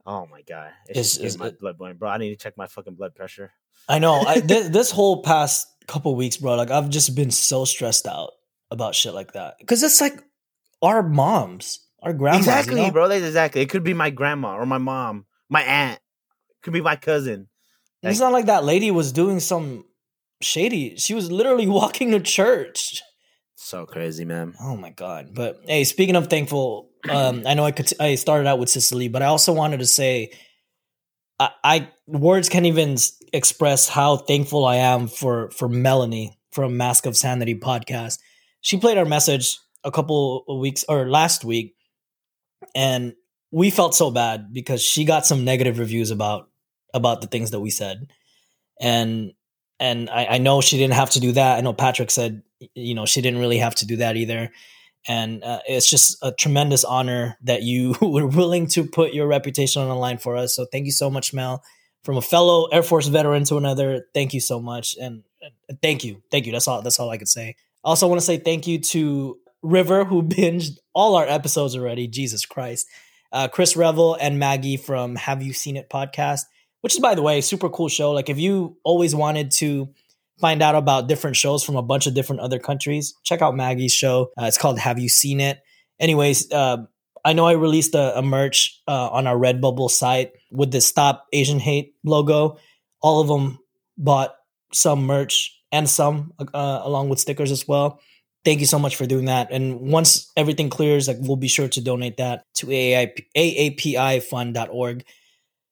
Oh 0.06 0.26
my 0.30 0.42
god, 0.42 0.70
it's, 0.86 0.98
It's- 0.98 1.16
just 1.16 1.36
it's- 1.36 1.38
my 1.38 1.50
blood 1.58 1.78
boiling, 1.78 1.96
bro. 1.96 2.08
I 2.10 2.18
need 2.18 2.30
to 2.30 2.36
check 2.36 2.56
my 2.56 2.66
fucking 2.66 2.94
blood 2.94 3.14
pressure. 3.14 3.50
I 3.88 3.98
know. 3.98 4.20
I, 4.20 4.40
this, 4.40 4.68
this 4.78 4.90
whole 4.90 5.22
past 5.22 5.66
couple 5.86 6.14
weeks, 6.16 6.36
bro, 6.36 6.54
like 6.54 6.70
I've 6.70 6.90
just 6.90 7.14
been 7.14 7.30
so 7.30 7.64
stressed 7.64 8.06
out 8.06 8.32
about 8.70 8.94
shit 8.94 9.14
like 9.14 9.32
that 9.32 9.56
because 9.58 9.82
it's 9.82 10.00
like 10.00 10.22
our 10.82 11.02
moms, 11.02 11.80
our 12.02 12.12
grandmas. 12.12 12.46
exactly, 12.46 12.80
you 12.80 12.86
know? 12.88 12.92
bro. 12.92 13.08
That's 13.08 13.24
exactly. 13.24 13.60
It 13.60 13.70
could 13.70 13.84
be 13.84 13.94
my 13.94 14.10
grandma 14.10 14.56
or 14.56 14.66
my 14.66 14.78
mom, 14.78 15.26
my 15.48 15.62
aunt. 15.62 16.00
Could 16.62 16.72
be 16.72 16.80
my 16.80 16.96
cousin. 16.96 17.48
And 18.02 18.10
it's 18.10 18.20
not 18.20 18.32
like 18.32 18.46
that 18.46 18.64
lady 18.64 18.90
was 18.90 19.12
doing 19.12 19.40
some 19.40 19.84
shady. 20.42 20.96
She 20.96 21.14
was 21.14 21.30
literally 21.30 21.66
walking 21.80 22.10
to 22.12 22.20
church. 22.20 23.02
So 23.56 23.86
crazy, 23.86 24.24
man. 24.24 24.54
Oh 24.60 24.76
my 24.76 24.90
god! 24.90 25.30
But 25.34 25.60
hey, 25.64 25.84
speaking 25.84 26.16
of 26.16 26.28
thankful, 26.28 26.90
um, 27.08 27.44
I 27.46 27.54
know 27.54 27.64
I 27.64 27.70
could. 27.70 27.90
I 27.98 28.16
started 28.16 28.46
out 28.46 28.58
with 28.58 28.68
Sicily, 28.68 29.08
but 29.08 29.22
I 29.22 29.26
also 29.26 29.54
wanted 29.54 29.78
to 29.78 29.86
say, 29.86 30.32
I, 31.40 31.50
I 31.64 31.88
words 32.06 32.50
can't 32.50 32.66
even 32.66 32.96
express 33.34 33.88
how 33.88 34.16
thankful 34.16 34.64
I 34.64 34.76
am 34.76 35.08
for 35.08 35.50
for 35.50 35.68
Melanie 35.68 36.38
from 36.52 36.76
Mask 36.76 37.04
of 37.04 37.16
Sanity 37.16 37.54
podcast. 37.54 38.18
She 38.60 38.78
played 38.78 38.96
our 38.96 39.04
message 39.04 39.58
a 39.82 39.90
couple 39.90 40.44
weeks 40.60 40.84
or 40.88 41.08
last 41.10 41.44
week, 41.44 41.74
and 42.74 43.14
we 43.50 43.70
felt 43.70 43.94
so 43.94 44.10
bad 44.10 44.52
because 44.52 44.82
she 44.82 45.04
got 45.04 45.26
some 45.26 45.44
negative 45.44 45.78
reviews 45.78 46.10
about 46.10 46.48
about 46.94 47.20
the 47.20 47.26
things 47.26 47.50
that 47.50 47.60
we 47.60 47.70
said, 47.70 48.06
and 48.80 49.32
and 49.80 50.08
I, 50.08 50.26
I 50.26 50.38
know 50.38 50.60
she 50.60 50.78
didn't 50.78 50.94
have 50.94 51.10
to 51.10 51.20
do 51.20 51.32
that. 51.32 51.58
I 51.58 51.60
know 51.60 51.72
Patrick 51.72 52.10
said, 52.10 52.42
you 52.74 52.94
know, 52.94 53.06
she 53.06 53.20
didn't 53.20 53.40
really 53.40 53.58
have 53.58 53.74
to 53.76 53.86
do 53.86 53.96
that 53.96 54.16
either. 54.16 54.50
And 55.06 55.44
uh, 55.44 55.60
it's 55.66 55.90
just 55.90 56.16
a 56.22 56.32
tremendous 56.32 56.84
honor 56.84 57.36
that 57.42 57.62
you 57.62 57.94
were 58.00 58.26
willing 58.26 58.68
to 58.68 58.84
put 58.84 59.12
your 59.12 59.26
reputation 59.26 59.82
on 59.82 59.88
the 59.88 59.96
line 59.96 60.18
for 60.18 60.36
us. 60.36 60.54
So 60.54 60.66
thank 60.70 60.86
you 60.86 60.92
so 60.92 61.10
much, 61.10 61.34
Mel. 61.34 61.62
From 62.04 62.16
a 62.16 62.22
fellow 62.22 62.66
Air 62.66 62.82
Force 62.82 63.08
veteran 63.08 63.44
to 63.44 63.56
another, 63.56 64.06
thank 64.14 64.34
you 64.34 64.40
so 64.40 64.60
much, 64.60 64.96
and 65.00 65.22
uh, 65.44 65.74
thank 65.82 66.04
you, 66.04 66.22
thank 66.30 66.46
you. 66.46 66.52
That's 66.52 66.68
all. 66.68 66.82
That's 66.82 67.00
all 67.00 67.10
I 67.10 67.18
could 67.18 67.28
say. 67.28 67.56
I 67.84 67.88
also 67.88 68.06
want 68.06 68.20
to 68.20 68.26
say 68.26 68.36
thank 68.38 68.66
you 68.66 68.78
to 68.78 69.38
River, 69.62 70.04
who 70.04 70.22
binged 70.28 70.78
all 70.94 71.16
our 71.16 71.26
episodes 71.26 71.74
already. 71.74 72.06
Jesus 72.06 72.46
Christ, 72.46 72.86
uh, 73.32 73.48
Chris 73.48 73.76
Revel 73.76 74.16
and 74.20 74.38
Maggie 74.38 74.76
from 74.76 75.16
Have 75.16 75.42
You 75.42 75.52
Seen 75.52 75.76
It 75.76 75.90
podcast 75.90 76.42
which 76.84 76.92
is 76.92 77.00
by 77.00 77.14
the 77.14 77.22
way 77.22 77.40
super 77.40 77.70
cool 77.70 77.88
show 77.88 78.12
like 78.12 78.28
if 78.28 78.38
you 78.38 78.76
always 78.84 79.14
wanted 79.14 79.50
to 79.50 79.88
find 80.38 80.60
out 80.60 80.74
about 80.74 81.08
different 81.08 81.34
shows 81.34 81.64
from 81.64 81.76
a 81.76 81.82
bunch 81.82 82.06
of 82.06 82.12
different 82.12 82.42
other 82.42 82.58
countries 82.58 83.14
check 83.22 83.40
out 83.40 83.56
maggie's 83.56 83.92
show 83.92 84.30
uh, 84.38 84.44
it's 84.44 84.58
called 84.58 84.78
have 84.78 84.98
you 84.98 85.08
seen 85.08 85.40
it 85.40 85.62
anyways 85.98 86.52
uh, 86.52 86.76
i 87.24 87.32
know 87.32 87.46
i 87.46 87.52
released 87.52 87.94
a, 87.94 88.18
a 88.18 88.22
merch 88.22 88.80
uh, 88.88 89.08
on 89.08 89.26
our 89.26 89.36
redbubble 89.36 89.90
site 89.90 90.32
with 90.50 90.70
the 90.70 90.80
stop 90.80 91.26
asian 91.32 91.58
hate 91.58 91.94
logo 92.04 92.58
all 93.00 93.20
of 93.20 93.28
them 93.28 93.58
bought 93.98 94.34
some 94.72 95.04
merch 95.04 95.50
and 95.72 95.88
some 95.88 96.32
uh, 96.38 96.80
along 96.82 97.08
with 97.08 97.18
stickers 97.18 97.50
as 97.50 97.66
well 97.66 98.00
thank 98.44 98.60
you 98.60 98.66
so 98.66 98.78
much 98.78 98.96
for 98.96 99.06
doing 99.06 99.26
that 99.26 99.50
and 99.50 99.80
once 99.80 100.30
everything 100.36 100.68
clears 100.68 101.08
like 101.08 101.16
we'll 101.20 101.36
be 101.36 101.48
sure 101.48 101.68
to 101.68 101.80
donate 101.80 102.16
that 102.16 102.44
to 102.54 102.66
AAP, 102.66 103.26
aapifund.org 103.36 105.04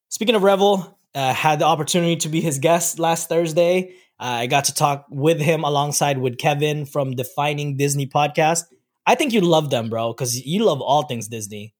speaking 0.08 0.34
of 0.34 0.42
revel 0.42 0.98
uh, 1.14 1.32
had 1.34 1.58
the 1.58 1.64
opportunity 1.64 2.16
to 2.16 2.28
be 2.28 2.40
his 2.40 2.58
guest 2.58 2.98
last 2.98 3.28
Thursday. 3.28 3.94
Uh, 4.18 4.24
I 4.24 4.46
got 4.46 4.64
to 4.64 4.74
talk 4.74 5.06
with 5.10 5.40
him 5.40 5.64
alongside 5.64 6.18
with 6.18 6.38
Kevin 6.38 6.86
from 6.86 7.16
Defining 7.16 7.76
Disney 7.76 8.06
podcast. 8.06 8.64
I 9.06 9.14
think 9.14 9.32
you 9.32 9.40
love 9.40 9.70
them, 9.70 9.90
bro, 9.90 10.12
because 10.12 10.44
you 10.44 10.64
love 10.64 10.80
all 10.80 11.04
things 11.04 11.28
Disney. 11.28 11.74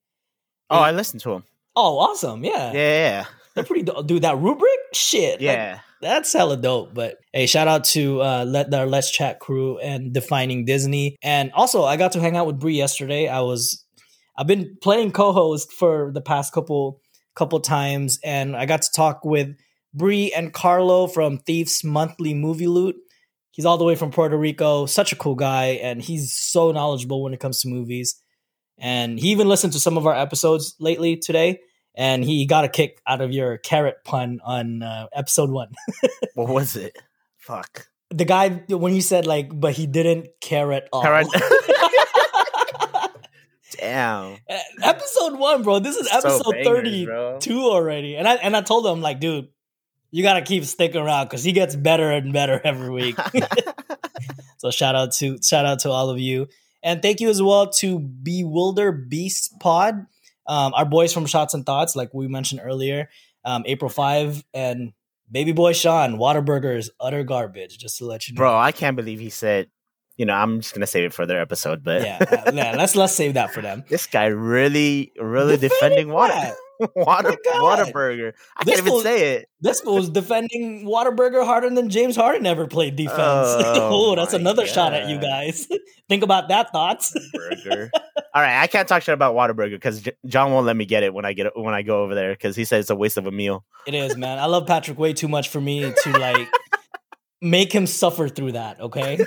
Oh, 0.69 0.79
I 0.79 0.91
listen 0.91 1.19
to 1.19 1.29
them. 1.29 1.43
Oh, 1.75 1.97
awesome! 1.99 2.43
Yeah, 2.43 2.71
Yeah, 2.71 3.25
they're 3.55 3.63
pretty. 3.63 3.83
Do-. 3.83 4.03
Dude, 4.05 4.23
that 4.23 4.37
rubric 4.37 4.69
shit. 4.93 5.33
like, 5.33 5.41
yeah. 5.41 5.79
that's 6.01 6.33
hella 6.33 6.57
dope. 6.57 6.93
But 6.93 7.17
hey, 7.31 7.45
shout 7.45 7.67
out 7.67 7.83
to 7.85 8.21
uh, 8.21 8.45
let 8.45 8.73
our 8.73 8.85
Let's 8.85 9.11
Chat 9.11 9.39
crew 9.39 9.79
and 9.79 10.13
Defining 10.13 10.65
Disney. 10.65 11.17
And 11.23 11.51
also, 11.53 11.83
I 11.83 11.97
got 11.97 12.11
to 12.13 12.19
hang 12.19 12.35
out 12.35 12.45
with 12.45 12.59
Bree 12.59 12.75
yesterday. 12.75 13.27
I 13.27 13.41
was, 13.41 13.83
I've 14.37 14.47
been 14.47 14.77
playing 14.81 15.11
co-host 15.11 15.71
for 15.71 16.11
the 16.13 16.21
past 16.21 16.53
couple 16.53 17.01
couple 17.35 17.59
times, 17.59 18.19
and 18.23 18.55
I 18.55 18.65
got 18.65 18.83
to 18.83 18.91
talk 18.91 19.25
with 19.25 19.55
Bree 19.93 20.31
and 20.35 20.53
Carlo 20.53 21.07
from 21.07 21.39
Thieves 21.39 21.83
Monthly 21.83 22.33
Movie 22.33 22.67
Loot. 22.67 22.95
He's 23.53 23.65
all 23.65 23.77
the 23.77 23.85
way 23.85 23.95
from 23.95 24.11
Puerto 24.11 24.35
Rico. 24.37 24.85
Such 24.87 25.11
a 25.13 25.15
cool 25.15 25.35
guy, 25.35 25.79
and 25.81 26.01
he's 26.01 26.33
so 26.33 26.71
knowledgeable 26.71 27.21
when 27.23 27.33
it 27.33 27.39
comes 27.39 27.61
to 27.61 27.67
movies. 27.69 28.19
And 28.79 29.17
he 29.19 29.29
even 29.29 29.47
listened 29.47 29.73
to 29.73 29.79
some 29.79 29.95
of 29.97 30.05
our 30.07 30.15
episodes 30.15 30.75
lately 30.79 31.17
today, 31.17 31.59
and 31.95 32.23
he 32.25 32.45
got 32.47 32.65
a 32.65 32.67
kick 32.67 32.99
out 33.07 33.21
of 33.21 33.31
your 33.31 33.57
carrot 33.59 33.97
pun 34.03 34.39
on 34.43 34.81
uh, 34.83 35.07
episode 35.13 35.49
one. 35.51 35.69
What 36.35 36.49
was 36.49 36.75
it? 36.75 36.97
Fuck. 37.37 37.87
the 38.09 38.25
guy 38.25 38.49
when 38.69 38.95
you 38.95 39.01
said 39.01 39.27
like, 39.27 39.49
but 39.53 39.73
he 39.73 39.85
didn't 39.85 40.27
care 40.41 40.71
at 40.73 40.89
all. 40.91 41.03
Carrot- 41.03 41.27
Damn. 43.79 44.37
Episode 44.81 45.37
one, 45.37 45.63
bro. 45.63 45.79
This 45.79 45.95
is 45.97 46.09
So 46.09 46.17
episode 46.17 46.51
bangers, 46.51 46.65
thirty 46.67 47.05
bro. 47.05 47.39
already, 47.71 48.15
and 48.15 48.27
I 48.27 48.35
and 48.35 48.55
I 48.55 48.61
told 48.61 48.85
him 48.87 49.01
like, 49.01 49.19
dude, 49.19 49.47
you 50.13 50.21
gotta 50.21 50.43
keep 50.43 50.63
sticking 50.63 51.01
around 51.01 51.25
because 51.25 51.43
he 51.43 51.51
gets 51.51 51.75
better 51.75 52.11
and 52.11 52.31
better 52.31 52.61
every 52.63 52.91
week. 52.91 53.17
so 54.57 54.69
shout 54.69 54.95
out 54.95 55.11
to 55.13 55.39
shout 55.41 55.65
out 55.65 55.79
to 55.79 55.89
all 55.89 56.11
of 56.11 56.19
you, 56.19 56.47
and 56.83 57.01
thank 57.01 57.19
you 57.19 57.29
as 57.29 57.41
well 57.41 57.69
to 57.71 57.97
Bewilder 57.99 58.91
Beast 58.91 59.59
Pod, 59.59 60.05
um, 60.47 60.73
our 60.75 60.85
boys 60.85 61.11
from 61.11 61.25
Shots 61.25 61.55
and 61.55 61.65
Thoughts, 61.65 61.95
like 61.95 62.13
we 62.13 62.27
mentioned 62.27 62.61
earlier, 62.63 63.09
um, 63.43 63.63
April 63.65 63.89
five, 63.89 64.43
and 64.53 64.93
baby 65.31 65.51
boy 65.51 65.73
Sean 65.73 66.19
Whataburger 66.19 66.77
is 66.77 66.91
utter 66.99 67.23
garbage. 67.23 67.79
Just 67.79 67.97
to 67.97 68.05
let 68.05 68.27
you 68.27 68.35
know, 68.35 68.37
Bro, 68.37 68.55
I 68.55 68.71
can't 68.71 68.95
believe 68.95 69.19
he 69.19 69.31
said, 69.31 69.67
you 70.15 70.27
know, 70.27 70.35
I'm 70.35 70.61
just 70.61 70.75
gonna 70.75 70.85
save 70.85 71.05
it 71.05 71.13
for 71.13 71.25
their 71.25 71.41
episode, 71.41 71.83
but 71.83 72.03
yeah, 72.03 72.19
uh, 72.19 72.51
yeah. 72.53 72.75
Let's 72.77 72.95
let's 72.95 73.13
save 73.13 73.33
that 73.33 73.51
for 73.51 73.63
them. 73.63 73.83
this 73.89 74.05
guy 74.05 74.27
really, 74.27 75.11
really 75.19 75.57
defending 75.57 76.09
water. 76.09 76.53
What? 76.77 76.95
water 76.95 77.37
Whataburger. 77.85 78.33
I 78.57 78.63
This 78.63 78.75
can't 78.75 78.87
even 78.87 79.01
say 79.01 79.35
it. 79.35 79.49
This 79.61 79.83
was 79.83 80.09
defending 80.09 80.85
Whataburger 80.85 81.45
harder 81.45 81.69
than 81.69 81.89
James 81.89 82.15
Harden 82.15 82.45
ever 82.45 82.67
played 82.67 82.95
defense. 82.95 83.17
Oh, 83.85 84.15
that's 84.15 84.33
another 84.33 84.65
shot 84.65 84.93
at 84.93 85.09
you 85.09 85.17
guys. 85.19 85.67
Think 86.09 86.23
about 86.23 86.49
that 86.49 86.71
thoughts. 86.71 87.15
Burger. 87.33 87.89
All 88.33 88.41
right, 88.41 88.61
I 88.61 88.67
can't 88.67 88.87
talk 88.87 89.03
shit 89.03 89.13
about 89.13 89.35
Whataburger 89.35 89.71
because 89.71 90.01
J- 90.01 90.13
John 90.25 90.51
won't 90.51 90.65
let 90.65 90.75
me 90.75 90.85
get 90.85 91.03
it 91.03 91.13
when 91.13 91.25
I 91.25 91.33
get 91.33 91.47
when 91.55 91.73
I 91.73 91.81
go 91.81 92.03
over 92.03 92.15
there 92.15 92.33
because 92.33 92.55
he 92.55 92.65
says 92.65 92.85
it's 92.85 92.89
a 92.89 92.95
waste 92.95 93.17
of 93.17 93.27
a 93.27 93.31
meal. 93.31 93.63
It 93.85 93.93
is, 93.93 94.17
man. 94.17 94.39
I 94.39 94.45
love 94.45 94.65
Patrick 94.67 94.97
way 94.97 95.13
too 95.13 95.27
much 95.27 95.49
for 95.49 95.61
me 95.61 95.93
to 96.03 96.09
like 96.17 96.47
make 97.41 97.71
him 97.73 97.85
suffer 97.87 98.27
through 98.27 98.53
that. 98.53 98.79
Okay, 98.79 99.25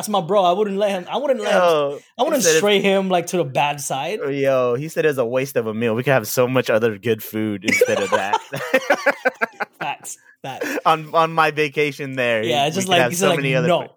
that's 0.00 0.08
my 0.08 0.22
bro. 0.22 0.42
I 0.42 0.52
wouldn't 0.52 0.78
let 0.78 0.92
him. 0.92 1.04
I 1.10 1.18
wouldn't 1.18 1.40
let 1.40 1.52
him. 1.52 2.00
I 2.18 2.22
wouldn't 2.22 2.42
stray 2.42 2.80
him 2.80 3.10
like 3.10 3.26
to 3.28 3.36
the 3.36 3.44
bad 3.44 3.82
side. 3.82 4.18
Yo, 4.30 4.74
he 4.74 4.88
said 4.88 5.04
it's 5.04 5.18
a 5.18 5.26
waste 5.26 5.56
of 5.56 5.66
a 5.66 5.74
meal. 5.74 5.94
We 5.94 6.02
could 6.02 6.14
have 6.14 6.26
so 6.26 6.48
much 6.48 6.70
other 6.70 6.96
good 6.96 7.22
food 7.22 7.66
instead 7.66 8.00
of 8.00 8.08
that. 8.08 8.40
Facts. 9.78 10.16
Facts. 10.40 10.78
on 10.86 11.14
on 11.14 11.34
my 11.34 11.50
vacation 11.50 12.16
there, 12.16 12.42
Yeah, 12.42 12.66
it's 12.66 12.76
just 12.76 12.88
like 12.88 13.02
have 13.02 13.10
he 13.10 13.16
said, 13.16 13.28
like 13.28 13.40
no, 13.42 13.88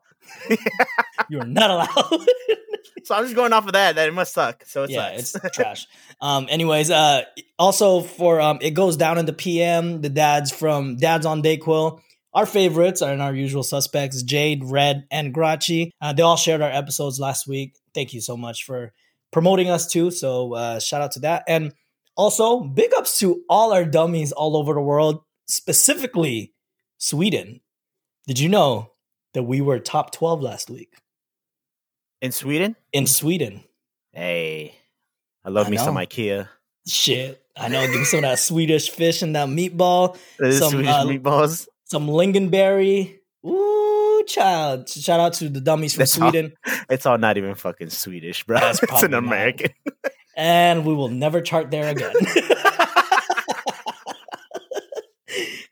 you're 1.30 1.46
not 1.46 1.72
allowed. 1.72 2.28
So 3.06 3.16
I'm 3.16 3.24
just 3.24 3.36
going 3.36 3.52
off 3.52 3.66
of 3.66 3.74
that. 3.74 3.96
That 3.96 4.08
it 4.08 4.14
must 4.14 4.34
suck. 4.34 4.64
So 4.66 4.84
it 4.84 4.92
yeah, 4.92 5.18
sucks. 5.18 5.46
it's 5.46 5.56
trash. 5.56 5.88
Um, 6.22 6.48
anyways, 6.50 6.90
uh, 6.90 7.24
also 7.60 8.00
for 8.00 8.40
um, 8.40 8.60
it 8.62 8.72
goes 8.72 8.96
down 8.96 9.18
in 9.18 9.26
the 9.26 9.34
PM. 9.34 10.02
The 10.02 10.08
dads 10.08 10.54
from 10.54 10.96
Dads 10.96 11.26
on 11.26 11.44
Dayquil, 11.44 12.00
our 12.34 12.46
favorites 12.46 13.02
are 13.02 13.14
in 13.14 13.22
our 13.22 13.34
usual 13.34 13.64
suspects: 13.64 14.24
Jade, 14.24 14.64
Red, 14.66 15.06
and 15.12 15.34
Grachi. 15.34 15.92
Uh, 16.02 16.14
they 16.14 16.24
all 16.24 16.38
shared 16.38 16.62
our 16.62 16.72
episodes 16.72 17.20
last 17.20 17.48
week. 17.48 17.76
Thank 17.94 18.14
you 18.14 18.22
so 18.22 18.36
much 18.38 18.64
for 18.66 18.92
promoting 19.32 19.70
us 19.70 19.88
too. 19.88 20.12
So 20.12 20.54
uh, 20.54 20.80
shout 20.80 21.02
out 21.02 21.12
to 21.14 21.20
that, 21.22 21.44
and 21.48 21.74
also 22.16 22.62
big 22.62 22.92
ups 22.98 23.20
to 23.20 23.44
all 23.50 23.74
our 23.74 23.86
dummies 23.86 24.32
all 24.32 24.56
over 24.58 24.74
the 24.74 24.82
world, 24.82 25.24
specifically 25.48 26.54
Sweden. 26.98 27.62
Did 28.28 28.40
you 28.40 28.50
know 28.50 28.92
that 29.34 29.44
we 29.44 29.60
were 29.62 29.80
top 29.80 30.12
12 30.12 30.42
last 30.42 30.70
week 30.70 30.94
In 32.22 32.32
Sweden? 32.32 32.76
in 32.94 33.08
Sweden? 33.08 33.64
Hey. 34.12 34.76
I 35.44 35.50
love 35.50 35.68
I 35.68 35.72
me 35.72 35.78
some. 35.78 35.96
IKEA. 35.96 36.48
Shit. 36.88 37.44
I 37.58 37.68
know. 37.68 37.82
Give 37.86 38.00
me 38.00 38.06
some 38.06 38.20
of 38.20 38.24
that 38.24 38.40
Swedish 38.40 38.90
fish 38.92 39.22
and 39.22 39.36
that 39.36 39.50
meatball, 39.50 40.18
Some, 40.40 40.70
Swedish 40.72 40.88
uh, 40.90 41.06
meatballs. 41.06 41.68
Some 41.94 42.08
lingonberry. 42.08 43.20
Ooh, 43.46 44.24
child. 44.26 44.90
Shout 44.90 45.20
out 45.20 45.34
to 45.34 45.48
the 45.48 45.62
dummies 45.62 45.94
from 45.94 46.00
That's 46.02 46.20
all- 46.20 46.32
Sweden. 46.32 46.54
It's 46.90 47.06
all 47.06 47.20
not 47.20 47.38
even 47.38 47.54
fucking 47.54 47.92
Swedish, 47.92 48.44
bro. 48.46 48.60
That's 48.60 48.82
it's 48.84 49.04
an 49.04 49.12
not. 49.12 49.20
American. 49.24 49.70
And 50.36 50.86
we 50.86 50.94
will 50.96 51.10
never 51.10 51.40
chart 51.42 51.70
there 51.70 51.90
again. 51.90 52.14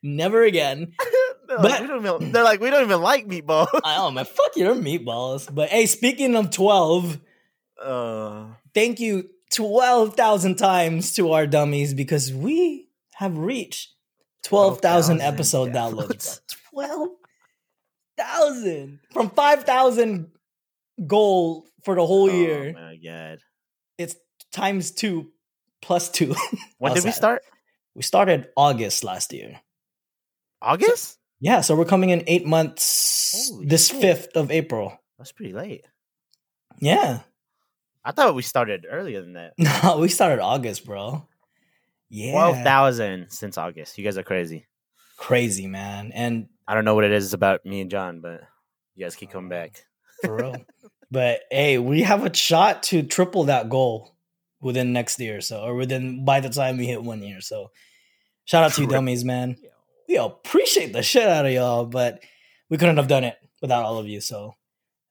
never 0.03 0.43
again. 0.43 0.93
they're, 1.47 1.57
But- 1.57 1.71
like, 1.71 1.81
we 1.81 1.87
don't 1.87 2.05
even, 2.05 2.31
they're 2.31 2.43
like, 2.43 2.59
we 2.61 2.69
don't 2.69 2.83
even 2.83 3.01
like 3.01 3.27
meatballs. 3.27 3.67
I 3.83 3.97
oh 3.97 4.11
man, 4.11 4.25
fuck 4.25 4.55
your 4.55 4.75
meatballs. 4.75 5.53
But 5.53 5.69
hey, 5.69 5.85
speaking 5.87 6.35
of 6.35 6.51
12, 6.51 7.19
Uh, 7.81 8.45
thank 8.75 8.99
you 8.99 9.29
12,000 9.51 10.55
times 10.55 11.13
to 11.15 11.31
our 11.33 11.47
dummies 11.47 11.93
because 11.95 12.31
we 12.31 12.87
have 13.15 13.37
reached 13.37 13.89
12,000 14.43 15.17
12,000 15.17 15.21
episode 15.21 15.71
downloads. 15.71 16.39
downloads. 16.73 17.17
12,000 18.17 18.99
from 19.11 19.29
5,000 19.29 20.31
goal 21.07 21.65
for 21.83 21.95
the 21.95 22.05
whole 22.05 22.29
oh 22.29 22.33
year. 22.33 22.73
my 22.73 22.97
god. 23.03 23.39
It's 23.97 24.15
times 24.51 24.91
two 24.91 25.31
plus 25.81 26.09
two. 26.09 26.35
When 26.77 26.93
did 26.93 27.03
we 27.03 27.11
start? 27.11 27.43
We 27.95 28.03
started 28.03 28.47
August 28.55 29.03
last 29.03 29.33
year. 29.33 29.59
August? 30.61 31.17
Yeah, 31.39 31.61
so 31.61 31.75
we're 31.75 31.85
coming 31.85 32.11
in 32.11 32.23
eight 32.27 32.45
months 32.45 33.49
Holy 33.51 33.65
this 33.65 33.87
shit. 33.89 34.01
5th 34.01 34.35
of 34.39 34.51
April. 34.51 34.97
That's 35.17 35.31
pretty 35.31 35.53
late. 35.53 35.85
Yeah. 36.79 37.19
I 38.03 38.11
thought 38.11 38.35
we 38.35 38.41
started 38.41 38.85
earlier 38.89 39.21
than 39.21 39.33
that. 39.33 39.53
No, 39.83 39.97
we 39.97 40.07
started 40.07 40.39
August, 40.39 40.85
bro. 40.85 41.27
Yeah. 42.11 42.33
Twelve 42.33 42.57
thousand 42.57 43.29
since 43.29 43.57
August. 43.57 43.97
You 43.97 44.03
guys 44.03 44.17
are 44.17 44.23
crazy. 44.23 44.67
Crazy, 45.15 45.65
man. 45.65 46.11
And 46.13 46.49
I 46.67 46.75
don't 46.75 46.83
know 46.83 46.93
what 46.93 47.05
it 47.05 47.13
is 47.13 47.33
about 47.33 47.65
me 47.65 47.79
and 47.79 47.89
John, 47.89 48.19
but 48.19 48.41
you 48.95 49.05
guys 49.05 49.15
keep 49.15 49.31
coming 49.31 49.49
back. 49.49 49.85
for 50.21 50.35
real. 50.35 50.57
but 51.09 51.41
hey, 51.49 51.77
we 51.77 52.01
have 52.01 52.25
a 52.25 52.35
shot 52.35 52.83
to 52.83 53.01
triple 53.01 53.45
that 53.45 53.69
goal 53.69 54.13
within 54.59 54.91
next 54.91 55.19
year, 55.21 55.37
or 55.37 55.41
so 55.41 55.61
or 55.61 55.73
within 55.73 56.25
by 56.25 56.41
the 56.41 56.49
time 56.49 56.77
we 56.77 56.85
hit 56.85 57.01
one 57.01 57.23
year. 57.23 57.39
So 57.39 57.71
shout 58.43 58.65
out 58.65 58.73
to 58.73 58.81
you 58.81 58.87
dummies, 58.87 59.23
man. 59.23 59.55
We 60.09 60.17
appreciate 60.17 60.91
the 60.91 61.03
shit 61.03 61.29
out 61.29 61.45
of 61.45 61.53
y'all, 61.53 61.85
but 61.85 62.21
we 62.69 62.77
couldn't 62.77 62.97
have 62.97 63.07
done 63.07 63.23
it 63.23 63.37
without 63.61 63.85
all 63.85 63.99
of 63.99 64.07
you. 64.09 64.19
So 64.19 64.55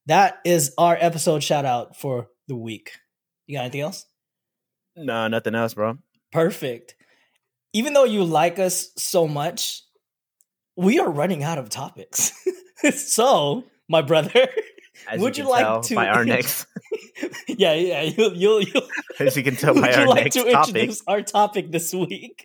that 0.04 0.38
is 0.44 0.74
our 0.76 0.98
episode 1.00 1.42
shout 1.42 1.64
out 1.64 1.96
for 1.96 2.28
the 2.46 2.56
week. 2.56 2.92
You 3.46 3.56
got 3.56 3.62
anything 3.62 3.80
else? 3.80 4.04
No, 4.96 5.28
nothing 5.28 5.54
else, 5.54 5.72
bro. 5.72 5.96
Perfect. 6.32 6.94
Even 7.72 7.92
though 7.92 8.04
you 8.04 8.24
like 8.24 8.58
us 8.58 8.90
so 8.96 9.28
much, 9.28 9.82
we 10.76 10.98
are 10.98 11.10
running 11.10 11.42
out 11.42 11.58
of 11.58 11.68
topics. 11.68 12.32
so, 12.94 13.64
my 13.88 14.02
brother, 14.02 14.48
As 15.08 15.20
Would 15.20 15.36
you, 15.38 15.44
you 15.44 15.50
like 15.50 15.82
to- 15.82 15.94
by 15.94 16.08
our 16.08 16.24
next, 16.36 16.66
yeah, 17.48 17.74
yeah, 17.74 18.02
you'll, 18.02 18.34
you'll, 18.34 18.62
you'll 18.62 18.88
as 19.20 19.36
you 19.36 19.42
can 19.42 19.56
tell 19.56 19.74
would 19.74 19.82
by 19.82 19.90
you 19.90 19.96
our 20.00 20.06
like 20.08 20.24
next 20.24 20.34
to 20.36 20.50
topic, 20.50 20.68
introduce 20.74 21.02
our 21.06 21.22
topic 21.22 21.70
this 21.70 21.92
week? 21.94 22.44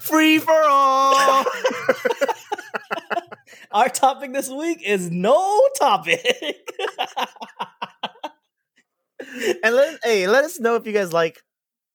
free 0.00 0.38
for 0.38 0.52
all. 0.52 1.44
Our 3.70 3.88
topic 3.88 4.32
this 4.32 4.48
week 4.50 4.82
is 4.84 5.10
no 5.10 5.60
topic. 5.78 6.70
and 9.62 9.74
let 9.74 9.98
hey, 10.02 10.26
let 10.26 10.44
us 10.44 10.58
know 10.58 10.76
if 10.76 10.86
you 10.86 10.92
guys 10.92 11.12
like 11.12 11.42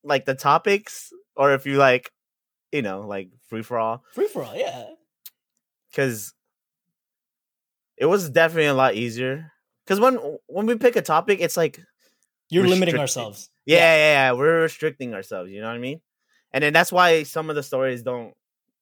like 0.04 0.26
the 0.26 0.36
topics 0.36 1.12
or 1.36 1.54
if 1.54 1.66
you 1.66 1.78
like, 1.78 2.12
you 2.72 2.82
know, 2.82 3.02
like 3.02 3.30
free 3.50 3.62
for 3.64 3.78
all. 3.80 4.04
Free 4.14 4.28
for 4.28 4.44
all, 4.44 4.56
yeah. 4.56 4.86
because 5.92 6.34
it 7.98 8.06
was 8.06 8.30
definitely 8.30 8.66
a 8.68 8.74
lot 8.74 8.96
easier. 8.96 9.52
Because 9.86 10.00
when 10.00 10.16
when 10.48 10.66
we 10.66 10.78
pick 10.78 10.96
a 10.96 11.02
topic, 11.02 11.40
it's 11.42 11.58
like 11.58 11.80
You're 12.50 12.68
limiting 12.68 12.98
ourselves. 12.98 13.50
yeah, 13.66 13.78
yeah, 13.78 14.14
yeah, 14.28 14.32
we're 14.34 14.62
restricting 14.62 15.14
ourselves. 15.14 15.52
You 15.52 15.62
know 15.62 15.68
what 15.68 15.76
I 15.76 15.80
mean? 15.80 16.02
And 16.52 16.64
then 16.64 16.74
that's 16.74 16.92
why 16.92 17.24
some 17.24 17.50
of 17.50 17.56
the 17.56 17.64
stories 17.64 18.04
don't 18.04 18.34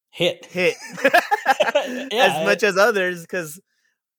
Hit. 0.10 0.46
hit 0.46 0.76
Yeah. 1.86 2.10
as 2.12 2.46
much 2.46 2.64
as 2.64 2.78
others 2.78 3.22
because 3.22 3.60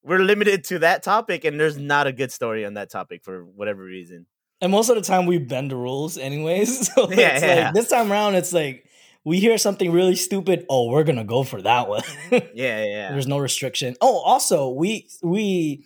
we're 0.02 0.18
limited 0.20 0.64
to 0.64 0.78
that 0.80 1.02
topic, 1.02 1.44
and 1.44 1.60
there's 1.60 1.76
not 1.78 2.06
a 2.06 2.12
good 2.12 2.32
story 2.32 2.64
on 2.64 2.74
that 2.74 2.90
topic 2.90 3.22
for 3.22 3.44
whatever 3.44 3.82
reason. 3.84 4.26
And 4.62 4.70
most 4.72 4.88
of 4.88 4.96
the 4.96 5.02
time 5.02 5.26
we 5.26 5.38
bend 5.38 5.70
the 5.72 5.76
rules 5.76 6.16
anyways. 6.16 6.88
So 6.94 7.10
Yeah, 7.10 7.34
it's 7.34 7.42
yeah. 7.44 7.64
like 7.66 7.74
this 7.74 7.88
time 7.88 8.10
around 8.10 8.36
it's 8.36 8.52
like 8.52 8.86
we 9.24 9.38
hear 9.38 9.58
something 9.58 9.92
really 9.92 10.16
stupid, 10.16 10.64
oh, 10.70 10.88
we're 10.88 11.04
gonna 11.04 11.24
go 11.24 11.42
for 11.42 11.60
that 11.62 11.88
one. 11.88 12.02
Yeah, 12.30 12.40
yeah, 12.54 12.84
yeah. 12.84 13.08
There's 13.12 13.26
no 13.26 13.38
restriction. 13.38 13.96
Oh, 14.00 14.18
also, 14.20 14.70
we 14.70 15.08
we 15.22 15.84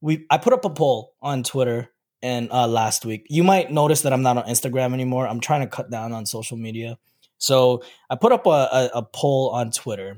we 0.00 0.26
I 0.30 0.38
put 0.38 0.52
up 0.52 0.64
a 0.64 0.70
poll 0.70 1.14
on 1.20 1.42
Twitter 1.42 1.90
and 2.22 2.50
uh 2.52 2.68
last 2.68 3.04
week. 3.04 3.26
You 3.28 3.42
might 3.42 3.72
notice 3.72 4.02
that 4.02 4.12
I'm 4.12 4.22
not 4.22 4.36
on 4.36 4.44
Instagram 4.44 4.92
anymore. 4.94 5.26
I'm 5.26 5.40
trying 5.40 5.62
to 5.62 5.66
cut 5.66 5.90
down 5.90 6.12
on 6.12 6.26
social 6.26 6.56
media. 6.56 6.98
So 7.38 7.82
I 8.08 8.16
put 8.16 8.32
up 8.32 8.46
a, 8.46 8.50
a, 8.50 8.90
a 8.96 9.02
poll 9.02 9.50
on 9.50 9.70
Twitter. 9.70 10.16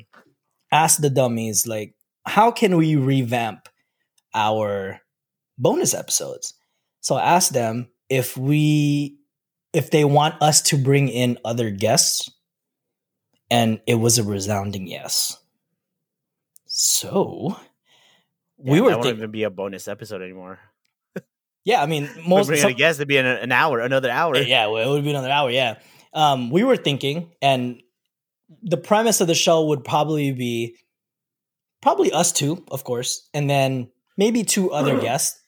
Ask 0.73 1.01
the 1.01 1.11
dummies 1.11 1.67
like, 1.67 1.95
how 2.25 2.51
can 2.51 2.77
we 2.77 2.97
revamp 2.97 3.69
our 4.35 5.01
bonus 5.59 5.95
episodes? 5.95 6.55
So 7.07 7.15
I 7.15 7.37
asked 7.37 7.53
them 7.53 7.87
if 8.09 8.37
we 8.37 9.21
if 9.73 9.93
they 9.93 10.05
want 10.05 10.43
us 10.43 10.61
to 10.63 10.77
bring 10.77 11.09
in 11.09 11.39
other 11.45 11.71
guests, 11.71 12.29
and 13.49 13.81
it 13.87 13.95
was 13.95 14.19
a 14.19 14.25
resounding 14.25 14.89
yes. 14.89 15.39
So 16.65 17.57
we 18.59 18.81
were 18.81 18.89
that 18.89 18.95
won't 18.97 19.03
thinking, 19.05 19.19
even 19.21 19.31
be 19.31 19.45
a 19.45 19.51
bonus 19.51 19.87
episode 19.87 20.21
anymore. 20.21 20.59
yeah. 21.65 21.81
I 21.81 21.87
mean, 21.87 22.11
Most 22.27 22.49
bring 22.49 22.61
some- 22.61 22.73
a 22.73 22.75
guest 22.75 22.99
to 22.99 23.07
be 23.07 23.19
in 23.19 23.25
an 23.25 23.53
hour, 23.53 23.79
another 23.79 24.11
hour. 24.11 24.37
yeah, 24.37 24.67
well, 24.67 24.89
it 24.89 24.93
would 24.93 25.05
be 25.05 25.11
another 25.11 25.31
hour. 25.31 25.49
Yeah, 25.49 25.79
um, 26.13 26.51
we 26.51 26.65
were 26.65 26.77
thinking, 26.77 27.31
and 27.41 27.81
the 28.65 28.79
premise 28.79 29.21
of 29.21 29.29
the 29.29 29.35
show 29.37 29.67
would 29.67 29.85
probably 29.85 30.33
be 30.33 30.75
probably 31.83 32.11
us 32.11 32.33
two, 32.33 32.65
of 32.69 32.83
course, 32.83 33.29
and 33.33 33.49
then 33.49 33.93
maybe 34.19 34.43
two 34.43 34.73
other 34.73 35.01
guests. 35.09 35.41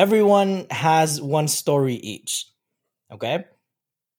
Everyone 0.00 0.66
has 0.70 1.20
one 1.20 1.46
story 1.46 1.92
each. 1.92 2.46
Okay. 3.12 3.44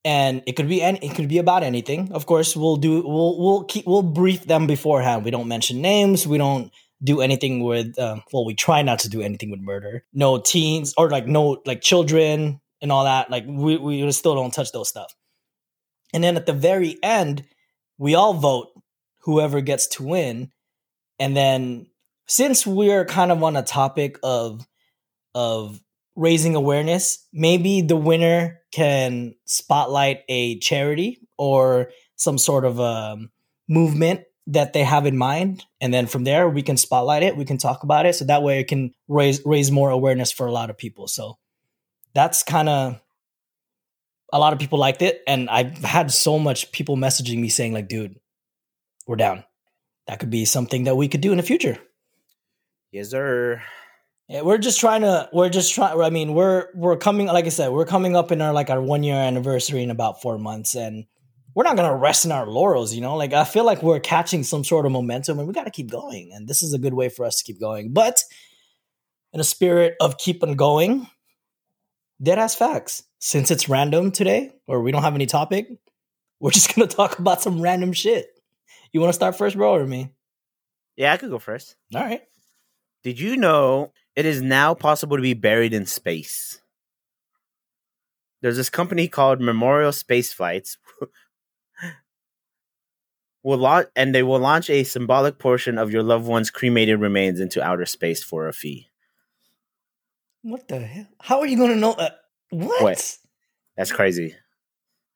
And 0.05 0.43
it 0.45 0.51
could 0.51 0.69
be 0.69 0.79
any, 0.79 0.99
it 0.99 1.15
could 1.15 1.27
be 1.27 1.39
about 1.39 1.63
anything. 1.63 2.11
Of 2.11 2.27
course, 2.27 2.55
we'll 2.55 2.75
do 2.75 3.01
we'll 3.01 3.39
we'll 3.39 3.63
keep 3.63 3.87
we'll 3.87 4.03
brief 4.03 4.45
them 4.45 4.67
beforehand. 4.67 5.25
We 5.25 5.31
don't 5.31 5.47
mention 5.47 5.81
names. 5.81 6.27
We 6.27 6.37
don't 6.37 6.71
do 7.03 7.19
anything 7.21 7.63
with 7.63 7.97
um, 7.97 8.21
well, 8.31 8.45
we 8.45 8.53
try 8.53 8.83
not 8.83 8.99
to 8.99 9.09
do 9.09 9.23
anything 9.23 9.49
with 9.49 9.59
murder. 9.59 10.05
No 10.13 10.37
teens 10.37 10.93
or 10.99 11.09
like 11.09 11.25
no 11.25 11.63
like 11.65 11.81
children 11.81 12.61
and 12.79 12.91
all 12.91 13.05
that. 13.05 13.31
Like 13.31 13.45
we 13.47 13.77
we 13.77 14.11
still 14.11 14.35
don't 14.35 14.53
touch 14.53 14.71
those 14.71 14.87
stuff. 14.87 15.15
And 16.13 16.23
then 16.23 16.37
at 16.37 16.45
the 16.45 16.53
very 16.53 16.99
end, 17.01 17.43
we 17.97 18.13
all 18.13 18.35
vote 18.35 18.67
whoever 19.21 19.61
gets 19.61 19.87
to 19.95 20.03
win. 20.03 20.51
And 21.17 21.35
then 21.35 21.87
since 22.27 22.67
we're 22.67 23.05
kind 23.05 23.31
of 23.31 23.41
on 23.41 23.55
a 23.55 23.63
topic 23.63 24.19
of 24.21 24.67
of 25.33 25.81
raising 26.15 26.55
awareness, 26.55 27.27
maybe 27.31 27.81
the 27.81 27.95
winner 27.95 28.59
can 28.71 29.35
spotlight 29.45 30.21
a 30.27 30.59
charity 30.59 31.19
or 31.37 31.91
some 32.15 32.37
sort 32.37 32.65
of 32.65 32.79
um, 32.79 33.31
movement 33.67 34.21
that 34.47 34.73
they 34.73 34.83
have 34.83 35.05
in 35.05 35.17
mind. 35.17 35.65
And 35.79 35.93
then 35.93 36.07
from 36.07 36.23
there 36.23 36.49
we 36.49 36.61
can 36.61 36.77
spotlight 36.77 37.23
it. 37.23 37.37
We 37.37 37.45
can 37.45 37.57
talk 37.57 37.83
about 37.83 38.05
it. 38.05 38.15
So 38.15 38.25
that 38.25 38.43
way 38.43 38.59
it 38.59 38.67
can 38.67 38.93
raise 39.07 39.41
raise 39.45 39.71
more 39.71 39.89
awareness 39.89 40.31
for 40.31 40.45
a 40.45 40.51
lot 40.51 40.69
of 40.69 40.77
people. 40.77 41.07
So 41.07 41.37
that's 42.13 42.43
kind 42.43 42.69
of 42.69 43.01
a 44.33 44.39
lot 44.39 44.53
of 44.53 44.59
people 44.59 44.79
liked 44.79 45.01
it. 45.01 45.21
And 45.27 45.49
i've 45.49 45.77
had 45.77 46.11
so 46.11 46.39
much 46.39 46.71
people 46.71 46.97
messaging 46.97 47.39
me 47.39 47.49
saying 47.49 47.73
like 47.73 47.87
dude 47.87 48.19
we're 49.07 49.15
down. 49.15 49.43
That 50.07 50.19
could 50.19 50.29
be 50.29 50.45
something 50.45 50.85
that 50.85 50.95
we 50.95 51.07
could 51.07 51.21
do 51.21 51.31
in 51.31 51.37
the 51.37 51.43
future. 51.43 51.77
Yes, 52.91 53.09
sir. 53.09 53.61
Yeah, 54.31 54.43
we're 54.43 54.57
just 54.57 54.79
trying 54.79 55.01
to. 55.01 55.27
We're 55.33 55.49
just 55.49 55.75
trying. 55.75 55.99
I 55.99 56.09
mean, 56.09 56.33
we're 56.33 56.69
we're 56.73 56.95
coming. 56.95 57.27
Like 57.27 57.45
I 57.45 57.49
said, 57.49 57.67
we're 57.73 57.85
coming 57.85 58.15
up 58.15 58.31
in 58.31 58.41
our 58.41 58.53
like 58.53 58.69
our 58.69 58.81
one 58.81 59.03
year 59.03 59.17
anniversary 59.17 59.83
in 59.83 59.91
about 59.91 60.21
four 60.21 60.37
months, 60.37 60.73
and 60.73 61.03
we're 61.53 61.65
not 61.65 61.75
gonna 61.75 61.93
rest 61.93 62.23
in 62.23 62.31
our 62.31 62.47
laurels. 62.47 62.95
You 62.95 63.01
know, 63.01 63.17
like 63.17 63.33
I 63.33 63.43
feel 63.43 63.65
like 63.65 63.83
we're 63.83 63.99
catching 63.99 64.43
some 64.43 64.63
sort 64.63 64.85
of 64.85 64.93
momentum, 64.93 65.37
and 65.37 65.49
we 65.49 65.53
got 65.53 65.65
to 65.65 65.69
keep 65.69 65.91
going. 65.91 66.31
And 66.33 66.47
this 66.47 66.63
is 66.63 66.73
a 66.73 66.79
good 66.79 66.93
way 66.93 67.09
for 67.09 67.25
us 67.25 67.39
to 67.39 67.43
keep 67.43 67.59
going. 67.59 67.91
But 67.91 68.23
in 69.33 69.41
a 69.41 69.43
spirit 69.43 69.95
of 69.99 70.17
keep 70.17 70.43
on 70.43 70.55
going, 70.55 71.07
dead 72.23 72.39
ass 72.39 72.55
facts. 72.55 73.03
Since 73.19 73.51
it's 73.51 73.67
random 73.67 74.11
today, 74.11 74.53
or 74.65 74.81
we 74.81 74.93
don't 74.93 75.03
have 75.03 75.15
any 75.15 75.25
topic, 75.25 75.67
we're 76.39 76.51
just 76.51 76.73
gonna 76.73 76.87
talk 76.87 77.19
about 77.19 77.41
some 77.41 77.61
random 77.61 77.91
shit. 77.91 78.29
You 78.93 79.01
want 79.01 79.09
to 79.09 79.15
start 79.15 79.37
first, 79.37 79.57
bro, 79.57 79.75
or 79.75 79.85
me? 79.85 80.13
Yeah, 80.95 81.11
I 81.11 81.17
could 81.17 81.31
go 81.31 81.39
first. 81.39 81.75
All 81.93 82.01
right. 82.01 82.21
Did 83.03 83.19
you 83.19 83.35
know 83.35 83.91
it 84.15 84.26
is 84.26 84.41
now 84.41 84.74
possible 84.74 85.17
to 85.17 85.24
be 85.24 85.34
buried 85.34 85.74
in 85.74 85.86
space? 85.86 86.62
There's 88.41 88.58
this 88.58 88.69
company 88.69 89.08
called 89.08 89.39
Memorial 89.39 89.91
Space 89.91 90.34
Flights. 90.34 90.78
will 93.43 93.58
launch 93.58 93.88
and 93.95 94.13
they 94.13 94.24
will 94.24 94.39
launch 94.39 94.69
a 94.69 94.84
symbolic 94.84 95.39
portion 95.39 95.78
of 95.78 95.91
your 95.91 96.04
loved 96.04 96.28
one's 96.28 96.50
cremated 96.50 97.00
remains 97.00 97.39
into 97.39 97.63
outer 97.63 97.86
space 97.86 98.24
for 98.24 98.47
a 98.47 98.54
fee. 98.54 98.88
What 100.43 100.67
the 100.67 100.80
hell? 100.80 101.08
How 101.19 101.39
are 101.39 101.45
you 101.45 101.58
going 101.58 101.71
to 101.71 101.76
know? 101.76 101.93
Uh, 101.93 102.10
what? 102.50 102.82
What? 102.82 103.17
That's 103.78 103.91
crazy. 103.91 104.36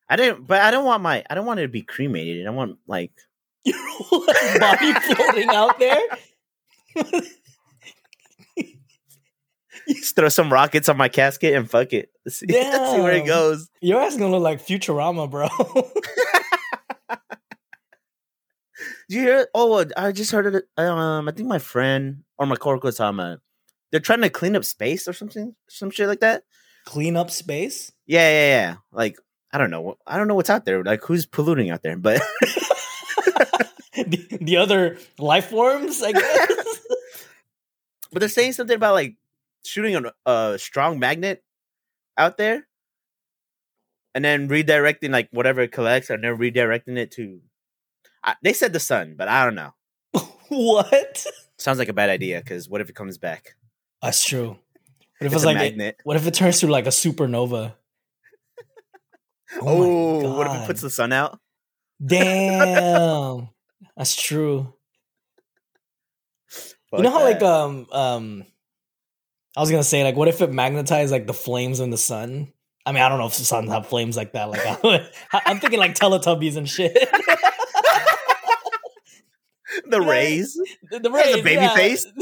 I 0.07 0.15
didn't, 0.17 0.45
but 0.45 0.61
I 0.61 0.71
don't 0.71 0.85
want 0.85 1.01
my, 1.01 1.23
I 1.29 1.35
don't 1.35 1.45
want 1.45 1.59
it 1.59 1.63
to 1.63 1.67
be 1.67 1.81
cremated. 1.81 2.45
I 2.45 2.51
want 2.51 2.77
like 2.87 3.11
Your 3.65 3.77
whole 3.79 4.25
body 4.59 4.93
floating 4.93 5.49
out 5.49 5.79
there? 5.79 5.99
just 9.93 10.15
throw 10.15 10.29
some 10.29 10.51
rockets 10.51 10.89
on 10.89 10.97
my 10.97 11.09
casket 11.09 11.55
and 11.55 11.69
fuck 11.69 11.93
it. 11.93 12.09
Let's 12.25 12.37
see, 12.39 12.47
let's 12.49 12.91
see 12.91 13.01
where 13.01 13.13
it 13.13 13.25
goes. 13.25 13.69
Your 13.81 14.01
ass 14.01 14.17
gonna 14.17 14.31
look 14.31 14.43
like 14.43 14.65
Futurama, 14.65 15.29
bro. 15.29 15.47
Did 15.47 17.17
you 19.09 19.21
hear? 19.21 19.39
It? 19.39 19.49
Oh, 19.53 19.85
I 19.95 20.11
just 20.11 20.31
heard 20.31 20.53
it. 20.53 20.65
Um, 20.77 21.27
I 21.27 21.31
think 21.31 21.47
my 21.47 21.59
friend 21.59 22.23
or 22.37 22.45
my 22.45 22.55
coworker 22.55 22.87
was 22.87 22.97
talking 22.97 23.19
about. 23.19 23.39
They're 23.91 23.99
trying 23.99 24.21
to 24.21 24.29
clean 24.29 24.55
up 24.55 24.65
space 24.65 25.07
or 25.07 25.13
something, 25.13 25.55
some 25.69 25.89
shit 25.89 26.07
like 26.07 26.19
that. 26.19 26.43
Clean 26.85 27.15
up 27.15 27.31
space? 27.31 27.91
Yeah, 28.05 28.29
yeah, 28.29 28.47
yeah. 28.47 28.75
Like 28.91 29.17
I 29.53 29.57
don't 29.57 29.71
know. 29.71 29.95
I 30.05 30.17
don't 30.17 30.27
know 30.27 30.35
what's 30.35 30.49
out 30.49 30.65
there. 30.65 30.83
Like 30.83 31.03
who's 31.03 31.25
polluting 31.25 31.69
out 31.69 31.81
there? 31.81 31.95
But 31.97 32.21
the, 33.95 34.37
the 34.41 34.57
other 34.57 34.97
life 35.17 35.49
forms, 35.49 36.03
I 36.03 36.11
guess. 36.11 36.79
but 38.11 38.19
they're 38.19 38.29
saying 38.29 38.53
something 38.53 38.75
about 38.75 38.93
like 38.95 39.15
shooting 39.67 39.95
a, 39.95 40.31
a 40.31 40.57
strong 40.59 40.99
magnet 40.99 41.43
out 42.17 42.37
there, 42.37 42.67
and 44.13 44.23
then 44.23 44.47
redirecting 44.49 45.11
like 45.11 45.29
whatever 45.31 45.61
it 45.61 45.71
collects, 45.71 46.09
and 46.09 46.23
then 46.23 46.37
redirecting 46.37 46.97
it 46.97 47.11
to. 47.11 47.41
I, 48.23 48.35
they 48.43 48.53
said 48.53 48.73
the 48.73 48.79
sun, 48.79 49.15
but 49.17 49.27
I 49.27 49.43
don't 49.45 49.55
know. 49.55 49.73
what? 50.49 51.25
Sounds 51.57 51.79
like 51.79 51.89
a 51.89 51.93
bad 51.93 52.09
idea 52.09 52.39
because 52.39 52.67
what 52.67 52.81
if 52.81 52.89
it 52.89 52.95
comes 52.95 53.17
back? 53.17 53.55
That's 54.01 54.23
true. 54.25 54.49
What 54.49 55.27
if 55.27 55.27
It's 55.27 55.35
it's, 55.35 55.43
a 55.43 55.47
like 55.47 55.57
magnet. 55.57 55.97
what 56.03 56.17
if 56.17 56.27
it 56.27 56.33
turns 56.33 56.59
to 56.59 56.67
like 56.67 56.85
a 56.85 56.89
supernova? 56.89 57.75
Oh, 59.61 60.21
my 60.21 60.37
what 60.37 60.47
if 60.47 60.63
it 60.63 60.67
puts 60.67 60.81
the 60.81 60.89
sun 60.89 61.13
out? 61.13 61.39
Damn. 62.05 63.49
That's 63.97 64.15
true. 64.21 64.73
you 66.93 67.01
know 67.03 67.11
Fuck 67.11 67.19
how 67.19 67.23
like 67.23 67.41
um 67.41 67.87
um 67.91 68.45
I 69.55 69.61
was 69.61 69.69
gonna 69.71 69.83
say 69.83 70.03
like 70.03 70.15
what 70.15 70.27
if 70.27 70.41
it 70.41 70.51
magnetized 70.51 71.11
like 71.11 71.27
the 71.27 71.33
flames 71.33 71.79
in 71.79 71.89
the 71.89 71.97
sun? 71.97 72.51
I 72.85 72.91
mean 72.91 73.01
I 73.01 73.09
don't 73.09 73.19
know 73.19 73.27
if 73.27 73.37
the 73.37 73.45
suns 73.45 73.69
have 73.69 73.87
flames 73.87 74.17
like 74.17 74.33
that. 74.33 74.49
Like 74.49 74.65
I, 75.33 75.41
I'm 75.45 75.59
thinking 75.59 75.79
like 75.79 75.95
Teletubbies 75.95 76.57
and 76.57 76.67
shit. 76.69 76.93
the 79.89 80.01
rays. 80.01 80.59
the, 80.91 80.99
the 80.99 81.11
rays, 81.11 81.35
baby 81.37 81.51
yeah. 81.61 81.73
face? 81.75 82.05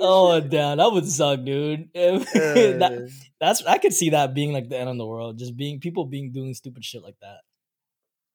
oh 0.00 0.40
damn, 0.40 0.78
that 0.78 0.92
would 0.92 1.06
suck, 1.06 1.44
dude. 1.44 1.88
That- 1.94 2.92
Uh, 2.92 3.08
that's 3.40 3.64
I 3.64 3.78
could 3.78 3.94
see 3.94 4.10
that 4.10 4.34
being 4.34 4.52
like 4.52 4.68
the 4.68 4.78
end 4.78 4.88
of 4.90 4.98
the 4.98 5.06
world. 5.06 5.38
Just 5.38 5.56
being 5.56 5.80
people 5.80 6.04
being 6.04 6.30
doing 6.32 6.52
stupid 6.54 6.84
shit 6.84 7.02
like 7.02 7.16
that. 7.22 7.38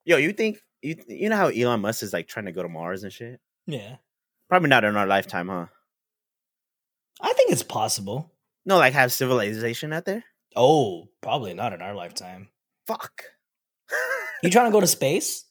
yo, 0.04 0.16
you 0.16 0.32
think 0.32 0.58
you 0.82 0.96
you 1.06 1.28
know 1.28 1.36
how 1.36 1.46
Elon 1.48 1.80
Musk 1.80 2.02
is 2.02 2.12
like 2.12 2.26
trying 2.26 2.46
to 2.46 2.52
go 2.52 2.62
to 2.62 2.68
Mars 2.68 3.02
and 3.04 3.12
shit? 3.12 3.40
Yeah, 3.66 3.96
Probably 4.48 4.68
not 4.68 4.84
in 4.84 4.96
our 4.96 5.06
lifetime, 5.06 5.48
huh? 5.48 5.66
I 7.20 7.32
think 7.32 7.50
it's 7.50 7.62
possible. 7.64 8.32
No, 8.64 8.76
like 8.78 8.92
have 8.92 9.12
civilization 9.12 9.92
out 9.92 10.04
there. 10.04 10.24
Oh, 10.54 11.08
probably 11.20 11.54
not 11.54 11.72
in 11.72 11.82
our 11.82 11.94
lifetime. 11.94 12.48
Fuck. 12.86 13.22
You 14.42 14.50
trying 14.50 14.66
to 14.66 14.72
go 14.72 14.80
to 14.80 14.86
space? 14.86 15.46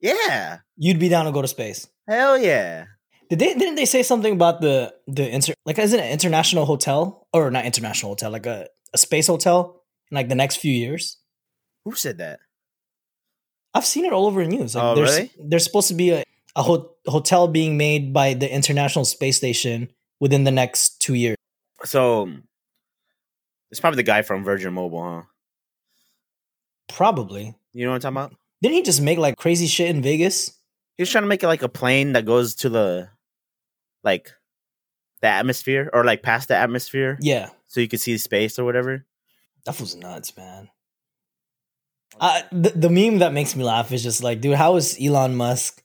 yeah. 0.00 0.58
You'd 0.76 1.00
be 1.00 1.08
down 1.08 1.24
to 1.26 1.32
go 1.32 1.42
to 1.42 1.48
space. 1.48 1.88
Hell 2.08 2.38
yeah. 2.38 2.84
Did 3.28 3.40
they 3.40 3.54
didn't 3.54 3.74
they 3.74 3.84
say 3.84 4.02
something 4.04 4.32
about 4.32 4.60
the 4.60 4.94
the 5.08 5.28
inter 5.28 5.54
like 5.66 5.78
is 5.78 5.92
it 5.92 5.98
an 6.00 6.08
international 6.10 6.64
hotel 6.64 7.26
or 7.32 7.50
not 7.50 7.64
international 7.64 8.12
hotel 8.12 8.30
like 8.30 8.46
a, 8.46 8.68
a 8.94 8.98
space 8.98 9.26
hotel 9.26 9.82
in 10.10 10.14
like 10.14 10.28
the 10.28 10.36
next 10.36 10.56
few 10.58 10.72
years? 10.72 11.18
Who 11.84 11.94
said 11.96 12.18
that? 12.18 12.38
I've 13.74 13.86
seen 13.86 14.04
it 14.04 14.12
all 14.12 14.26
over 14.26 14.42
the 14.44 14.48
news. 14.56 14.74
Like, 14.76 14.84
Oh, 14.84 14.94
there's 14.94 15.16
really? 15.16 15.30
there's 15.42 15.64
supposed 15.64 15.88
to 15.88 15.94
be 15.94 16.10
a 16.10 16.22
a 16.54 16.62
ho- 16.62 16.91
hotel 17.06 17.48
being 17.48 17.76
made 17.76 18.12
by 18.12 18.34
the 18.34 18.52
International 18.52 19.04
Space 19.04 19.36
Station 19.36 19.88
within 20.20 20.44
the 20.44 20.50
next 20.50 21.00
two 21.00 21.14
years. 21.14 21.36
So 21.84 22.30
it's 23.70 23.80
probably 23.80 23.96
the 23.96 24.02
guy 24.04 24.22
from 24.22 24.44
Virgin 24.44 24.72
Mobile, 24.72 25.02
huh? 25.02 25.22
Probably. 26.88 27.54
You 27.72 27.84
know 27.84 27.90
what 27.92 28.04
I'm 28.04 28.14
talking 28.14 28.30
about? 28.30 28.38
Didn't 28.60 28.74
he 28.76 28.82
just 28.82 29.00
make 29.00 29.18
like 29.18 29.36
crazy 29.36 29.66
shit 29.66 29.90
in 29.90 30.02
Vegas? 30.02 30.48
He 30.96 31.02
was 31.02 31.10
trying 31.10 31.24
to 31.24 31.28
make 31.28 31.42
it 31.42 31.48
like 31.48 31.62
a 31.62 31.68
plane 31.68 32.12
that 32.12 32.26
goes 32.26 32.54
to 32.56 32.68
the 32.68 33.08
like 34.04 34.30
the 35.20 35.28
atmosphere 35.28 35.88
or 35.92 36.04
like 36.04 36.22
past 36.22 36.48
the 36.48 36.56
atmosphere 36.56 37.16
Yeah, 37.20 37.50
so 37.66 37.80
you 37.80 37.88
could 37.88 38.00
see 38.00 38.18
space 38.18 38.58
or 38.58 38.64
whatever. 38.64 39.06
that 39.64 39.80
was 39.80 39.94
nuts, 39.96 40.36
man. 40.36 40.68
Uh, 42.20 42.42
the, 42.52 42.70
the 42.70 42.90
meme 42.90 43.18
that 43.20 43.32
makes 43.32 43.56
me 43.56 43.64
laugh 43.64 43.90
is 43.92 44.02
just 44.02 44.22
like, 44.22 44.40
dude, 44.40 44.56
how 44.56 44.76
is 44.76 44.98
Elon 45.02 45.34
Musk 45.34 45.82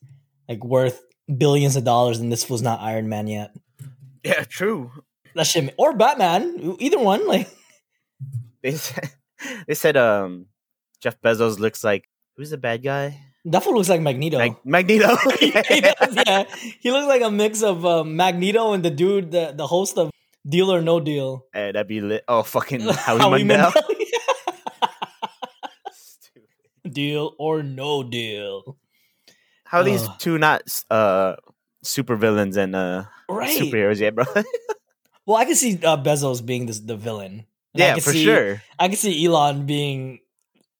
like 0.49 0.63
worth 0.63 1.01
billions 1.35 1.75
of 1.75 1.83
dollars 1.83 2.19
and 2.19 2.31
this 2.31 2.49
was 2.49 2.61
not 2.61 2.79
Iron 2.81 3.09
Man 3.09 3.27
yet? 3.27 3.51
Yeah, 4.23 4.43
true. 4.43 4.91
That 5.35 5.45
shit, 5.47 5.73
or 5.77 5.93
Batman, 5.93 6.75
either 6.79 6.99
one. 6.99 7.27
Like, 7.27 7.49
They 8.63 8.71
said, 8.75 9.11
they 9.67 9.75
said 9.75 9.97
um 9.97 10.47
Jeff 10.99 11.21
Bezos 11.21 11.59
looks 11.59 11.83
like 11.83 12.09
who's 12.35 12.49
the 12.49 12.57
bad 12.57 12.83
guy? 12.83 13.21
that 13.45 13.63
fool 13.63 13.75
looks 13.75 13.87
like 13.87 14.01
Magneto. 14.01 14.37
Like 14.37 14.65
Magneto. 14.65 15.15
he 15.39 15.51
does, 15.81 16.15
yeah, 16.27 16.43
he 16.81 16.91
looks 16.91 17.07
like 17.07 17.21
a 17.21 17.31
mix 17.31 17.61
of 17.63 17.85
uh, 17.85 18.03
Magneto 18.03 18.73
and 18.73 18.83
the 18.83 18.89
dude, 18.89 19.31
the, 19.31 19.53
the 19.55 19.67
host 19.67 19.97
of 19.97 20.11
Deal 20.45 20.71
or 20.71 20.81
No 20.81 20.99
Deal. 20.99 21.45
Eh, 21.53 21.71
that'd 21.71 21.87
be 21.87 22.01
lit. 22.01 22.23
Oh, 22.27 22.43
fucking 22.43 22.81
Howie, 22.81 23.19
Howie 23.19 23.43
Mandel. 23.45 23.71
Mandel. 23.71 23.83
deal 26.91 27.35
or 27.37 27.63
no 27.63 28.03
deal. 28.03 28.77
How 29.67 29.79
are 29.79 29.83
these 29.83 30.03
Ugh. 30.07 30.15
two 30.19 30.37
not 30.37 30.61
uh 30.89 31.35
super 31.83 32.15
villains 32.15 32.57
and 32.57 32.75
uh 32.75 33.03
Right. 33.29 33.59
superheroes 33.59 33.99
yet, 33.99 34.15
bro? 34.15 34.25
Well, 35.27 35.35
I 35.35 35.43
can 35.43 35.55
see 35.55 35.77
uh, 35.83 35.97
Bezos 35.97 36.39
being 36.45 36.67
this, 36.67 36.79
the 36.79 36.95
villain. 36.95 37.43
And 37.73 37.83
I 37.83 37.87
yeah, 37.87 37.93
can 37.95 38.01
for 38.03 38.11
see- 38.13 38.23
sure. 38.23 38.61
I 38.79 38.87
can 38.87 38.95
see 38.95 39.25
Elon 39.25 39.65
being 39.65 40.19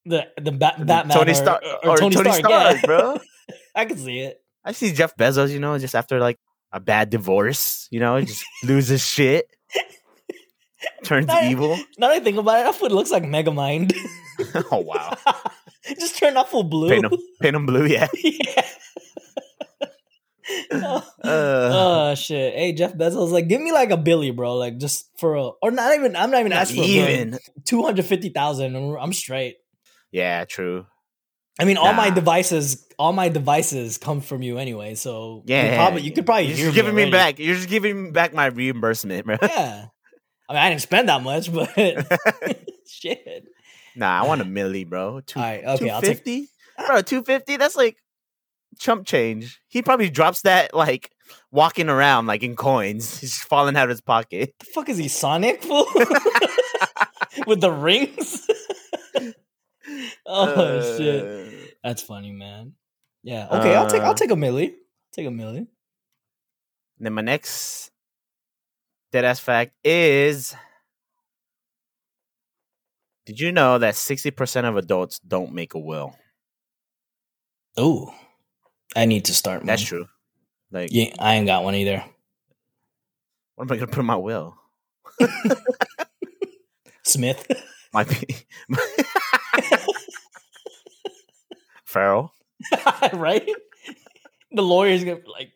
the 0.06 0.26
the 0.40 0.52
Bat- 0.52 0.86
Batman 0.86 1.14
Tony 1.18 1.32
or, 1.32 1.34
Stark 1.34 1.62
or, 1.84 1.90
or, 1.90 1.96
Tony, 1.98 2.16
Tony, 2.16 2.32
Stark, 2.32 2.46
Stark, 2.48 2.76
yeah. 2.76 2.86
bro. 2.86 3.18
I 3.76 3.84
can 3.84 3.98
see 3.98 4.20
it. 4.20 4.40
I 4.64 4.72
see 4.72 4.92
Jeff 4.94 5.14
Bezos, 5.16 5.52
you 5.52 5.60
know, 5.60 5.76
just 5.76 5.94
after 5.94 6.18
like 6.18 6.38
a 6.72 6.80
bad 6.80 7.10
divorce, 7.10 7.88
you 7.90 8.00
know, 8.00 8.16
he 8.16 8.24
just 8.24 8.42
loses 8.64 9.04
shit, 9.04 9.44
turns 11.04 11.26
Not- 11.26 11.44
evil. 11.44 11.76
Now 11.98 12.08
that 12.08 12.16
I 12.16 12.20
think 12.20 12.38
about 12.38 12.60
it, 12.60 12.64
that 12.64 12.74
foot 12.74 12.90
looks 12.92 13.10
like 13.10 13.24
Megamind. 13.24 13.92
oh 14.72 14.78
wow, 14.78 15.12
Just 16.00 16.18
turn 16.18 16.36
off 16.36 16.50
full 16.50 16.64
blue. 16.64 16.88
paint 16.88 17.02
them, 17.10 17.18
paint 17.40 17.56
him 17.56 17.66
blue, 17.66 17.86
yeah. 17.86 18.08
yeah. 18.24 18.62
oh, 20.72 21.04
Uh, 21.24 21.70
oh, 21.72 22.14
shit! 22.14 22.54
Hey 22.54 22.72
Jeff 22.72 22.94
Bezos, 22.94 23.30
like, 23.30 23.48
give 23.48 23.60
me 23.60 23.72
like 23.72 23.90
a 23.90 23.96
Billy, 23.96 24.30
bro. 24.30 24.54
Like, 24.56 24.78
just 24.78 25.10
for 25.18 25.34
a, 25.34 25.50
or 25.62 25.70
not 25.70 25.94
even. 25.94 26.16
I'm 26.16 26.30
not 26.30 26.40
even 26.40 26.50
not 26.50 26.60
asking 26.62 26.84
even. 26.84 27.38
two 27.64 27.82
hundred 27.82 28.06
fifty 28.06 28.30
thousand. 28.30 28.74
I'm 28.76 29.12
straight. 29.12 29.56
Yeah, 30.10 30.44
true. 30.44 30.86
I 31.60 31.64
mean, 31.64 31.76
all 31.76 31.92
my 31.92 32.10
devices, 32.10 32.86
all 33.00 33.12
my 33.12 33.28
devices 33.28 33.98
come 33.98 34.20
from 34.20 34.42
you 34.42 34.58
anyway. 34.58 34.94
So 34.94 35.42
you 35.44 35.54
Yeah, 35.54 35.76
probably 35.76 36.02
you 36.02 36.12
could 36.12 36.24
probably 36.24 36.46
You're 36.46 36.56
just 36.56 36.74
giving 36.76 36.94
me 36.94 37.02
already. 37.02 37.10
back. 37.12 37.38
You're 37.40 37.56
just 37.56 37.68
giving 37.68 38.04
me 38.04 38.10
back 38.12 38.32
my 38.32 38.46
reimbursement, 38.46 39.26
bro. 39.26 39.36
Yeah, 39.42 39.86
I 40.48 40.52
mean, 40.52 40.62
I 40.62 40.68
didn't 40.70 40.82
spend 40.82 41.08
that 41.08 41.22
much, 41.22 41.52
but 41.52 41.68
shit. 42.86 43.44
Nah, 43.98 44.22
I 44.22 44.26
want 44.26 44.40
a 44.40 44.44
milli, 44.44 44.88
bro. 44.88 45.20
Two, 45.20 45.38
All 45.40 45.44
right, 45.44 45.58
okay, 45.64 45.90
I'll 45.90 46.00
take. 46.00 46.24
250? 46.24 46.48
bro. 46.86 47.02
Two 47.02 47.22
fifty. 47.24 47.56
That's 47.56 47.76
like 47.76 47.96
chump 48.78 49.06
change. 49.06 49.60
He 49.68 49.82
probably 49.82 50.08
drops 50.10 50.42
that 50.42 50.72
like 50.74 51.10
walking 51.50 51.88
around 51.88 52.26
like 52.26 52.42
in 52.42 52.56
coins. 52.56 53.18
He's 53.20 53.38
falling 53.38 53.76
out 53.76 53.84
of 53.84 53.90
his 53.90 54.00
pocket. 54.00 54.54
The 54.60 54.66
fuck 54.66 54.88
is 54.88 54.96
he 54.98 55.08
Sonic 55.08 55.62
with 57.46 57.60
the 57.60 57.70
rings? 57.72 58.46
oh 60.26 60.96
shit. 60.96 61.24
Uh, 61.24 61.50
That's 61.82 62.02
funny, 62.02 62.32
man. 62.32 62.74
Yeah. 63.22 63.48
Okay, 63.50 63.74
I'll 63.74 63.88
take 63.88 64.02
I'll 64.02 64.10
Uh, 64.12 64.14
take 64.14 64.30
a 64.30 64.34
milli. 64.34 64.74
Take 65.12 65.26
a 65.26 65.30
milli. 65.30 65.66
Then 66.98 67.12
my 67.14 67.22
next 67.22 67.90
dead 69.12 69.24
ass 69.24 69.40
fact 69.40 69.72
is 69.84 70.54
Did 73.28 73.40
you 73.40 73.52
know 73.52 73.76
that 73.76 73.92
60% 73.92 74.64
of 74.66 74.78
adults 74.78 75.18
don't 75.18 75.52
make 75.52 75.74
a 75.74 75.78
will? 75.78 76.16
Ooh, 77.78 78.10
I 78.96 79.04
need 79.04 79.26
to 79.26 79.34
start. 79.34 79.66
That's 79.66 79.82
true. 79.82 80.06
Like, 80.72 80.88
Yeah, 80.90 81.12
I 81.18 81.34
ain't 81.34 81.46
got 81.46 81.62
one 81.62 81.74
either. 81.74 82.02
what 83.54 83.64
am 83.70 83.72
I 83.72 83.76
gonna 83.76 83.86
put 83.88 83.98
in 84.00 84.06
my 84.06 84.16
will? 84.16 84.56
Smith. 87.04 87.46
Might 87.92 88.08
be 88.08 88.34
Ferrell. 91.84 92.32
right? 93.12 93.46
The 94.52 94.62
lawyer's 94.62 95.04
gonna 95.04 95.16
be 95.16 95.28
like, 95.28 95.52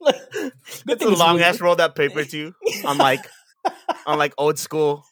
like, 0.00 0.16
good 0.30 0.52
It's 0.86 1.02
thing 1.02 1.12
a 1.12 1.16
long 1.16 1.40
ass 1.40 1.58
rolled 1.62 1.80
up 1.80 1.94
paper 1.94 2.24
too. 2.24 2.52
on 2.84 2.98
like 2.98 3.20
on 4.06 4.18
like 4.18 4.34
old 4.38 4.58
school, 4.58 5.04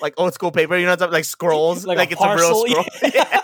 like 0.00 0.14
old 0.16 0.34
school 0.34 0.50
paper. 0.52 0.76
You 0.76 0.86
know, 0.86 0.92
what 0.92 1.02
I'm- 1.02 1.10
like 1.12 1.24
scrolls. 1.24 1.84
Like 1.86 1.98
Like, 1.98 2.10
a 2.10 2.12
it's 2.12 2.22
a 2.22 2.34
real 2.36 2.66
scroll. 2.66 2.84
Yeah. 3.14 3.40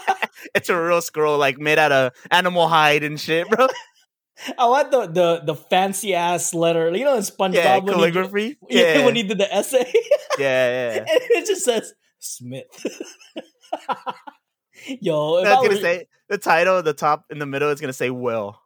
It's 0.54 0.68
a 0.70 0.80
real 0.80 1.02
scroll, 1.02 1.38
like 1.38 1.58
made 1.58 1.78
out 1.78 1.92
of 1.92 2.12
animal 2.30 2.68
hide 2.68 3.02
and 3.02 3.20
shit, 3.20 3.48
bro. 3.50 3.66
I 4.58 4.66
want 4.66 4.90
the 4.90 5.06
the 5.06 5.40
the 5.44 5.54
fancy 5.54 6.14
ass 6.14 6.52
letter. 6.54 6.94
You 6.94 7.04
know, 7.04 7.14
in 7.16 7.22
SpongeBob 7.22 7.54
Yeah, 7.54 7.78
when 7.78 7.82
he 7.82 7.88
did- 7.88 8.12
calligraphy. 8.14 8.58
yeah, 8.68 9.04
when 9.04 9.16
he 9.16 9.22
did 9.22 9.38
the 9.38 9.52
essay, 9.52 9.90
yeah, 10.38 10.94
yeah. 10.94 10.98
and 11.00 11.08
it 11.08 11.46
just 11.46 11.64
says 11.64 11.94
Smith. 12.18 12.66
Yo, 15.00 15.38
if 15.38 15.46
I 15.48 15.52
I 15.52 15.60
was 15.60 15.68
gonna 15.68 15.80
say 15.80 16.06
the 16.28 16.38
title, 16.38 16.82
the 16.82 16.92
top 16.92 17.24
in 17.30 17.38
the 17.38 17.46
middle 17.46 17.70
is 17.70 17.80
gonna 17.80 17.92
say 17.92 18.10
Will, 18.10 18.60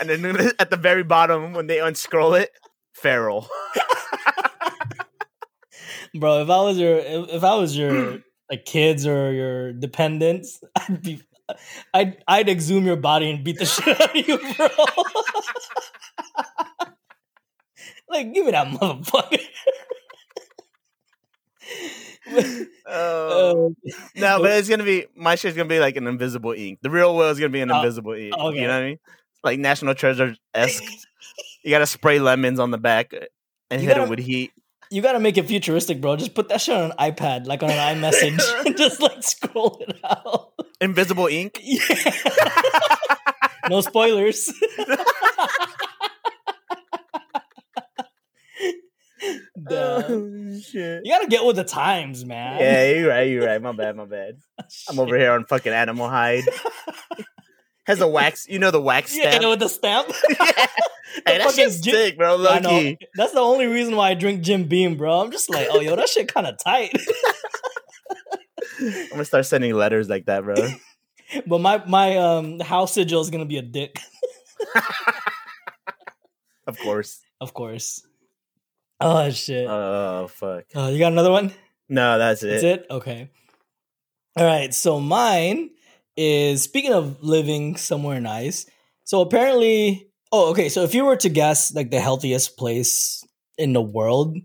and 0.00 0.08
then 0.08 0.50
at 0.58 0.70
the 0.70 0.76
very 0.76 1.02
bottom 1.04 1.52
when 1.52 1.66
they 1.66 1.78
unscroll 1.78 2.34
it, 2.34 2.50
Ferrell. 2.94 3.48
Bro, 6.18 6.42
if 6.42 6.50
I 6.50 6.62
was 6.62 6.78
your 6.78 6.98
if, 6.98 7.44
I 7.44 7.54
was 7.56 7.76
your 7.76 8.18
like 8.50 8.64
kids 8.64 9.06
or 9.06 9.32
your 9.32 9.72
dependents, 9.72 10.60
I'd 10.76 11.02
be 11.02 11.22
I'd 11.94 12.16
I'd 12.26 12.48
exhume 12.48 12.84
your 12.84 12.96
body 12.96 13.30
and 13.30 13.44
beat 13.44 13.58
the 13.58 13.66
shit 13.66 14.00
out 14.00 14.16
of 14.16 14.28
you, 14.28 14.38
bro. 14.56 14.68
like, 18.08 18.32
give 18.34 18.44
me 18.46 18.52
that 18.52 18.66
motherfucker. 18.68 19.40
Oh. 22.86 22.86
Uh, 22.86 23.68
No, 24.16 24.40
but 24.40 24.52
it's 24.52 24.68
gonna 24.68 24.84
be 24.84 25.06
my 25.16 25.34
shit's 25.36 25.56
gonna 25.56 25.68
be 25.68 25.80
like 25.80 25.96
an 25.96 26.06
invisible 26.06 26.52
ink. 26.52 26.78
The 26.82 26.90
real 26.90 27.14
will 27.16 27.30
is 27.30 27.38
gonna 27.38 27.48
be 27.50 27.60
an 27.60 27.70
Oh, 27.70 27.76
invisible 27.78 28.12
ink. 28.12 28.34
okay. 28.34 28.60
You 28.60 28.66
know 28.66 28.74
what 28.74 28.82
I 28.82 28.86
mean? 28.86 28.98
Like 29.44 29.58
National 29.60 29.94
Treasure 29.94 30.34
esque. 30.54 30.82
you 31.62 31.70
gotta 31.70 31.86
spray 31.86 32.18
lemons 32.18 32.58
on 32.58 32.70
the 32.70 32.78
back 32.78 33.12
and 33.70 33.82
You 33.82 33.88
hit 33.88 33.94
gotta- 33.96 34.06
it 34.06 34.10
with 34.10 34.18
heat. 34.20 34.52
You 34.90 35.02
gotta 35.02 35.20
make 35.20 35.36
it 35.36 35.44
futuristic, 35.46 36.00
bro. 36.00 36.16
Just 36.16 36.34
put 36.34 36.48
that 36.48 36.60
shit 36.60 36.74
on 36.74 36.92
an 36.92 36.96
iPad, 36.98 37.46
like 37.46 37.62
on 37.62 37.70
an 37.70 37.96
iMessage, 37.96 38.40
and 38.66 38.76
just 38.78 39.00
like 39.00 39.22
scroll 39.22 39.82
it 39.86 39.98
out. 40.04 40.52
Invisible 40.80 41.26
ink. 41.26 41.60
Yeah. 43.66 43.70
no 43.70 43.80
spoilers. 43.80 44.52
Oh, 49.68 50.58
shit. 50.60 51.00
You 51.04 51.10
gotta 51.10 51.26
get 51.26 51.44
with 51.44 51.56
the 51.56 51.64
times, 51.64 52.24
man. 52.24 52.60
Yeah, 52.60 52.92
you're 52.92 53.08
right. 53.08 53.22
You're 53.28 53.46
right. 53.46 53.60
My 53.60 53.72
bad. 53.72 53.96
My 53.96 54.04
bad. 54.04 54.38
I'm 54.88 55.00
over 55.00 55.16
here 55.16 55.32
on 55.32 55.44
fucking 55.46 55.72
animal 55.72 56.08
hide. 56.08 56.44
Has 57.86 58.00
a 58.00 58.08
wax. 58.08 58.48
You 58.48 58.58
know 58.58 58.70
the 58.70 58.80
wax 58.80 59.12
stamp. 59.12 59.24
Yeah, 59.32 59.38
stamp. 59.38 59.50
with 59.50 59.60
the 59.60 59.68
stamp. 59.68 60.08
hey, 61.26 61.38
that 61.38 61.52
shit's 61.54 61.80
Jim- 61.80 61.94
sick, 61.94 62.18
bro. 62.18 62.34
I 62.34 62.36
Low 62.36 62.58
know. 62.58 62.68
key. 62.70 62.98
That's 63.14 63.32
the 63.32 63.40
only 63.40 63.66
reason 63.66 63.94
why 63.96 64.10
I 64.10 64.14
drink 64.14 64.42
Jim 64.42 64.64
Beam, 64.64 64.96
bro. 64.96 65.20
I'm 65.20 65.30
just 65.30 65.48
like, 65.48 65.68
oh, 65.70 65.80
yo, 65.80 65.94
that 65.96 66.08
shit 66.08 66.32
kind 66.32 66.46
of 66.46 66.58
tight. 66.58 66.92
I'm 68.80 69.08
gonna 69.10 69.24
start 69.24 69.46
sending 69.46 69.72
letters 69.74 70.08
like 70.08 70.26
that, 70.26 70.42
bro. 70.44 70.54
but 71.46 71.60
my 71.60 71.82
my 71.86 72.16
um 72.18 72.60
house 72.60 72.92
sigil 72.94 73.20
is 73.20 73.30
gonna 73.30 73.46
be 73.46 73.56
a 73.56 73.62
dick, 73.62 73.98
of 76.66 76.78
course. 76.78 77.20
of 77.40 77.54
course. 77.54 78.04
Oh 79.00 79.30
shit. 79.30 79.66
Oh 79.68 80.28
fuck. 80.28 80.64
Oh, 80.74 80.88
you 80.90 80.98
got 80.98 81.12
another 81.12 81.30
one? 81.30 81.52
No, 81.88 82.18
that's 82.18 82.42
it. 82.42 82.48
That's 82.48 82.62
it? 82.64 82.86
Okay. 82.90 83.30
All 84.36 84.44
right. 84.44 84.74
So 84.74 85.00
mine 85.00 85.70
is 86.16 86.62
speaking 86.62 86.92
of 86.92 87.22
living 87.22 87.76
somewhere 87.76 88.20
nice. 88.20 88.66
So 89.04 89.20
apparently, 89.20 90.08
oh, 90.32 90.50
okay. 90.50 90.68
So 90.68 90.82
if 90.82 90.94
you 90.94 91.04
were 91.04 91.16
to 91.16 91.28
guess 91.28 91.74
like 91.74 91.90
the 91.90 92.00
healthiest 92.00 92.56
place 92.56 93.24
in 93.58 93.72
the 93.72 93.82
world, 93.82 94.36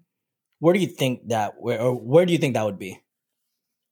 where 0.59 0.73
do 0.73 0.79
you 0.79 0.87
think 0.87 1.29
that 1.29 1.55
where 1.59 1.79
or 1.81 1.93
where 1.95 2.25
do 2.25 2.33
you 2.33 2.39
think 2.39 2.53
that 2.53 2.65
would 2.65 2.79
be? 2.79 3.01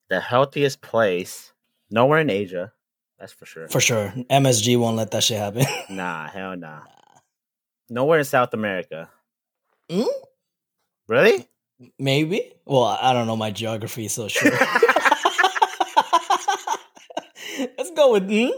The 0.09 0.19
healthiest 0.19 0.81
place. 0.81 1.51
Nowhere 1.91 2.19
in 2.19 2.29
Asia. 2.29 2.73
That's 3.19 3.33
for 3.33 3.45
sure. 3.45 3.67
For 3.67 3.81
sure. 3.81 4.13
MSG 4.29 4.77
won't 4.79 4.95
let 4.95 5.11
that 5.11 5.23
shit 5.23 5.37
happen. 5.37 5.65
Nah, 5.89 6.27
hell 6.29 6.55
nah. 6.55 6.81
Nowhere 7.89 8.19
in 8.19 8.25
South 8.25 8.53
America. 8.53 9.09
Mm? 9.89 10.05
Really? 11.07 11.47
Maybe. 11.97 12.53
Well, 12.65 12.83
I 12.83 13.13
don't 13.13 13.25
know 13.25 13.35
my 13.35 13.51
geography, 13.51 14.07
so 14.07 14.27
sure. 14.27 14.51
Let's 17.77 17.88
go 17.99 18.11
with 18.13 18.29
mm? 18.29 18.51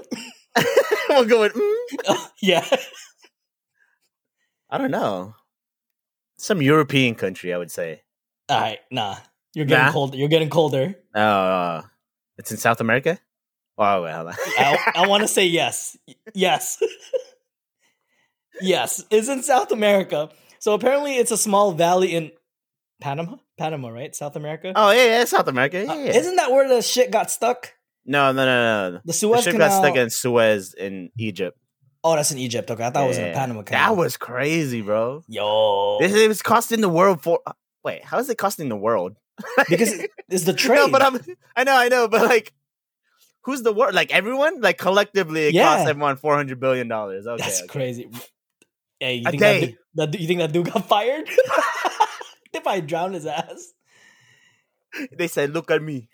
we'll 1.09 1.25
go 1.25 1.41
with. 1.41 1.53
mm. 1.53 2.27
yeah. 2.41 2.65
I 4.69 4.77
don't 4.77 4.91
know. 4.91 5.35
Some 6.37 6.61
European 6.61 7.15
country, 7.15 7.53
I 7.53 7.57
would 7.57 7.71
say. 7.71 8.03
All 8.49 8.59
right, 8.59 8.79
nah. 8.91 9.15
You're 9.53 9.65
getting 9.65 9.85
Nah? 9.85 9.91
cold. 9.91 10.15
You're 10.15 10.29
getting 10.29 10.49
colder. 10.49 10.95
Oh, 11.13 11.21
uh, 11.21 11.81
it's 12.37 12.51
in 12.51 12.57
South 12.57 12.79
America. 12.81 13.19
Oh 13.77 14.03
well. 14.03 14.29
I, 14.57 14.91
I 14.95 15.07
want 15.07 15.21
to 15.23 15.27
say 15.27 15.45
yes. 15.47 15.97
Yes. 16.33 16.81
yes. 18.61 19.03
It's 19.09 19.27
in 19.27 19.43
South 19.43 19.71
America. 19.71 20.29
So 20.59 20.73
apparently 20.73 21.15
it's 21.17 21.31
a 21.31 21.37
small 21.37 21.71
valley 21.71 22.13
in 22.15 22.31
Panama? 23.01 23.37
Panama, 23.57 23.89
right? 23.89 24.15
South 24.15 24.35
America? 24.35 24.71
oh 24.75 24.91
yeah, 24.91 25.05
yeah, 25.19 25.25
South 25.25 25.47
America. 25.47 25.83
Yeah, 25.83 25.91
Uh, 25.91 25.95
yeah. 25.97 26.15
Isn't 26.17 26.35
that 26.35 26.51
where 26.51 26.67
the 26.69 26.81
shit 26.81 27.09
got 27.11 27.31
stuck? 27.31 27.73
No, 28.05 28.31
no, 28.31 28.45
no, 28.45 28.45
no. 28.45 28.91
The 28.97 29.01
The 29.05 29.13
Suez 29.13 29.43
ship 29.43 29.53
Canal. 29.53 29.69
got 29.69 29.79
stuck 29.83 29.95
in 29.95 30.09
Suez 30.09 30.73
in 30.73 31.09
Egypt. 31.17 31.57
oh, 32.03 32.15
that's 32.15 32.31
in 32.31 32.37
Egypt. 32.39 32.69
Okay, 32.71 32.83
I 32.85 32.89
thought 32.89 33.05
it 33.05 33.07
was 33.07 33.17
in 33.17 33.27
the 33.27 33.33
Panama 33.33 33.61
Canal. 33.63 33.95
That 33.95 33.99
was 33.99 34.17
crazy, 34.17 34.81
bro. 34.81 35.23
Yo. 35.27 35.97
This 35.99 36.13
it 36.13 36.27
was 36.27 36.41
costing 36.41 36.81
the 36.81 36.89
world 36.89 37.21
for. 37.21 37.39
Uh, 37.45 37.53
wait, 37.83 38.03
how 38.03 38.19
is 38.19 38.29
it 38.29 38.37
costing 38.37 38.69
the 38.69 38.75
world? 38.75 39.17
because 39.69 40.05
it's 40.29 40.43
the 40.45 40.53
trade. 40.53 40.77
No, 40.79 40.89
but 40.89 41.01
I'm. 41.01 41.19
I 41.55 41.63
know, 41.63 41.75
I 41.75 41.87
know, 41.89 42.07
but 42.07 42.23
like, 42.27 42.53
who's 43.43 43.61
the 43.63 43.73
world? 43.73 43.93
Like 43.95 44.11
everyone? 44.11 44.61
Like 44.61 44.77
collectively, 44.77 45.47
it 45.47 45.53
Yeah. 45.53 45.63
costs 45.65 45.89
everyone 45.89 46.15
four 46.17 46.35
hundred 46.35 46.59
billion 46.59 46.87
dollars. 46.87 47.25
Okay, 47.27 47.41
That's 47.43 47.59
okay. 47.61 47.67
crazy. 47.67 48.09
Hey, 48.99 49.15
you 49.15 49.23
A 49.25 49.31
think 49.31 49.41
that, 49.41 49.59
day. 49.61 49.77
that, 49.95 50.19
you 50.19 50.27
think 50.27 50.39
that 50.41 50.51
dude 50.51 50.71
got 50.71 50.87
fired? 50.87 51.27
they 52.53 52.59
probably 52.59 52.81
drowned 52.81 53.15
his 53.15 53.25
ass. 53.25 53.73
They 55.17 55.27
said, 55.27 55.53
"Look 55.53 55.71
at 55.71 55.81
me. 55.81 56.09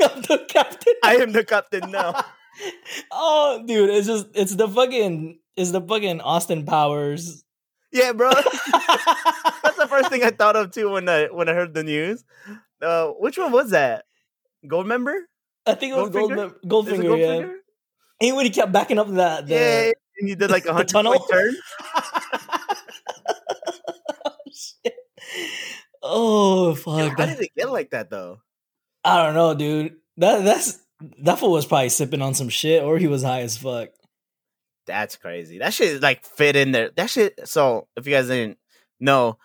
I'm 0.14 0.22
the 0.22 0.44
captain. 0.48 0.94
I 1.04 1.16
am 1.16 1.32
the 1.32 1.44
captain 1.44 1.90
now." 1.90 2.24
oh, 3.12 3.62
dude, 3.66 3.90
it's 3.90 4.06
just 4.06 4.26
it's 4.34 4.54
the 4.54 4.68
fucking 4.68 5.38
it's 5.56 5.70
the 5.72 5.80
fucking 5.80 6.20
Austin 6.20 6.64
Powers. 6.66 7.44
yeah, 7.92 8.12
bro. 8.12 8.30
That's 8.32 9.76
the 9.76 9.86
first 9.88 10.10
thing 10.10 10.22
I 10.22 10.30
thought 10.30 10.56
of 10.56 10.70
too 10.72 10.90
when 10.90 11.08
I 11.08 11.26
when 11.26 11.48
I 11.48 11.54
heard 11.54 11.74
the 11.74 11.82
news. 11.84 12.24
Uh, 12.82 13.08
which 13.18 13.38
one 13.38 13.52
was 13.52 13.70
that? 13.70 14.04
Goldmember? 14.66 15.14
I 15.66 15.74
think 15.74 15.92
it 15.92 15.96
was 15.96 16.10
Goldfinger? 16.10 16.54
Gold, 16.66 16.88
it 16.88 16.94
Goldfinger. 16.94 17.18
Yeah, 17.18 17.26
Goldfinger? 17.26 17.54
and 18.22 18.36
when 18.36 18.44
he 18.46 18.50
kept 18.50 18.72
backing 18.72 18.98
up 18.98 19.08
that, 19.08 19.46
the, 19.46 19.54
Yeah, 19.54 19.92
and 20.18 20.28
he 20.28 20.34
did 20.34 20.50
like 20.50 20.66
a 20.66 20.72
hundred 20.72 20.88
tunnel. 20.88 21.12
point 21.18 21.30
turn. 21.30 21.54
oh, 24.24 24.36
shit. 24.52 24.94
oh 26.02 26.74
fuck! 26.74 26.98
Yo, 26.98 27.08
how 27.10 27.14
that- 27.16 27.36
did 27.36 27.40
it 27.44 27.50
get 27.56 27.70
like 27.70 27.90
that 27.90 28.10
though? 28.10 28.40
I 29.04 29.22
don't 29.24 29.34
know, 29.34 29.54
dude. 29.54 29.96
That 30.16 30.44
that's 30.44 30.78
that 31.20 31.38
fool 31.38 31.52
was 31.52 31.66
probably 31.66 31.88
sipping 31.88 32.22
on 32.22 32.34
some 32.34 32.48
shit, 32.48 32.82
or 32.82 32.98
he 32.98 33.06
was 33.06 33.22
high 33.22 33.40
as 33.40 33.56
fuck. 33.56 33.88
That's 34.86 35.16
crazy. 35.16 35.58
That 35.58 35.72
shit 35.72 36.02
like 36.02 36.24
fit 36.24 36.56
in 36.56 36.72
there. 36.72 36.90
That 36.96 37.10
shit. 37.10 37.48
So 37.48 37.88
if 37.96 38.06
you 38.06 38.12
guys 38.14 38.28
didn't 38.28 38.58
know, 38.98 39.38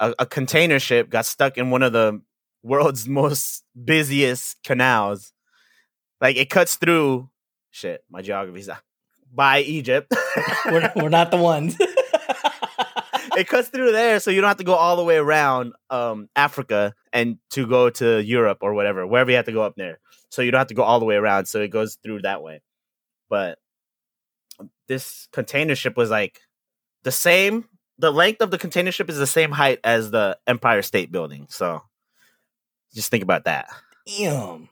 a, 0.00 0.14
a 0.20 0.26
container 0.26 0.78
ship 0.78 1.10
got 1.10 1.26
stuck 1.26 1.58
in 1.58 1.70
one 1.70 1.82
of 1.82 1.92
the 1.92 2.22
world's 2.62 3.06
most 3.20 3.64
busiest 3.82 4.62
canals. 4.62 5.32
Like 6.20 6.36
it 6.36 6.48
cuts 6.50 6.76
through. 6.76 7.28
Shit, 7.70 8.04
my 8.08 8.22
geography's 8.22 8.68
not- 8.68 8.82
by 9.34 9.60
Egypt. 9.62 10.14
We're, 10.66 10.92
we're 10.94 11.08
not 11.08 11.32
the 11.32 11.36
ones. 11.38 11.76
it 13.38 13.48
cuts 13.48 13.68
through 13.68 13.92
there, 13.92 14.20
so 14.20 14.30
you 14.30 14.40
don't 14.40 14.48
have 14.48 14.58
to 14.58 14.64
go 14.64 14.74
all 14.74 14.96
the 14.96 15.04
way 15.04 15.16
around 15.16 15.72
um, 15.90 16.28
Africa 16.36 16.94
and 17.12 17.38
to 17.50 17.66
go 17.66 17.90
to 17.90 18.22
Europe 18.22 18.58
or 18.60 18.74
whatever, 18.74 19.06
wherever 19.06 19.30
you 19.30 19.36
have 19.36 19.46
to 19.46 19.52
go 19.52 19.62
up 19.62 19.74
there. 19.76 20.00
So 20.30 20.42
you 20.42 20.50
don't 20.50 20.58
have 20.58 20.68
to 20.68 20.74
go 20.74 20.82
all 20.82 20.98
the 20.98 21.04
way 21.04 21.16
around. 21.16 21.46
So 21.46 21.60
it 21.60 21.68
goes 21.68 21.96
through 22.02 22.22
that 22.22 22.42
way. 22.42 22.62
But 23.28 23.58
this 24.88 25.28
container 25.32 25.74
ship 25.74 25.96
was 25.96 26.10
like 26.10 26.40
the 27.02 27.12
same. 27.12 27.68
The 27.98 28.10
length 28.10 28.40
of 28.40 28.50
the 28.50 28.58
container 28.58 28.90
ship 28.90 29.08
is 29.08 29.18
the 29.18 29.26
same 29.26 29.52
height 29.52 29.78
as 29.84 30.10
the 30.10 30.36
Empire 30.46 30.82
State 30.82 31.12
Building. 31.12 31.46
So 31.48 31.82
just 32.92 33.10
think 33.10 33.22
about 33.22 33.44
that. 33.44 33.68
Damn. 34.06 34.68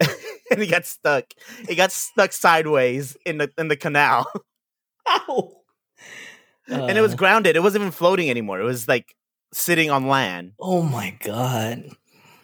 and 0.50 0.60
he 0.60 0.66
got 0.66 0.84
stuck. 0.84 1.24
He 1.68 1.74
got 1.74 1.92
stuck 1.92 2.32
sideways 2.32 3.16
in 3.24 3.38
the 3.38 3.50
in 3.56 3.68
the 3.68 3.76
canal, 3.76 4.30
Ow. 5.08 5.55
And 6.68 6.96
it 6.98 7.00
was 7.00 7.12
Uh, 7.14 7.16
grounded. 7.16 7.56
It 7.56 7.62
wasn't 7.62 7.82
even 7.82 7.92
floating 7.92 8.28
anymore. 8.30 8.60
It 8.60 8.64
was 8.64 8.86
like 8.88 9.14
sitting 9.52 9.90
on 9.90 10.06
land. 10.08 10.52
oh 10.60 10.82
my 10.82 11.16
god. 11.20 11.90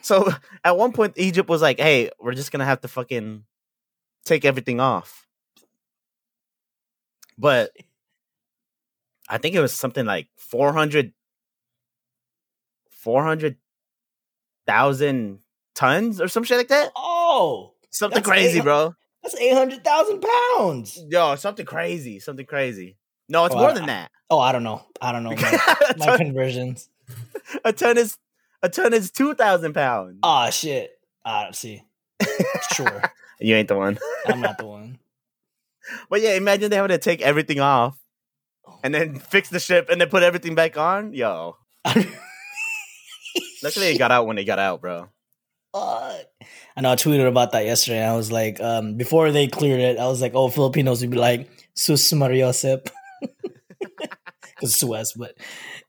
So 0.03 0.31
at 0.65 0.77
one 0.77 0.93
point, 0.93 1.15
Egypt 1.17 1.49
was 1.49 1.63
like, 1.63 1.79
"Hey, 1.81 2.11
we're 2.21 2.35
just 2.35 2.51
gonna 2.53 2.65
have 2.65 2.81
to 2.83 2.89
fucking 2.89 3.45
take 4.25 4.45
everything 4.45 4.81
off." 4.81 5.27
But 7.39 7.71
I 9.29 9.39
think 9.39 9.55
it 9.55 9.61
was 9.61 9.73
something 9.75 10.05
like 10.07 10.29
400 10.37 11.13
400,000 14.67 15.39
tons 15.75 16.21
or 16.21 16.29
some 16.29 16.45
shit 16.45 16.59
like 16.59 16.69
that. 16.69 16.93
Oh, 16.97 17.73
Something 17.91 18.23
crazy, 18.23 18.61
bro. 18.61 18.95
that's 19.23 19.35
eight 19.37 19.53
hundred 19.55 19.85
thousand 19.85 20.23
pounds. 20.23 20.99
Yo, 21.11 21.35
something 21.37 21.67
crazy, 21.67 22.19
something 22.21 22.47
crazy. 22.47 22.97
No, 23.33 23.47
it's 23.47 23.55
Oh, 23.55 23.59
more 23.59 23.71
I- 23.71 23.75
than 23.75 23.87
that. 23.87 24.11
Oh, 24.31 24.39
I 24.39 24.53
don't 24.53 24.63
know. 24.63 24.83
I 25.01 25.11
don't 25.13 25.25
know 25.25 25.31
my, 25.31 25.59
my 25.99 26.07
ton, 26.07 26.19
conversions. 26.19 26.89
a 27.65 27.73
ton 27.73 27.99
is 27.99 28.17
a 28.63 28.69
ton 28.69 28.93
is 28.95 29.11
two 29.11 29.35
thousand 29.35 29.73
pounds. 29.75 30.19
Ah, 30.23 30.51
shit. 30.51 30.91
Ah, 31.25 31.49
see. 31.53 31.83
Sure, 32.75 33.03
You 33.41 33.57
ain't 33.57 33.69
the 33.69 33.75
one. 33.77 33.99
I'm 34.27 34.41
not 34.41 34.59
the 34.59 34.67
one. 34.67 34.99
But 36.09 36.21
yeah, 36.21 36.35
imagine 36.35 36.71
they 36.71 36.77
having 36.77 36.91
to 36.91 36.99
take 36.99 37.21
everything 37.23 37.59
off 37.61 37.99
and 38.85 38.95
then 38.95 39.19
fix 39.19 39.49
the 39.51 39.59
ship 39.59 39.89
and 39.91 40.01
then 40.01 40.09
put 40.09 40.23
everything 40.23 40.55
back 40.55 40.77
on. 40.79 41.13
Yo, 41.15 41.57
luckily 43.63 43.87
it 43.89 43.99
got 43.99 44.11
out 44.13 44.27
when 44.27 44.39
it 44.39 44.45
got 44.45 44.59
out, 44.59 44.81
bro. 44.81 45.09
Fuck. 45.75 46.27
I 46.77 46.81
know 46.81 46.93
I 46.93 46.97
tweeted 46.97 47.27
about 47.27 47.53
that 47.53 47.65
yesterday. 47.65 47.99
and 47.99 48.11
I 48.13 48.17
was 48.17 48.31
like, 48.31 48.61
um, 48.61 48.97
before 48.97 49.31
they 49.33 49.47
cleared 49.49 49.81
it, 49.81 49.99
I 49.99 50.07
was 50.07 50.21
like, 50.21 50.35
oh, 50.35 50.49
Filipinos 50.49 51.01
would 51.01 51.11
be 51.11 51.17
like, 51.19 51.49
Sus 51.75 52.11
Mariosep. 52.13 52.89
Because 54.63 54.79
Suez, 54.79 55.13
but 55.15 55.37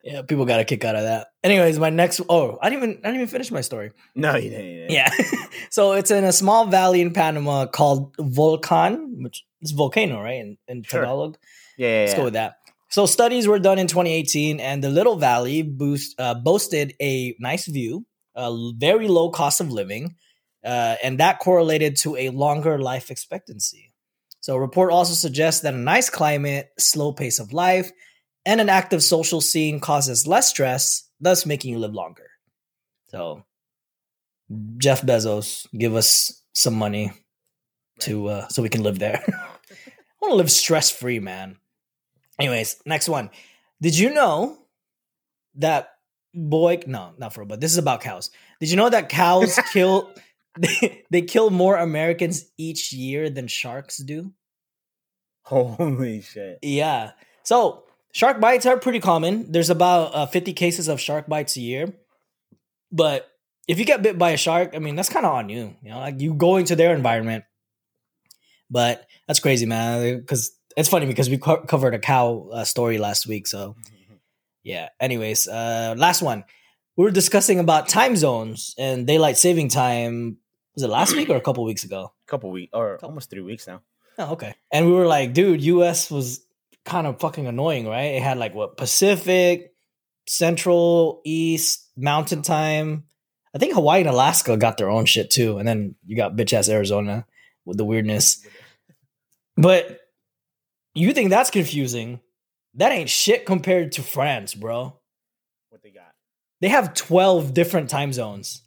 yeah, 0.03 0.23
people 0.23 0.45
got 0.45 0.59
a 0.59 0.65
kick 0.65 0.83
out 0.83 0.95
of 0.95 1.03
that. 1.03 1.27
Anyways, 1.43 1.77
my 1.77 1.91
next, 1.91 2.21
oh, 2.27 2.57
I 2.59 2.69
didn't 2.71 2.83
even, 2.83 2.95
I 2.97 3.07
didn't 3.09 3.15
even 3.15 3.27
finish 3.27 3.51
my 3.51 3.61
story. 3.61 3.91
No, 4.15 4.35
you 4.35 4.49
didn't. 4.49 4.65
you 4.65 4.87
didn't. 4.87 4.91
Yeah. 4.91 5.11
so 5.69 5.91
it's 5.93 6.09
in 6.09 6.23
a 6.23 6.33
small 6.33 6.65
valley 6.65 7.01
in 7.01 7.13
Panama 7.13 7.67
called 7.67 8.15
Volcan, 8.19 9.21
which 9.21 9.45
is 9.61 9.71
volcano, 9.71 10.21
right? 10.21 10.41
In, 10.41 10.57
in 10.67 10.81
Sure. 10.81 11.01
Tagalog. 11.01 11.37
yeah, 11.77 11.87
yeah. 11.87 11.99
Let's 11.99 12.11
yeah. 12.13 12.17
go 12.17 12.23
with 12.23 12.33
that. 12.33 12.55
So 12.89 13.05
studies 13.05 13.47
were 13.47 13.59
done 13.59 13.79
in 13.79 13.87
2018, 13.87 14.59
and 14.59 14.83
the 14.83 14.89
little 14.89 15.15
valley 15.15 15.61
boost 15.63 16.19
uh, 16.19 16.35
boasted 16.35 16.93
a 17.01 17.35
nice 17.39 17.65
view, 17.67 18.05
a 18.35 18.55
very 18.75 19.07
low 19.07 19.29
cost 19.31 19.61
of 19.61 19.71
living, 19.71 20.15
uh, 20.63 20.95
and 21.03 21.19
that 21.19 21.39
correlated 21.39 21.97
to 21.97 22.15
a 22.15 22.29
longer 22.29 22.77
life 22.79 23.09
expectancy. 23.09 23.91
So, 24.41 24.55
a 24.55 24.59
report 24.59 24.91
also 24.91 25.13
suggests 25.13 25.61
that 25.61 25.73
a 25.73 25.77
nice 25.77 26.09
climate, 26.09 26.69
slow 26.77 27.13
pace 27.13 27.39
of 27.39 27.51
life, 27.53 27.91
and 28.45 28.59
an 28.61 28.69
active 28.69 29.03
social 29.03 29.41
scene 29.41 29.79
causes 29.79 30.27
less 30.27 30.49
stress, 30.49 31.09
thus 31.19 31.45
making 31.45 31.71
you 31.71 31.79
live 31.79 31.93
longer. 31.93 32.29
So, 33.09 33.43
Jeff 34.77 35.01
Bezos, 35.01 35.67
give 35.77 35.95
us 35.95 36.41
some 36.53 36.73
money 36.73 37.11
to 37.99 38.27
uh, 38.27 38.47
so 38.49 38.61
we 38.61 38.69
can 38.69 38.83
live 38.83 38.99
there. 38.99 39.23
I 39.27 40.15
want 40.21 40.31
to 40.31 40.35
live 40.35 40.51
stress 40.51 40.89
free, 40.89 41.19
man. 41.19 41.57
Anyways, 42.39 42.81
next 42.85 43.09
one. 43.09 43.29
Did 43.81 43.97
you 43.97 44.13
know 44.13 44.57
that 45.55 45.89
boy? 46.33 46.79
No, 46.87 47.13
not 47.17 47.33
for 47.33 47.45
but 47.45 47.61
this 47.61 47.71
is 47.71 47.77
about 47.77 48.01
cows. 48.01 48.31
Did 48.59 48.71
you 48.71 48.77
know 48.77 48.89
that 48.89 49.09
cows 49.09 49.59
kill? 49.73 50.11
They, 50.57 51.03
they 51.11 51.21
kill 51.21 51.49
more 51.49 51.77
Americans 51.77 52.45
each 52.57 52.93
year 52.93 53.29
than 53.29 53.47
sharks 53.47 53.97
do. 53.97 54.33
Holy 55.43 56.21
shit. 56.21 56.59
Yeah. 56.61 57.11
So 57.43 57.83
shark 58.13 58.39
bites 58.39 58.65
are 58.65 58.77
pretty 58.77 59.01
common. 59.01 59.51
There's 59.51 59.69
about 59.69 60.15
uh, 60.15 60.25
50 60.27 60.53
cases 60.53 60.87
of 60.87 61.01
shark 61.01 61.27
bites 61.27 61.57
a 61.57 61.61
year. 61.61 61.93
But 62.91 63.29
if 63.67 63.79
you 63.79 63.85
get 63.85 64.01
bit 64.01 64.17
by 64.17 64.31
a 64.31 64.37
shark, 64.37 64.71
I 64.75 64.79
mean, 64.79 64.95
that's 64.95 65.09
kind 65.09 65.25
of 65.25 65.33
on 65.33 65.49
you. 65.49 65.75
You 65.81 65.89
know, 65.89 65.99
like 65.99 66.21
you 66.21 66.33
go 66.33 66.55
into 66.55 66.75
their 66.75 66.95
environment. 66.95 67.43
But 68.69 69.05
that's 69.27 69.39
crazy, 69.39 69.65
man. 69.65 70.19
Because 70.19 70.55
it's 70.77 70.89
funny 70.89 71.05
because 71.05 71.29
we 71.29 71.37
co- 71.37 71.63
covered 71.63 71.93
a 71.93 71.99
cow 71.99 72.49
uh, 72.53 72.63
story 72.63 72.97
last 72.97 73.27
week. 73.27 73.47
So 73.47 73.75
yeah. 74.63 74.89
Anyways, 74.99 75.47
uh, 75.47 75.95
last 75.97 76.21
one. 76.21 76.45
We 76.95 77.03
were 77.03 77.11
discussing 77.11 77.59
about 77.59 77.89
time 77.89 78.15
zones 78.15 78.75
and 78.77 79.07
daylight 79.07 79.37
saving 79.37 79.69
time. 79.69 80.37
Was 80.75 80.83
it 80.83 80.89
last 80.89 81.15
week 81.15 81.29
or 81.29 81.35
a 81.35 81.41
couple 81.41 81.63
weeks 81.63 81.83
ago? 81.83 82.13
A 82.27 82.29
couple 82.29 82.51
weeks 82.51 82.71
or 82.73 82.99
almost 83.03 83.29
three 83.31 83.41
weeks 83.41 83.67
now. 83.67 83.81
Oh, 84.19 84.33
okay. 84.33 84.53
And 84.71 84.85
we 84.85 84.93
were 84.93 85.07
like, 85.07 85.33
dude, 85.33 85.63
US 85.63 86.11
was 86.11 86.45
kind 86.85 87.07
of 87.07 87.19
fucking 87.19 87.47
annoying, 87.47 87.87
right? 87.87 88.15
It 88.15 88.21
had 88.21 88.37
like 88.37 88.53
what 88.53 88.77
Pacific, 88.77 89.73
Central, 90.27 91.21
East, 91.23 91.89
Mountain 91.95 92.41
Time. 92.41 93.05
I 93.55 93.59
think 93.59 93.73
Hawaii 93.73 94.01
and 94.01 94.09
Alaska 94.09 94.57
got 94.57 94.77
their 94.77 94.89
own 94.89 95.05
shit 95.05 95.29
too. 95.29 95.57
And 95.57 95.67
then 95.67 95.95
you 96.05 96.15
got 96.15 96.35
bitch 96.35 96.53
ass 96.53 96.69
Arizona 96.69 97.25
with 97.65 97.77
the 97.77 97.85
weirdness. 97.85 98.45
But 99.55 99.99
you 100.95 101.13
think 101.13 101.29
that's 101.29 101.51
confusing? 101.51 102.19
That 102.75 102.91
ain't 102.91 103.09
shit 103.09 103.45
compared 103.45 103.91
to 103.93 104.01
France, 104.01 104.53
bro. 104.55 104.99
What 105.69 105.83
they 105.83 105.91
got 105.91 106.11
They 106.61 106.69
have 106.69 106.93
12 106.93 107.53
different 107.53 107.89
time 107.89 108.11
zones 108.13 108.61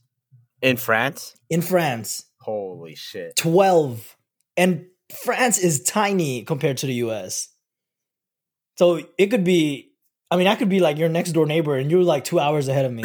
in 0.63 0.77
France? 0.77 1.35
in 1.51 1.63
France. 1.63 2.25
Holy 2.39 2.95
shit! 2.95 3.35
12 3.37 4.17
and 4.57 4.87
france 5.23 5.59
is 5.59 5.83
tiny 5.83 6.43
compared 6.45 6.77
to 6.77 6.87
the 6.87 6.95
us 6.95 7.49
so 8.77 9.01
it 9.19 9.27
could 9.29 9.45
be 9.45 9.93
i 10.31 10.37
mean 10.37 10.47
i 10.47 10.55
could 10.55 10.69
be 10.69 10.81
like 10.81 10.97
your 10.99 11.09
next 11.09 11.33
door 11.33 11.47
neighbor 11.47 11.77
and 11.77 11.91
you're 11.91 12.03
like 12.03 12.25
two 12.25 12.39
hours 12.41 12.69
ahead 12.69 12.85
of 12.85 12.93
me 12.93 13.05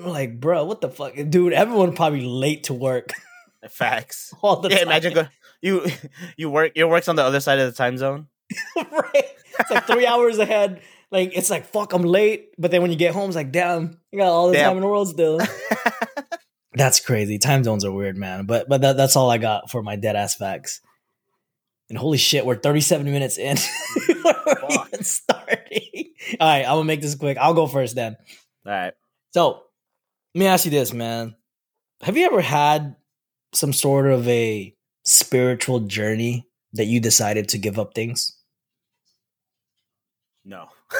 I'm 0.00 0.06
like 0.08 0.40
bro 0.40 0.64
what 0.64 0.80
the 0.80 0.88
fuck 0.88 1.14
dude 1.28 1.52
everyone 1.52 1.94
probably 1.94 2.24
late 2.24 2.64
to 2.64 2.74
work 2.74 3.12
Facts. 3.70 4.34
all 4.42 4.56
the 4.56 4.70
Yeah, 4.70 4.78
time 4.78 4.86
imagine 4.88 5.14
go, 5.14 5.26
you 5.60 5.86
you 6.36 6.50
work 6.50 6.72
your 6.74 6.88
work's 6.88 7.08
on 7.08 7.14
the 7.16 7.22
other 7.22 7.38
side 7.40 7.58
of 7.60 7.66
the 7.70 7.76
time 7.76 7.96
zone. 7.96 8.26
right 8.76 9.24
it's 9.60 9.70
like 9.70 9.86
three 9.86 10.06
hours 10.06 10.38
ahead 10.38 10.80
like 11.12 11.30
it's 11.36 11.48
like 11.50 11.66
fuck 11.66 11.92
i'm 11.92 12.02
late 12.02 12.50
but 12.58 12.70
then 12.72 12.82
when 12.82 12.90
you 12.90 12.96
get 12.98 13.14
home 13.14 13.28
it's 13.30 13.36
like 13.36 13.52
damn 13.52 13.98
you 14.10 14.18
got 14.18 14.28
all 14.28 14.48
the 14.48 14.54
Damn. 14.54 14.68
time 14.70 14.76
in 14.78 14.80
the 14.82 14.88
world 14.88 15.08
still 15.08 15.40
That's 16.74 17.00
crazy. 17.00 17.38
Time 17.38 17.64
zones 17.64 17.84
are 17.84 17.92
weird, 17.92 18.16
man. 18.16 18.46
But 18.46 18.66
but 18.66 18.80
that, 18.80 18.96
that's 18.96 19.14
all 19.14 19.30
I 19.30 19.36
got 19.36 19.70
for 19.70 19.82
my 19.82 19.96
dead 19.96 20.16
ass 20.16 20.36
facts. 20.36 20.80
And 21.92 21.98
holy 21.98 22.16
shit, 22.16 22.46
we're 22.46 22.56
37 22.56 23.04
minutes 23.04 23.36
in. 23.36 23.58
we're 24.24 24.34
even 24.70 25.04
starting. 25.04 26.06
All 26.40 26.48
right, 26.48 26.62
I'm 26.62 26.70
gonna 26.76 26.84
make 26.84 27.02
this 27.02 27.14
quick. 27.14 27.36
I'll 27.36 27.52
go 27.52 27.66
first 27.66 27.94
then. 27.96 28.16
All 28.64 28.72
right. 28.72 28.94
So 29.34 29.64
let 30.34 30.38
me 30.40 30.46
ask 30.46 30.64
you 30.64 30.70
this, 30.70 30.94
man. 30.94 31.36
Have 32.00 32.16
you 32.16 32.24
ever 32.24 32.40
had 32.40 32.96
some 33.52 33.74
sort 33.74 34.06
of 34.06 34.26
a 34.26 34.74
spiritual 35.04 35.80
journey 35.80 36.48
that 36.72 36.86
you 36.86 36.98
decided 36.98 37.50
to 37.50 37.58
give 37.58 37.78
up 37.78 37.92
things? 37.92 38.38
No. 40.46 40.68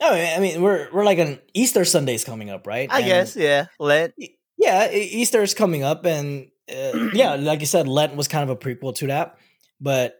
I 0.00 0.10
mean, 0.14 0.36
I 0.36 0.40
mean 0.40 0.62
we're 0.62 0.88
we're 0.92 1.04
like 1.04 1.18
an 1.18 1.38
Easter 1.54 1.84
Sunday's 1.84 2.24
coming 2.24 2.50
up, 2.50 2.66
right? 2.66 2.88
I 2.90 2.98
And- 2.98 3.06
guess 3.06 3.36
yeah. 3.36 3.66
Let 3.78 4.14
yeah, 4.56 4.90
E- 4.90 4.98
Easter 5.12 5.42
is 5.42 5.54
coming 5.54 5.84
up, 5.84 6.04
and 6.06 6.48
uh, 6.70 7.10
yeah, 7.12 7.34
like 7.34 7.60
you 7.60 7.66
said, 7.66 7.88
Lent 7.88 8.16
was 8.16 8.28
kind 8.28 8.48
of 8.48 8.50
a 8.50 8.56
prequel 8.56 8.94
to 8.96 9.06
that. 9.08 9.36
But 9.80 10.16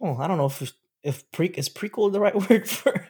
oh, 0.00 0.16
I 0.16 0.26
don't 0.26 0.38
know 0.38 0.46
if 0.46 0.72
if 1.02 1.30
pre 1.32 1.46
is 1.48 1.68
prequel 1.68 2.12
the 2.12 2.20
right 2.20 2.34
word 2.50 2.68
for 2.68 3.06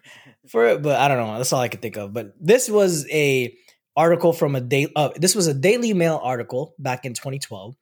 for 0.48 0.66
it, 0.66 0.82
but 0.82 1.00
I 1.00 1.08
don't 1.08 1.18
know. 1.18 1.36
That's 1.36 1.52
all 1.52 1.60
I 1.60 1.68
could 1.68 1.82
think 1.82 1.96
of. 1.96 2.12
But 2.12 2.34
this 2.40 2.68
was 2.68 3.08
a 3.10 3.56
article 3.96 4.32
from 4.32 4.54
a 4.54 4.60
day. 4.60 4.88
Uh, 4.94 5.10
this 5.16 5.34
was 5.34 5.46
a 5.46 5.54
Daily 5.54 5.92
Mail 5.94 6.20
article 6.22 6.74
back 6.78 7.04
in 7.04 7.14
2012. 7.14 7.74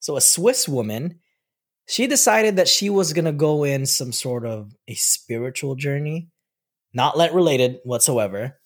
So 0.00 0.16
a 0.16 0.20
Swiss 0.20 0.68
woman, 0.68 1.20
she 1.86 2.06
decided 2.06 2.56
that 2.56 2.68
she 2.68 2.90
was 2.90 3.12
gonna 3.12 3.32
go 3.32 3.64
in 3.64 3.86
some 3.86 4.12
sort 4.12 4.46
of 4.46 4.72
a 4.88 4.94
spiritual 4.94 5.74
journey, 5.74 6.28
not 6.92 7.16
Lent 7.16 7.34
related 7.34 7.78
whatsoever, 7.84 8.58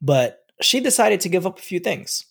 but 0.00 0.40
she 0.60 0.80
decided 0.80 1.20
to 1.20 1.28
give 1.28 1.46
up 1.46 1.58
a 1.58 1.62
few 1.62 1.80
things 1.80 2.26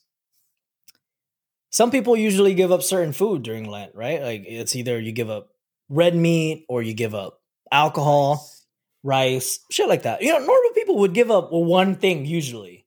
some 1.74 1.90
people 1.90 2.16
usually 2.16 2.54
give 2.54 2.72
up 2.72 2.84
certain 2.84 3.14
food 3.14 3.42
during 3.42 3.68
Lent, 3.68 3.96
right? 3.96 4.22
Like 4.22 4.44
it's 4.46 4.76
either 4.76 5.00
you 5.00 5.12
give 5.12 5.32
up 5.32 5.50
red 5.90 6.16
meat 6.16 6.66
or 6.70 6.84
you 6.84 6.94
give 6.94 7.16
up 7.16 7.42
alcohol, 7.72 8.48
rice, 9.02 9.60
shit 9.72 9.90
like 9.90 10.04
that. 10.04 10.22
You 10.22 10.34
know, 10.34 10.38
normal 10.38 10.70
people 10.76 11.00
would 11.00 11.16
give 11.16 11.32
up 11.32 11.52
one 11.52 11.96
thing 11.96 12.28
usually. 12.28 12.86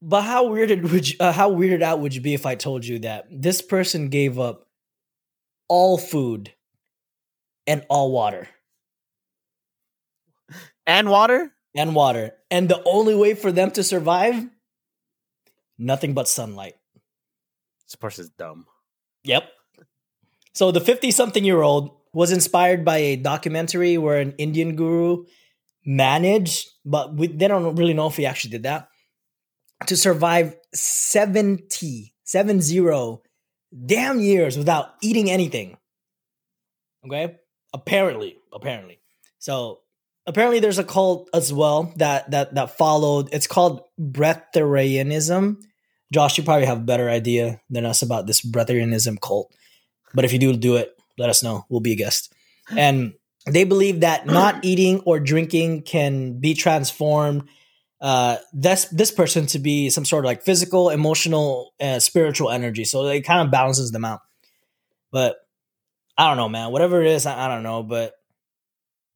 But 0.00 0.22
how 0.22 0.46
weirded 0.46 0.88
would 0.92 1.10
you, 1.10 1.16
uh, 1.18 1.32
how 1.32 1.50
weirded 1.50 1.82
out 1.82 1.98
would 1.98 2.14
you 2.14 2.20
be 2.20 2.32
if 2.32 2.46
I 2.46 2.54
told 2.54 2.86
you 2.86 3.00
that 3.00 3.26
this 3.28 3.60
person 3.60 4.08
gave 4.08 4.38
up 4.38 4.68
all 5.68 5.98
food 5.98 6.52
and 7.66 7.84
all 7.88 8.12
water 8.12 8.46
and 10.86 11.10
water. 11.10 11.52
and 11.74 11.92
water, 11.96 12.34
and 12.52 12.68
the 12.68 12.80
only 12.84 13.16
way 13.16 13.34
for 13.34 13.50
them 13.50 13.72
to 13.72 13.82
survive 13.82 14.46
Nothing 15.78 16.14
but 16.14 16.28
sunlight. 16.28 16.74
This 17.94 18.00
person's 18.00 18.30
dumb. 18.30 18.66
Yep. 19.22 19.44
So 20.52 20.72
the 20.72 20.80
50 20.80 21.12
something 21.12 21.44
year 21.44 21.62
old 21.62 21.96
was 22.12 22.32
inspired 22.32 22.84
by 22.84 22.96
a 22.96 23.16
documentary 23.16 23.98
where 23.98 24.18
an 24.18 24.34
Indian 24.36 24.74
guru 24.74 25.26
managed, 25.86 26.70
but 26.84 27.14
we, 27.14 27.28
they 27.28 27.46
don't 27.46 27.76
really 27.76 27.94
know 27.94 28.08
if 28.08 28.16
he 28.16 28.26
actually 28.26 28.50
did 28.50 28.64
that, 28.64 28.88
to 29.86 29.96
survive 29.96 30.56
70, 30.74 32.12
70 32.24 33.18
damn 33.86 34.18
years 34.18 34.58
without 34.58 34.94
eating 35.00 35.30
anything. 35.30 35.76
Okay? 37.06 37.36
Apparently, 37.72 38.38
apparently. 38.52 38.98
So 39.38 39.82
apparently 40.26 40.58
there's 40.58 40.78
a 40.78 40.84
cult 40.84 41.30
as 41.32 41.52
well 41.52 41.92
that 41.98 42.32
that 42.32 42.56
that 42.56 42.76
followed. 42.76 43.28
It's 43.30 43.46
called 43.46 43.82
Breatharianism. 44.00 45.58
Josh, 46.12 46.38
you 46.38 46.44
probably 46.44 46.66
have 46.66 46.78
a 46.78 46.84
better 46.84 47.08
idea 47.08 47.60
than 47.70 47.84
us 47.84 48.02
about 48.02 48.26
this 48.26 48.40
Breatharianism 48.40 49.20
cult. 49.20 49.52
But 50.14 50.24
if 50.24 50.32
you 50.32 50.38
do 50.38 50.56
do 50.56 50.76
it, 50.76 50.96
let 51.18 51.30
us 51.30 51.42
know. 51.42 51.64
We'll 51.68 51.80
be 51.80 51.92
a 51.92 51.96
guest. 51.96 52.32
And 52.76 53.14
they 53.46 53.64
believe 53.64 54.00
that 54.00 54.26
not 54.26 54.60
eating 54.64 55.00
or 55.00 55.20
drinking 55.20 55.82
can 55.82 56.40
be 56.40 56.54
transformed 56.54 57.48
uh 58.00 58.36
this 58.52 58.86
this 58.86 59.10
person 59.10 59.46
to 59.46 59.58
be 59.58 59.88
some 59.88 60.04
sort 60.04 60.24
of 60.24 60.26
like 60.26 60.42
physical 60.42 60.90
emotional 60.90 61.72
uh, 61.80 62.00
spiritual 62.00 62.50
energy 62.50 62.84
so 62.84 63.06
it 63.06 63.22
kind 63.22 63.46
of 63.46 63.52
balances 63.52 63.92
them 63.92 64.04
out 64.04 64.20
but 65.12 65.36
i 66.18 66.26
don't 66.26 66.36
know 66.36 66.48
man 66.48 66.72
whatever 66.72 67.00
it 67.00 67.06
is 67.06 67.24
I, 67.24 67.46
I 67.46 67.48
don't 67.48 67.62
know 67.62 67.84
but 67.84 68.14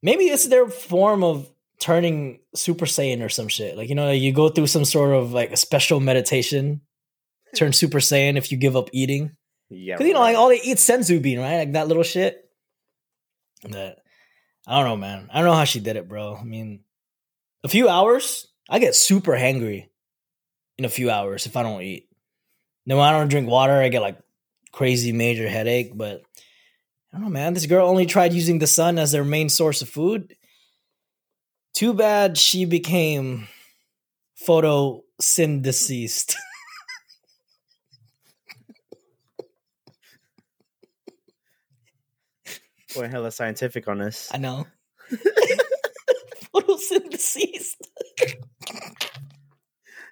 maybe 0.01 0.25
it's 0.25 0.47
their 0.47 0.67
form 0.67 1.23
of 1.25 1.49
turning 1.79 2.39
super 2.55 2.85
saiyan 2.85 3.23
or 3.23 3.29
some 3.29 3.47
shit 3.47 3.77
like 3.77 3.87
you 3.89 3.95
know 3.95 4.11
you 4.11 4.33
go 4.33 4.49
through 4.49 4.67
some 4.67 4.83
sort 4.85 5.13
of 5.13 5.31
like 5.31 5.51
a 5.51 5.57
special 5.57 5.99
meditation 5.99 6.81
turn 7.55 7.71
super 7.73 7.99
saiyan 7.99 8.35
if 8.37 8.51
you 8.51 8.57
give 8.57 8.75
up 8.75 8.89
eating 8.93 9.31
Yeah. 9.69 9.95
because 9.95 10.07
you 10.07 10.13
know, 10.13 10.19
right. 10.19 10.31
like 10.33 10.37
all 10.37 10.49
they 10.49 10.61
eat 10.61 10.77
senzu 10.77 11.21
bean, 11.21 11.39
right? 11.39 11.57
Like 11.59 11.73
that 11.73 11.87
little 11.87 12.03
shit. 12.03 12.45
That 13.63 13.97
I 14.67 14.79
don't 14.79 14.87
know, 14.89 14.97
man. 14.97 15.29
I 15.31 15.39
don't 15.39 15.47
know 15.47 15.55
how 15.55 15.63
she 15.65 15.79
did 15.79 15.95
it, 15.95 16.07
bro. 16.07 16.35
I 16.35 16.43
mean, 16.43 16.81
a 17.63 17.67
few 17.67 17.89
hours, 17.89 18.47
I 18.69 18.79
get 18.79 18.95
super 18.95 19.33
hangry 19.33 19.89
in 20.77 20.85
a 20.85 20.89
few 20.89 21.09
hours 21.09 21.45
if 21.45 21.57
I 21.57 21.63
don't 21.63 21.81
eat. 21.81 22.07
Then 22.85 22.97
when 22.97 23.05
I 23.07 23.11
don't 23.11 23.27
drink 23.29 23.49
water, 23.49 23.73
I 23.73 23.89
get 23.89 24.01
like 24.01 24.17
crazy 24.71 25.11
major 25.11 25.49
headache. 25.49 25.91
But 25.95 26.21
I 27.11 27.17
don't 27.17 27.23
know, 27.23 27.29
man. 27.29 27.53
This 27.53 27.65
girl 27.65 27.87
only 27.87 28.05
tried 28.05 28.33
using 28.33 28.59
the 28.59 28.67
sun 28.67 28.97
as 28.97 29.11
their 29.11 29.25
main 29.25 29.49
source 29.49 29.81
of 29.81 29.89
food. 29.89 30.35
Too 31.79 31.93
bad 31.93 32.37
she 32.37 32.65
became 32.65 33.47
photosynthesized. 34.45 36.35
We're 42.97 43.07
hella 43.07 43.31
scientific 43.31 43.87
on 43.87 43.99
this. 43.99 44.29
I 44.33 44.39
know. 44.39 44.67
photosynthesized. 46.53 47.75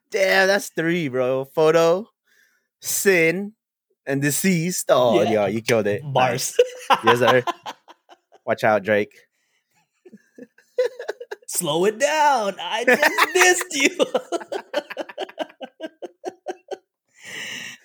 Damn, 0.09 0.47
that's 0.47 0.69
three, 0.69 1.09
bro. 1.09 1.43
Photo, 1.53 2.07
sin, 2.79 3.51
and 4.05 4.21
deceased. 4.21 4.85
Oh, 4.87 5.21
Yeah. 5.21 5.31
yeah, 5.31 5.47
you 5.47 5.61
killed 5.61 5.87
it. 5.87 6.01
Bars. 6.01 6.57
Nice. 6.89 7.03
Yes, 7.03 7.19
sir. 7.19 7.43
Watch 8.45 8.63
out, 8.63 8.83
Drake. 8.83 9.26
Slow 11.57 11.85
it 11.85 11.97
down. 11.97 12.55
I 12.61 12.85
just 12.85 13.01
missed 13.33 13.65
you. 13.73 13.97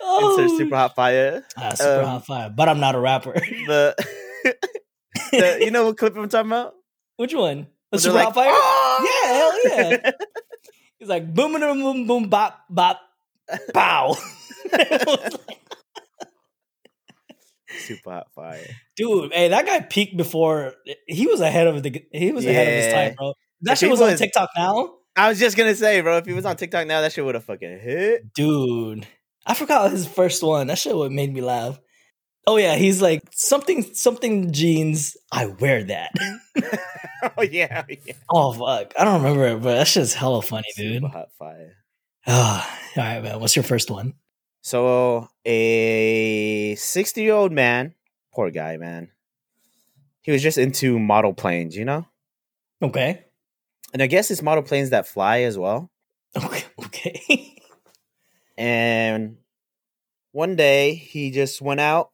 oh, 0.02 0.38
Insert 0.38 0.58
super 0.58 0.76
hot 0.76 0.94
fire. 0.94 1.42
Ah, 1.56 1.72
super 1.72 2.02
um, 2.02 2.06
hot 2.06 2.26
fire. 2.26 2.52
But 2.54 2.68
I'm 2.68 2.80
not 2.80 2.94
a 2.94 3.00
rapper. 3.00 3.32
The, 3.32 3.94
the 5.30 5.58
you 5.62 5.70
know 5.70 5.86
what 5.86 5.96
clip 5.96 6.14
I'm 6.18 6.28
talking 6.28 6.50
about? 6.50 6.74
Which 7.16 7.32
one? 7.32 7.66
The 7.92 7.98
super 7.98 8.16
like, 8.16 8.24
hot 8.26 8.34
fire? 8.34 8.50
"Oh!" 8.52 9.00
Yeah, 9.24 9.32
hell 9.32 9.90
yeah. 9.90 10.10
He's 10.98 11.08
like 11.08 11.32
boom, 11.32 11.52
boom, 11.58 11.80
boom, 11.80 12.06
boom, 12.06 12.28
bop, 12.28 12.66
bop, 12.68 13.00
pow. 13.72 14.18
super 17.78 18.10
hot 18.10 18.26
fire. 18.34 18.66
Dude, 18.96 19.32
hey, 19.32 19.48
that 19.48 19.64
guy 19.64 19.80
peaked 19.80 20.18
before 20.18 20.74
he 21.06 21.26
was 21.26 21.40
ahead 21.40 21.68
of 21.68 21.82
the 21.82 22.04
he 22.12 22.32
was 22.32 22.44
ahead 22.44 22.68
of 22.68 22.74
his 22.74 22.92
time, 22.92 23.14
bro. 23.14 23.32
That 23.62 23.72
If 23.72 23.78
shit 23.78 23.90
was 23.90 24.00
on 24.00 24.16
TikTok 24.16 24.50
now. 24.56 24.94
I 25.14 25.28
was 25.28 25.38
just 25.38 25.56
gonna 25.56 25.74
say, 25.74 26.00
bro, 26.00 26.18
if 26.18 26.26
he 26.26 26.32
was 26.32 26.46
on 26.46 26.56
TikTok 26.56 26.86
now, 26.86 27.00
that 27.00 27.12
shit 27.12 27.24
would 27.24 27.34
have 27.34 27.44
fucking 27.44 27.80
hit. 27.80 28.32
Dude, 28.32 29.06
I 29.46 29.54
forgot 29.54 29.90
his 29.90 30.06
first 30.06 30.42
one. 30.42 30.68
That 30.68 30.78
shit 30.78 30.96
what 30.96 31.12
made 31.12 31.32
me 31.32 31.42
laugh. 31.42 31.78
Oh 32.46 32.56
yeah, 32.56 32.74
he's 32.74 33.00
like 33.00 33.22
something 33.30 33.82
something 33.94 34.52
jeans. 34.52 35.16
I 35.30 35.46
wear 35.46 35.84
that. 35.84 36.12
oh 37.36 37.42
yeah, 37.42 37.84
yeah. 37.88 38.14
Oh 38.30 38.52
fuck, 38.52 38.94
I 38.98 39.04
don't 39.04 39.22
remember 39.22 39.46
it, 39.46 39.62
but 39.62 39.74
that 39.74 39.86
shit's 39.86 40.14
hella 40.14 40.42
funny, 40.42 40.68
dude. 40.76 41.04
Hot 41.04 41.28
fire. 41.38 41.76
Ah, 42.26 42.80
all 42.96 43.02
right, 43.02 43.22
man. 43.22 43.40
What's 43.40 43.54
your 43.54 43.64
first 43.64 43.90
one? 43.90 44.14
So 44.62 45.28
a 45.44 46.74
sixty-year-old 46.76 47.52
man, 47.52 47.94
poor 48.32 48.50
guy, 48.50 48.76
man. 48.76 49.10
He 50.22 50.32
was 50.32 50.42
just 50.42 50.56
into 50.56 50.98
model 50.98 51.34
planes, 51.34 51.76
you 51.76 51.84
know, 51.84 52.06
Okay, 52.80 53.24
and 53.92 54.02
I 54.02 54.06
guess 54.06 54.30
it's 54.30 54.42
model 54.42 54.64
planes 54.64 54.90
that 54.90 55.06
fly 55.06 55.40
as 55.40 55.58
well. 55.58 55.90
okay, 56.36 56.64
okay. 56.84 57.56
And 58.56 59.36
one 60.32 60.56
day 60.56 60.94
he 60.94 61.30
just 61.30 61.60
went 61.60 61.80
out. 61.80 62.10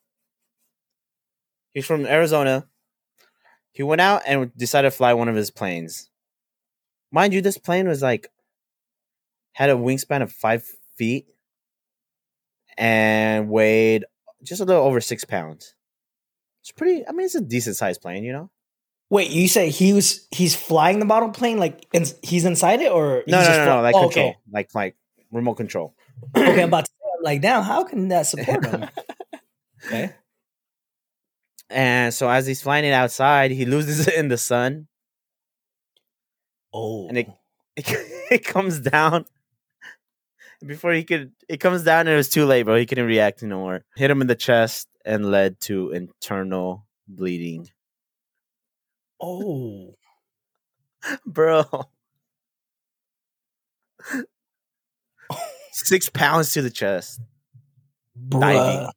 He's 1.72 1.86
from 1.86 2.06
Arizona. 2.06 2.66
He 3.72 3.82
went 3.82 4.00
out 4.00 4.22
and 4.26 4.56
decided 4.56 4.90
to 4.90 4.96
fly 4.96 5.14
one 5.14 5.28
of 5.28 5.36
his 5.36 5.50
planes. 5.50 6.10
Mind 7.12 7.32
you, 7.32 7.40
this 7.40 7.58
plane 7.58 7.86
was 7.86 8.02
like 8.02 8.28
had 9.52 9.70
a 9.70 9.74
wingspan 9.74 10.22
of 10.22 10.32
five 10.32 10.64
feet 10.96 11.26
and 12.76 13.48
weighed 13.48 14.04
just 14.42 14.60
a 14.60 14.64
little 14.64 14.84
over 14.84 15.00
six 15.00 15.24
pounds. 15.24 15.74
It's 16.62 16.72
pretty. 16.72 17.06
I 17.06 17.12
mean, 17.12 17.26
it's 17.26 17.34
a 17.34 17.40
decent 17.40 17.76
sized 17.76 18.00
plane, 18.00 18.24
you 18.24 18.32
know. 18.32 18.50
Wait, 19.10 19.30
you 19.30 19.48
say 19.48 19.70
he 19.70 19.92
was 19.92 20.26
he's 20.30 20.54
flying 20.54 20.98
the 20.98 21.04
model 21.06 21.30
plane 21.30 21.58
like 21.58 21.86
in, 21.92 22.04
he's 22.22 22.44
inside 22.44 22.80
it 22.80 22.92
or 22.92 23.22
No, 23.26 23.40
no, 23.42 23.48
no, 23.48 23.64
no, 23.76 23.82
like 23.82 23.94
Oh, 23.94 24.02
control, 24.02 24.28
okay, 24.28 24.36
like 24.52 24.74
like 24.74 24.96
remote 25.32 25.54
control. 25.54 25.94
okay. 26.36 26.62
I'm 26.62 26.68
about 26.68 26.84
to 26.84 26.90
say, 26.90 27.08
I'm 27.18 27.24
like, 27.24 27.42
now 27.42 27.62
how 27.62 27.84
can 27.84 28.08
that 28.08 28.26
support 28.26 28.66
him? 28.66 28.88
okay, 29.86 30.14
And 31.70 32.12
so 32.12 32.28
as 32.28 32.46
he's 32.46 32.60
flying 32.62 32.84
it 32.84 32.92
outside, 32.92 33.50
he 33.50 33.64
loses 33.64 34.06
it 34.08 34.14
in 34.14 34.28
the 34.28 34.36
sun. 34.38 34.88
oh, 36.72 37.08
And 37.08 37.18
it 37.18 37.28
oh. 37.28 37.34
it 38.30 38.44
comes 38.44 38.80
down 38.80 39.24
before 40.66 40.92
he 40.92 41.04
could 41.04 41.30
it 41.48 41.58
comes 41.60 41.84
down 41.84 42.00
and 42.00 42.08
it 42.10 42.16
was 42.16 42.28
too 42.28 42.44
late 42.44 42.64
bro 42.64 42.74
he 42.76 42.84
couldn't 42.84 43.06
react 43.06 43.40
no 43.44 43.58
more 43.58 43.84
hit 43.94 44.10
him 44.10 44.20
in 44.20 44.26
the 44.26 44.34
chest 44.34 44.88
and 45.04 45.30
led 45.30 45.60
to 45.60 45.92
internal 45.92 46.84
bleeding 47.06 47.68
oh, 49.20 49.94
bro 51.26 51.64
six 55.72 56.08
pounds 56.12 56.52
to 56.52 56.62
the 56.62 56.70
chest 56.70 57.20
bruh. 58.18 58.40
Diving. 58.40 58.90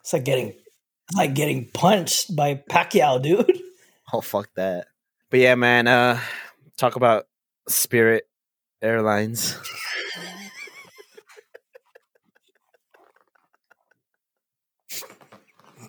It's 0.00 0.12
like 0.12 0.24
getting 0.24 0.48
it's 0.48 1.16
like 1.16 1.34
getting 1.34 1.68
punched 1.72 2.34
by 2.34 2.54
Pacquiao, 2.54 3.20
dude. 3.22 3.60
oh 4.12 4.20
fuck 4.20 4.48
that 4.56 4.86
but 5.30 5.40
yeah 5.40 5.54
man 5.54 5.86
uh 5.86 6.18
talk 6.76 6.96
about 6.96 7.26
spirit 7.68 8.24
airlines 8.82 9.56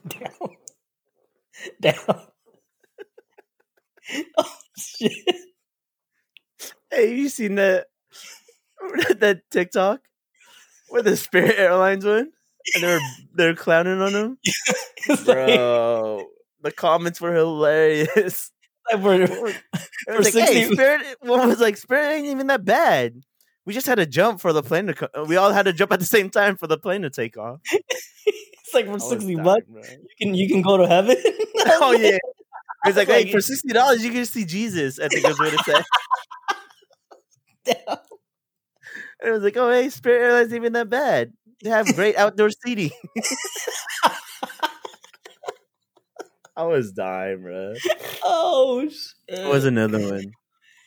Damn. 0.08 0.32
Damn. 1.80 2.31
oh 4.38 4.56
shit. 4.78 5.12
hey 6.92 7.16
you 7.16 7.30
seen 7.30 7.56
that 7.56 7.88
that 9.20 9.42
tiktok 9.52 10.02
where 10.90 11.02
the 11.02 11.16
spirit 11.18 11.56
airlines 11.58 12.06
went 12.06 12.30
and 12.76 12.84
they're 12.84 13.00
they're 13.34 13.56
clowning 13.56 14.02
on 14.02 14.14
him 14.14 14.38
It's 15.08 15.26
like, 15.28 15.36
bro. 15.48 16.26
the 16.62 16.72
comments 16.72 17.20
were 17.20 17.34
hilarious. 17.34 18.52
like 18.92 19.02
we're, 19.04 19.26
For 19.26 20.18
was 20.18 20.36
like, 20.36 20.48
hey, 20.48 20.72
Spirit. 20.72 21.02
One 21.22 21.48
was 21.48 21.60
like, 21.60 21.76
Spirit 21.78 22.14
ain't 22.18 22.28
even 22.28 22.46
that 22.48 22.64
bad. 22.64 23.22
We 23.66 23.74
just 23.74 23.88
had 23.88 23.96
to 23.96 24.06
jump 24.06 24.40
for 24.42 24.54
the 24.54 24.62
plane 24.62 24.86
to. 24.88 24.94
Co- 24.94 25.26
we 25.26 25.38
all 25.38 25.52
had 25.52 25.66
to 25.66 25.74
jump 25.74 25.92
at 25.92 26.00
the 26.00 26.06
same 26.06 26.30
time 26.30 26.56
for 26.58 26.68
the 26.68 26.78
plane 26.78 27.02
to 27.02 27.10
take 27.10 27.36
off. 27.36 27.62
it's 27.72 28.74
like 28.76 28.86
for 28.86 29.00
sixty 29.00 29.34
dying, 29.34 29.44
bucks 29.44 29.66
bro. 29.68 29.82
you 29.82 30.16
can 30.20 30.36
you 30.36 30.48
can 30.48 30.62
go 30.62 30.78
to 30.78 30.88
heaven. 30.88 31.16
Oh 31.66 31.94
yeah. 32.00 32.18
It's 32.86 32.98
like, 32.98 33.08
Like- 33.08 33.28
hey, 33.28 33.32
for 33.32 33.42
sixty 33.42 33.70
dollars, 33.70 34.04
you 34.04 34.12
can 34.12 34.26
see 34.26 34.46
Jesus. 34.46 35.00
I 35.00 35.08
think 35.08 35.28
is 35.28 35.40
what 35.40 35.54
it 35.54 35.60
said. 35.66 35.84
And 39.22 39.30
it 39.30 39.34
was 39.34 39.44
like, 39.44 39.56
oh, 39.56 39.70
hey, 39.70 39.90
Spirit 39.90 40.24
Airlines 40.24 40.54
even 40.54 40.74
that 40.74 40.90
bad. 40.90 41.32
They 41.64 41.70
have 41.70 41.86
great 41.96 42.18
outdoor 42.18 42.50
seating. 42.66 42.90
I 46.56 46.64
was 46.64 46.92
dying, 46.92 47.44
bro. 47.44 47.74
Oh 48.24 48.90
shit. 48.90 49.44
What 49.44 49.54
was 49.54 49.66
another 49.66 50.00
one? 50.00 50.32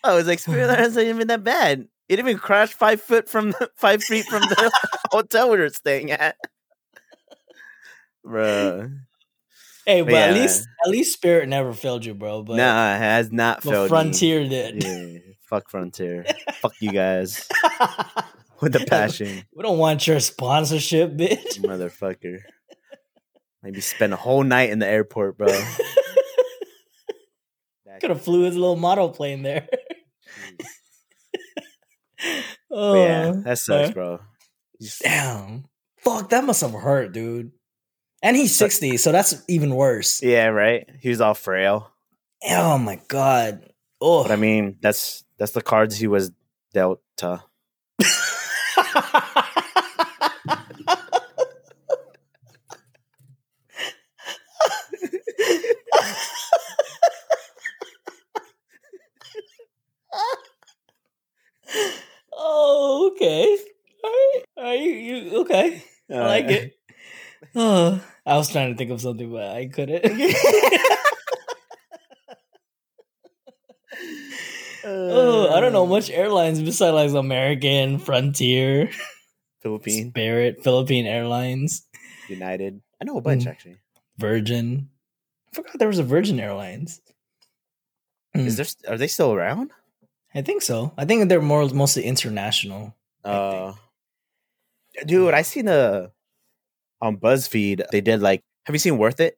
Oh, 0.02 0.14
it 0.14 0.16
was 0.16 0.26
like 0.26 0.40
Spirit 0.40 0.68
Airlines 0.70 0.96
ain't 0.98 1.08
even 1.08 1.28
that 1.28 1.44
bad. 1.44 1.86
It 2.08 2.18
even 2.18 2.38
crashed 2.38 2.74
five 2.74 3.00
foot 3.00 3.28
from 3.28 3.52
the, 3.52 3.70
five 3.76 4.02
feet 4.02 4.26
from 4.26 4.42
the 4.42 4.72
hotel 5.12 5.50
we 5.50 5.58
were 5.58 5.68
staying 5.70 6.10
at. 6.10 6.36
Bruh. 8.26 8.98
Hey, 9.86 10.02
but 10.02 10.14
at 10.14 10.34
Yeah. 10.34 10.40
least 10.42 10.66
at 10.84 10.90
least 10.90 11.12
Spirit 11.12 11.48
never 11.48 11.72
failed 11.72 12.04
you, 12.04 12.14
bro. 12.14 12.42
But, 12.42 12.56
nah, 12.56 12.94
it 12.94 12.98
has 12.98 13.30
not 13.32 13.62
but 13.62 13.70
failed. 13.70 13.88
Frontier 13.88 14.46
did. 14.48 14.82
Yeah, 14.82 15.18
fuck 15.42 15.70
Frontier. 15.70 16.24
fuck 16.54 16.72
you 16.80 16.90
guys 16.92 17.48
with 18.60 18.72
the 18.72 18.84
passion, 18.88 19.44
we 19.54 19.62
don't 19.62 19.78
want 19.78 20.06
your 20.06 20.20
sponsorship, 20.20 21.12
bitch. 21.16 21.58
motherfucker. 21.60 22.38
Maybe 23.62 23.80
spend 23.80 24.12
a 24.12 24.16
whole 24.16 24.42
night 24.42 24.70
in 24.70 24.78
the 24.78 24.86
airport, 24.86 25.38
bro. 25.38 25.48
Could 28.00 28.10
have 28.10 28.22
flew 28.22 28.42
his 28.42 28.56
little 28.56 28.76
model 28.76 29.08
plane 29.10 29.42
there. 29.42 29.66
But 29.70 29.80
oh, 32.70 33.04
yeah, 33.06 33.32
that 33.44 33.58
sucks, 33.58 33.92
bro. 33.94 34.18
Damn. 35.02 35.64
Fuck, 35.98 36.30
that 36.30 36.44
must 36.44 36.60
have 36.62 36.72
hurt, 36.72 37.12
dude. 37.12 37.52
And 38.24 38.36
he's 38.38 38.56
60, 38.56 38.96
so 38.96 39.12
that's 39.12 39.42
even 39.48 39.74
worse. 39.74 40.22
yeah, 40.22 40.46
right. 40.46 40.88
He 41.00 41.10
was 41.10 41.20
all 41.20 41.34
frail, 41.34 41.92
Oh 42.48 42.78
my 42.78 42.98
god. 43.08 43.68
Oh. 44.00 44.22
but 44.22 44.32
I 44.32 44.36
mean, 44.36 44.78
that's 44.80 45.24
that's 45.38 45.52
the 45.52 45.60
cards 45.60 45.96
he 45.96 46.06
was 46.06 46.30
dealt 46.72 47.02
to. 47.18 47.42
oh, 62.32 63.10
okay. 63.12 63.58
All 64.02 64.10
right. 64.10 64.42
All 64.56 64.64
right. 64.64 64.80
You, 64.80 64.92
you, 64.92 65.40
okay. 65.42 65.84
I 66.10 66.14
like 66.14 66.46
it. 66.46 66.74
Oh, 67.54 68.00
I 68.26 68.33
was 68.44 68.52
trying 68.52 68.72
to 68.72 68.76
think 68.76 68.90
of 68.90 69.00
something, 69.00 69.30
but 69.32 69.48
I 69.56 69.66
couldn't. 69.66 70.04
oh, 74.84 75.48
I 75.54 75.60
don't 75.60 75.72
know 75.72 75.86
much 75.86 76.10
airlines 76.10 76.60
besides 76.60 77.12
like 77.14 77.18
American, 77.18 77.98
Frontier, 77.98 78.90
Philippine 79.62 80.10
Spirit, 80.10 80.62
Philippine 80.62 81.06
Airlines, 81.06 81.86
United. 82.28 82.80
I 83.00 83.04
know 83.04 83.18
a 83.18 83.20
bunch 83.20 83.44
Mm. 83.44 83.50
actually. 83.50 83.76
Virgin. 84.18 84.88
I 85.52 85.56
forgot 85.56 85.78
there 85.78 85.88
was 85.88 85.98
a 85.98 86.04
Virgin 86.04 86.40
Airlines. 86.40 87.00
Is 88.34 88.58
Mm, 88.58 88.76
there? 88.82 88.94
Are 88.94 88.98
they 88.98 89.06
still 89.06 89.32
around? 89.32 89.70
I 90.34 90.42
think 90.42 90.62
so. 90.62 90.92
I 90.98 91.04
think 91.04 91.28
they're 91.28 91.40
more 91.42 91.66
mostly 91.68 92.04
international. 92.04 92.94
I 93.24 93.30
Uh, 93.30 93.74
dude, 95.06 95.34
I 95.34 95.42
seen 95.42 95.68
a 95.68 96.10
on 97.00 97.16
BuzzFeed. 97.16 97.84
They 97.90 98.00
did 98.00 98.20
like. 98.20 98.42
Have 98.66 98.74
you 98.74 98.78
seen 98.78 98.98
Worth 98.98 99.20
It? 99.20 99.36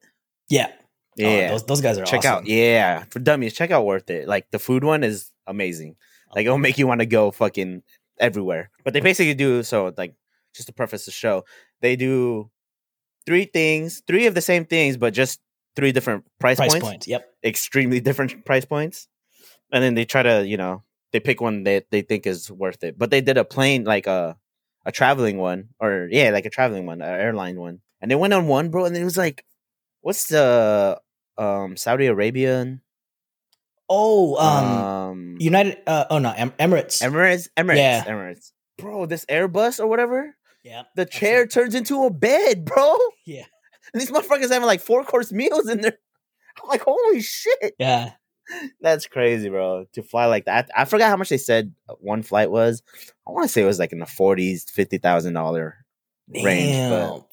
Yeah. 0.49 0.67
Oh, 0.71 0.75
Yeah, 1.15 1.49
those, 1.49 1.65
those 1.65 1.81
guys 1.81 1.97
are 1.97 2.05
check 2.05 2.19
awesome. 2.19 2.31
out. 2.33 2.45
Yeah, 2.47 3.03
for 3.09 3.19
dummies, 3.19 3.53
check 3.53 3.71
out 3.71 3.85
Worth 3.85 4.09
It. 4.09 4.27
Like 4.27 4.49
the 4.51 4.59
food 4.59 4.83
one 4.83 5.03
is 5.03 5.31
amazing. 5.47 5.95
Like 6.35 6.45
it'll 6.45 6.57
make 6.57 6.77
you 6.77 6.87
want 6.87 6.99
to 7.01 7.05
go 7.05 7.31
fucking 7.31 7.81
everywhere. 8.19 8.69
But 8.83 8.93
they 8.93 8.99
basically 9.01 9.33
do 9.33 9.63
so. 9.63 9.93
Like 9.97 10.13
just 10.55 10.67
to 10.67 10.73
preface 10.73 11.05
the 11.05 11.11
show, 11.11 11.43
they 11.81 11.95
do 11.95 12.49
three 13.25 13.45
things, 13.45 14.01
three 14.07 14.27
of 14.27 14.35
the 14.35 14.41
same 14.41 14.65
things, 14.65 14.95
but 14.97 15.13
just 15.13 15.39
three 15.75 15.91
different 15.91 16.25
price, 16.39 16.57
Price 16.57 16.71
points. 16.71 16.85
points. 16.87 17.07
Yep. 17.07 17.27
Extremely 17.43 17.99
different 18.07 18.45
price 18.45 18.65
points, 18.65 19.07
and 19.71 19.83
then 19.83 19.95
they 19.95 20.05
try 20.05 20.21
to 20.23 20.45
you 20.47 20.57
know 20.57 20.83
they 21.11 21.19
pick 21.19 21.41
one 21.41 21.63
that 21.63 21.85
they 21.91 22.01
think 22.01 22.27
is 22.27 22.51
worth 22.51 22.83
it. 22.83 22.97
But 22.97 23.09
they 23.09 23.21
did 23.21 23.37
a 23.37 23.43
plane 23.43 23.83
like 23.85 24.05
a 24.07 24.37
a 24.87 24.91
traveling 24.91 25.37
one, 25.37 25.69
or 25.79 26.07
yeah, 26.09 26.31
like 26.31 26.45
a 26.45 26.49
traveling 26.49 26.87
one, 26.87 27.01
an 27.03 27.09
airline 27.19 27.59
one, 27.59 27.81
and 28.01 28.09
they 28.09 28.15
went 28.15 28.33
on 28.33 28.47
one, 28.47 28.69
bro, 28.69 28.85
and 28.85 28.95
it 28.97 29.03
was 29.03 29.17
like, 29.17 29.43
what's 30.01 30.27
the 30.29 30.97
um 31.37 31.77
Saudi 31.77 32.07
Arabian 32.07 32.81
Oh, 33.89 34.35
um, 34.35 34.65
um 34.65 35.35
United. 35.39 35.77
Uh, 35.87 36.05
oh 36.09 36.19
no, 36.19 36.31
em- 36.35 36.51
Emirates. 36.59 37.01
Emirates 37.01 37.47
Emirates 37.55 37.77
Yeah. 37.77 38.03
Emirates, 38.05 38.51
bro, 38.77 39.05
this 39.05 39.25
Airbus 39.25 39.79
or 39.79 39.87
whatever, 39.87 40.35
yeah. 40.63 40.83
the 40.95 41.05
chair 41.05 41.45
turns 41.47 41.75
into 41.75 42.03
a 42.05 42.09
bed, 42.09 42.65
bro. 42.65 42.97
Yeah. 43.25 43.43
And 43.93 44.01
these 44.01 44.11
motherfuckers 44.11 44.51
having 44.51 44.65
like 44.65 44.81
four 44.81 45.03
course 45.03 45.31
meals 45.31 45.69
in 45.69 45.81
there. 45.81 45.97
I'm 46.63 46.69
like, 46.69 46.81
holy 46.81 47.21
shit. 47.21 47.75
Yeah. 47.79 48.11
That's 48.81 49.07
crazy, 49.07 49.49
bro. 49.49 49.85
To 49.93 50.03
fly 50.03 50.25
like 50.25 50.45
that. 50.45 50.69
I 50.75 50.85
forgot 50.85 51.09
how 51.09 51.17
much 51.17 51.29
they 51.29 51.37
said 51.37 51.73
one 51.99 52.23
flight 52.23 52.49
was. 52.51 52.81
I 53.27 53.31
want 53.31 53.43
to 53.45 53.49
say 53.49 53.61
it 53.61 53.65
was 53.65 53.79
like 53.79 53.91
in 53.91 53.99
the 53.99 54.05
forties, 54.05 54.65
fifty 54.69 54.97
thousand 54.97 55.33
dollar 55.33 55.85
range. 56.43 56.89
But 56.89 57.23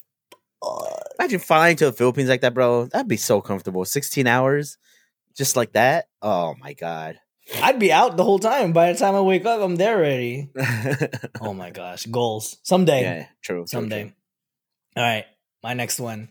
Uh, 0.67 0.97
imagine 1.19 1.39
flying 1.41 1.77
to 1.77 1.87
the 1.87 1.93
Philippines 1.93 2.29
like 2.29 2.41
that, 2.41 2.55
bro. 2.55 2.87
That'd 2.87 3.09
be 3.09 3.17
so 3.17 3.41
comfortable. 3.41 3.85
Sixteen 3.85 4.27
hours, 4.27 4.79
just 5.37 5.57
like 5.57 5.73
that. 5.73 6.09
Oh 6.23 6.55
my 6.61 6.73
god. 6.73 7.19
I'd 7.63 7.79
be 7.79 7.93
out 7.93 8.17
the 8.17 8.25
whole 8.25 8.39
time. 8.39 8.73
By 8.73 8.91
the 8.93 8.99
time 8.99 9.15
I 9.15 9.21
wake 9.21 9.45
up, 9.45 9.61
I'm 9.61 9.77
there 9.77 9.97
already. 9.99 10.49
Oh 11.43 11.53
my 11.53 11.71
gosh, 11.71 12.07
goals 12.07 12.57
someday. 12.63 13.03
yeah, 13.03 13.27
true. 13.43 13.59
true, 13.59 13.67
someday. 13.67 14.03
true. 14.05 14.13
All 14.97 15.03
right, 15.05 15.27
my 15.63 15.75
next 15.75 16.01
one. 16.01 16.31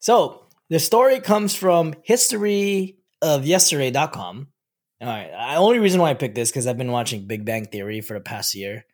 So 0.00 0.44
the 0.68 0.78
story 0.78 1.20
comes 1.20 1.54
from 1.54 1.94
historyofyesterday.com. 3.22 4.48
All 5.02 5.08
right, 5.08 5.30
the 5.30 5.58
only 5.58 5.78
reason 5.78 6.00
why 6.00 6.10
I 6.10 6.14
picked 6.14 6.34
this 6.34 6.50
because 6.50 6.66
I've 6.66 6.76
been 6.76 6.92
watching 6.92 7.26
Big 7.26 7.44
Bang 7.44 7.64
Theory 7.64 8.02
for 8.02 8.14
the 8.14 8.20
past 8.20 8.54
year, 8.54 8.84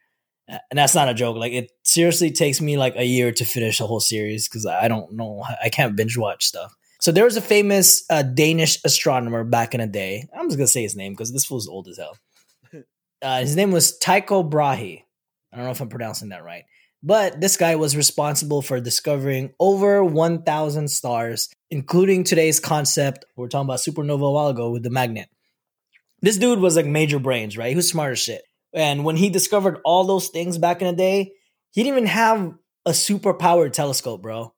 and 0.47 0.61
that's 0.73 0.95
not 0.95 1.09
a 1.09 1.15
joke. 1.15 1.37
Like 1.37 1.53
it 1.53 1.73
seriously 1.83 2.31
takes 2.31 2.61
me 2.61 2.77
like 2.77 2.95
a 2.97 3.05
year 3.05 3.33
to 3.33 3.45
finish 3.45 3.79
the 3.79 3.89
whole 3.89 3.99
series 3.99 4.49
because 4.49 4.67
I 4.67 4.87
don't 4.87 5.15
know, 5.15 5.43
I 5.63 5.69
can't 5.69 5.97
binge 5.97 6.17
watch 6.17 6.47
stuff. 6.47 6.77
So 7.01 7.11
there 7.11 7.25
was 7.25 7.37
a 7.37 7.43
famous 7.43 8.05
uh, 8.09 8.23
Danish 8.23 8.79
astronomer 8.85 9.43
back 9.43 9.75
in 9.75 9.81
the 9.81 9.87
day. 9.89 10.29
I'm 10.33 10.49
just 10.49 10.59
gonna 10.59 10.69
say 10.69 10.83
his 10.83 10.97
name 10.97 11.13
because 11.13 11.33
this 11.33 11.45
fool's 11.45 11.69
old 11.69 11.89
as 11.89 11.99
hell. 11.99 12.17
Uh, 13.23 13.41
his 13.41 13.57
name 13.57 13.73
was 13.73 13.97
Tycho 13.97 14.43
Brahe. 14.43 15.03
I 15.51 15.57
don't 15.57 15.65
know 15.65 15.73
if 15.73 15.81
I'm 15.81 15.89
pronouncing 15.89 16.29
that 16.29 16.45
right. 16.45 16.65
But 17.03 17.41
this 17.41 17.57
guy 17.57 17.77
was 17.77 17.97
responsible 17.97 18.63
for 18.63 18.81
discovering 18.81 19.53
over 19.61 20.03
1,000 20.03 20.89
stars, 20.89 21.49
including 21.71 22.25
today's 22.25 22.59
concept. 22.59 23.25
We 23.37 23.45
are 23.45 23.49
talking 23.49 23.67
about 23.67 23.81
supernova 23.81 24.29
a 24.29 24.33
while 24.33 24.49
ago 24.49 24.71
with 24.71 24.83
the 24.83 24.91
magnet. 24.91 25.29
This 26.23 26.39
dude 26.39 26.61
was 26.61 26.77
like 26.77 26.87
major 26.87 27.19
brains, 27.19 27.57
right? 27.57 27.69
He 27.69 27.77
was 27.77 27.89
smart 27.89 28.13
as 28.13 28.19
shit. 28.19 28.43
And 28.73 29.05
when 29.05 29.17
he 29.17 29.29
discovered 29.31 29.79
all 29.85 30.05
those 30.05 30.29
things 30.29 30.59
back 30.59 30.81
in 30.81 30.89
the 30.89 30.95
day, 30.95 31.33
he 31.71 31.83
didn't 31.83 31.99
even 31.99 32.09
have 32.09 32.55
a 32.85 32.95
super 32.95 33.35
powered 33.35 33.75
telescope, 33.75 34.23
bro. 34.23 34.53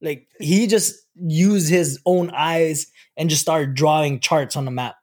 Like 0.00 0.28
he 0.38 0.66
just 0.66 0.94
used 1.14 1.68
his 1.68 2.00
own 2.06 2.30
eyes 2.30 2.86
and 3.16 3.28
just 3.28 3.42
started 3.42 3.74
drawing 3.74 4.20
charts 4.20 4.56
on 4.56 4.64
the 4.64 4.70
map. 4.70 4.96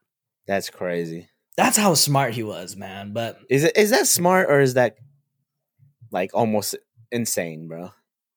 That's 0.47 0.69
crazy. 0.69 1.29
That's 1.55 1.77
how 1.77 1.93
smart 1.93 2.33
he 2.33 2.43
was, 2.43 2.75
man. 2.75 3.13
But 3.13 3.39
Is 3.49 3.63
it 3.63 3.77
is 3.77 3.89
that 3.89 4.07
smart 4.07 4.49
or 4.49 4.59
is 4.59 4.75
that 4.75 4.95
like 6.11 6.31
almost 6.33 6.75
insane, 7.11 7.67
bro? 7.67 7.91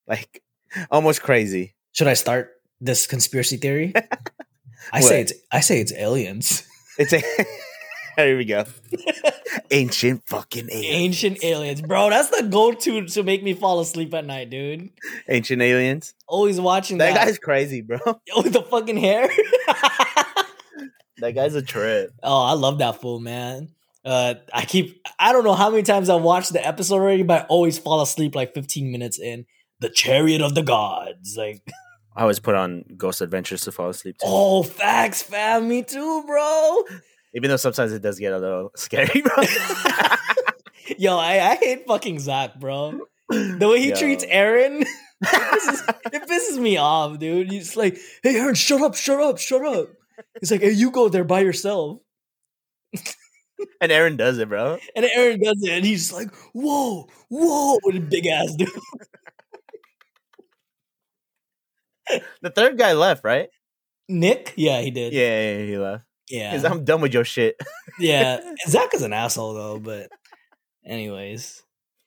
Like 0.07 0.43
almost 0.91 1.23
crazy. 1.23 1.75
should 1.93 2.09
I 2.09 2.15
start 2.15 2.53
this 2.81 3.07
conspiracy 3.07 3.57
theory? 3.57 3.93
I 4.93 5.01
say 5.01 5.21
it's 5.21 5.33
I 5.53 5.61
say 5.61 5.81
it's 5.81 5.93
aliens. 5.93 6.67
It's 6.99 7.13
a 7.13 7.23
here 8.17 8.37
we 8.37 8.45
go. 8.45 8.65
Ancient 9.71 10.23
fucking 10.27 10.69
aliens. 10.71 10.95
Ancient 10.97 11.45
aliens, 11.45 11.83
bro. 11.83 12.11
That's 12.11 12.31
the 12.31 12.43
go-to 12.49 13.07
to 13.07 13.23
make 13.23 13.43
me 13.43 13.55
fall 13.55 13.81
asleep 13.81 14.13
at 14.15 14.25
night, 14.25 14.51
dude. 14.51 14.91
Ancient 15.29 15.63
aliens. 15.63 16.15
Always 16.27 16.61
watching 16.61 16.99
That 16.99 17.15
that. 17.15 17.27
guy's 17.27 17.39
crazy, 17.39 17.81
bro. 17.83 17.99
oh, 18.07 18.43
with 18.43 18.53
the 18.53 18.63
fucking 18.63 18.97
hair. 18.97 19.29
That 21.19 21.33
guy's 21.35 21.55
a 21.55 21.63
trip. 21.63 22.13
oh, 22.23 22.43
I 22.45 22.53
love 22.55 22.79
that 22.79 23.01
fool, 23.01 23.21
man. 23.21 23.69
Uh, 24.05 24.35
I 24.53 24.65
keep. 24.65 25.07
I 25.19 25.33
don't 25.33 25.45
know 25.45 25.55
how 25.55 25.71
many 25.71 25.83
times 25.83 26.09
I've 26.09 26.23
watched 26.23 26.53
the 26.53 26.67
episode 26.67 26.97
already, 26.97 27.23
but 27.23 27.43
I 27.43 27.47
always 27.47 27.79
fall 27.79 28.01
asleep 28.01 28.35
like 28.35 28.55
15 28.55 28.91
minutes 28.91 29.19
in. 29.19 29.47
The 29.81 29.89
Chariot 29.91 30.43
of 30.43 30.55
the 30.55 30.63
Gods, 30.63 31.37
like. 31.37 31.63
I 32.17 32.23
always 32.23 32.41
put 32.41 32.57
on 32.57 32.85
Ghost 32.97 33.21
Adventures 33.21 33.63
to 33.63 33.73
fall 33.73 33.89
asleep 33.89 34.19
too. 34.19 34.27
Oh, 34.27 34.63
facts, 34.65 35.23
fam. 35.23 35.69
Me 35.69 35.83
too, 35.83 36.25
bro. 36.27 36.83
Even 37.35 37.51
though 37.51 37.57
sometimes 37.57 37.93
it 37.93 38.03
does 38.03 38.19
get 38.19 38.33
a 38.33 38.39
little 38.39 38.73
scary, 38.77 39.23
bro. 39.23 39.33
Yo, 40.99 41.17
I, 41.17 41.53
I 41.53 41.55
hate 41.55 41.87
fucking 41.87 42.19
Zak, 42.19 42.59
bro. 42.59 42.99
The 43.29 43.69
way 43.71 43.81
he 43.81 43.91
Yo. 43.91 43.95
treats 43.95 44.25
Aaron, 44.29 44.83
it, 44.83 44.89
pisses, 45.25 45.95
it 46.13 46.29
pisses 46.29 46.61
me 46.61 46.77
off, 46.79 47.21
dude. 47.21 47.51
He's 47.53 47.77
like, 47.77 47.97
"Hey, 48.25 48.37
Aaron, 48.37 48.57
shut 48.57 48.83
up, 48.83 48.97
shut 48.97 49.21
up, 49.21 49.39
shut 49.39 49.65
up." 49.65 49.89
He's 50.41 50.51
like, 50.51 50.63
"Hey, 50.63 50.73
you 50.73 50.91
go 50.91 51.09
there 51.09 51.25
by 51.25 51.41
yourself." 51.41 52.01
And 53.81 53.91
Aaron 53.91 54.17
does 54.17 54.39
it, 54.39 54.49
bro. 54.49 54.79
And 54.95 55.05
Aaron 55.07 55.41
does 55.43 55.57
it, 55.63 55.71
and 55.71 55.85
he's 55.87 56.13
like, 56.13 56.35
"Whoa, 56.53 57.09
whoa!" 57.29 57.79
with 57.83 57.97
a 57.97 58.01
big 58.01 58.27
ass 58.27 58.55
dude. 58.55 58.69
The 62.43 62.51
third 62.51 62.77
guy 62.77 62.93
left, 62.95 63.25
right? 63.25 63.49
Nick, 64.09 64.53
yeah, 64.57 64.81
he 64.81 64.91
did. 64.91 65.13
Yeah, 65.13 65.53
yeah, 65.53 65.65
he 65.65 65.79
left. 65.79 66.05
yeah, 66.29 66.51
Because 66.51 66.65
I'm 66.65 66.85
done 66.85 67.01
with 67.01 67.15
your 67.15 67.25
shit. 67.25 67.57
yeah. 68.01 68.41
Zak 68.67 68.93
is 68.95 69.03
an 69.03 69.13
asshole 69.13 69.55
though, 69.55 69.79
but 69.79 70.09
anyways, 70.85 71.63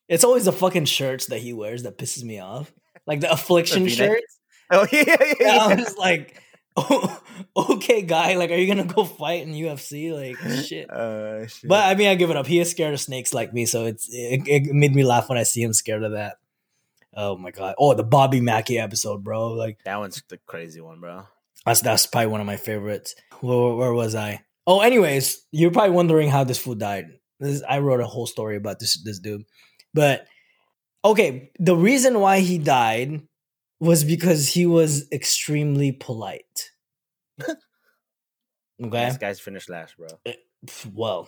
it's 0.10 0.26
always 0.26 0.44
the 0.46 0.52
fucking 0.52 0.86
shirts 0.86 1.28
that 1.28 1.40
he 1.40 1.54
wears 1.54 1.84
that 1.84 1.98
pisses 1.98 2.24
me 2.24 2.40
off, 2.40 2.74
like 3.08 3.22
the 3.22 3.32
affliction 3.32 3.88
shirts. 3.88 4.40
Oh 4.70 4.86
yeah, 4.92 5.04
yeah, 5.08 5.16
Yeah, 5.20 5.34
yeah. 5.40 5.66
I'm 5.66 5.78
just 5.78 5.98
like, 5.98 6.42
oh, 6.76 7.22
okay, 7.56 8.02
guy, 8.02 8.36
like, 8.36 8.52
are 8.52 8.56
you 8.56 8.68
gonna 8.68 8.86
go 8.88 9.04
fight 9.04 9.44
in 9.44 9.54
UFC? 9.54 10.14
Like, 10.14 10.38
shit. 10.64 10.90
Uh, 10.94 11.48
shit. 11.48 11.70
But 11.70 11.86
I 11.86 11.96
mean, 11.96 12.08
I 12.08 12.16
give 12.16 12.30
it 12.30 12.38
up. 12.38 12.48
He 12.48 12.60
is 12.60 12.70
scared 12.70 12.94
of 12.94 13.00
snakes 13.00 13.34
like 13.34 13.54
me, 13.54 13.66
so 13.66 13.86
it's 13.86 14.08
it, 14.12 14.42
it 14.48 14.74
made 14.74 14.96
me 14.96 15.04
laugh 15.04 15.30
when 15.30 15.38
I 15.38 15.44
see 15.44 15.62
him 15.62 15.74
scared 15.74 16.04
of 16.04 16.12
that. 16.12 16.38
Oh 17.16 17.38
my 17.38 17.52
god! 17.52 17.76
Oh, 17.78 17.94
the 17.94 18.04
Bobby 18.04 18.42
Mackey 18.42 18.80
episode, 18.80 19.24
bro. 19.24 19.50
Like 19.54 19.80
that 19.86 20.00
one's 20.00 20.22
the 20.28 20.40
crazy 20.46 20.82
one, 20.82 21.00
bro. 21.00 21.24
that's 21.66 21.82
that's 21.82 22.06
probably 22.08 22.28
one 22.28 22.42
of 22.42 22.48
my 22.48 22.58
favorites. 22.58 23.16
Where, 23.42 23.76
where 23.76 23.94
was 23.94 24.16
I? 24.16 24.44
Oh, 24.66 24.82
anyways, 24.82 25.46
you're 25.52 25.72
probably 25.72 25.92
wondering 25.92 26.30
how 26.30 26.44
this 26.44 26.58
fool 26.58 26.76
died. 26.76 27.06
This, 27.40 27.62
I 27.68 27.80
wrote 27.80 28.00
a 28.00 28.08
whole 28.08 28.28
story 28.28 28.56
about 28.56 28.80
this 28.80 29.02
this 29.04 29.20
dude, 29.20 29.44
but 29.94 30.28
okay, 31.04 31.52
the 31.60 31.76
reason 31.76 32.20
why 32.20 32.40
he 32.40 32.58
died 32.58 33.22
was 33.84 34.04
because 34.04 34.50
he 34.50 34.66
was 34.66 35.12
extremely 35.12 35.92
polite. 35.92 36.72
okay, 37.48 37.58
This 38.80 39.18
guy's 39.18 39.40
finished 39.40 39.70
last, 39.70 39.98
bro. 39.98 40.08
Eh, 40.26 40.36
well, 40.94 41.28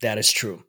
that 0.00 0.16
is 0.16 0.30
true. 0.30 0.62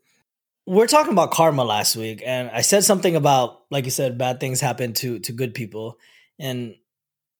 We're 0.65 0.87
talking 0.87 1.13
about 1.13 1.31
karma 1.31 1.63
last 1.63 1.95
week, 1.95 2.23
and 2.25 2.49
I 2.51 2.61
said 2.61 2.83
something 2.83 3.15
about, 3.15 3.61
like 3.69 3.85
you 3.85 3.91
said, 3.91 4.17
bad 4.17 4.39
things 4.39 4.59
happen 4.59 4.93
to 4.93 5.19
to 5.19 5.31
good 5.31 5.53
people, 5.53 5.97
and 6.39 6.75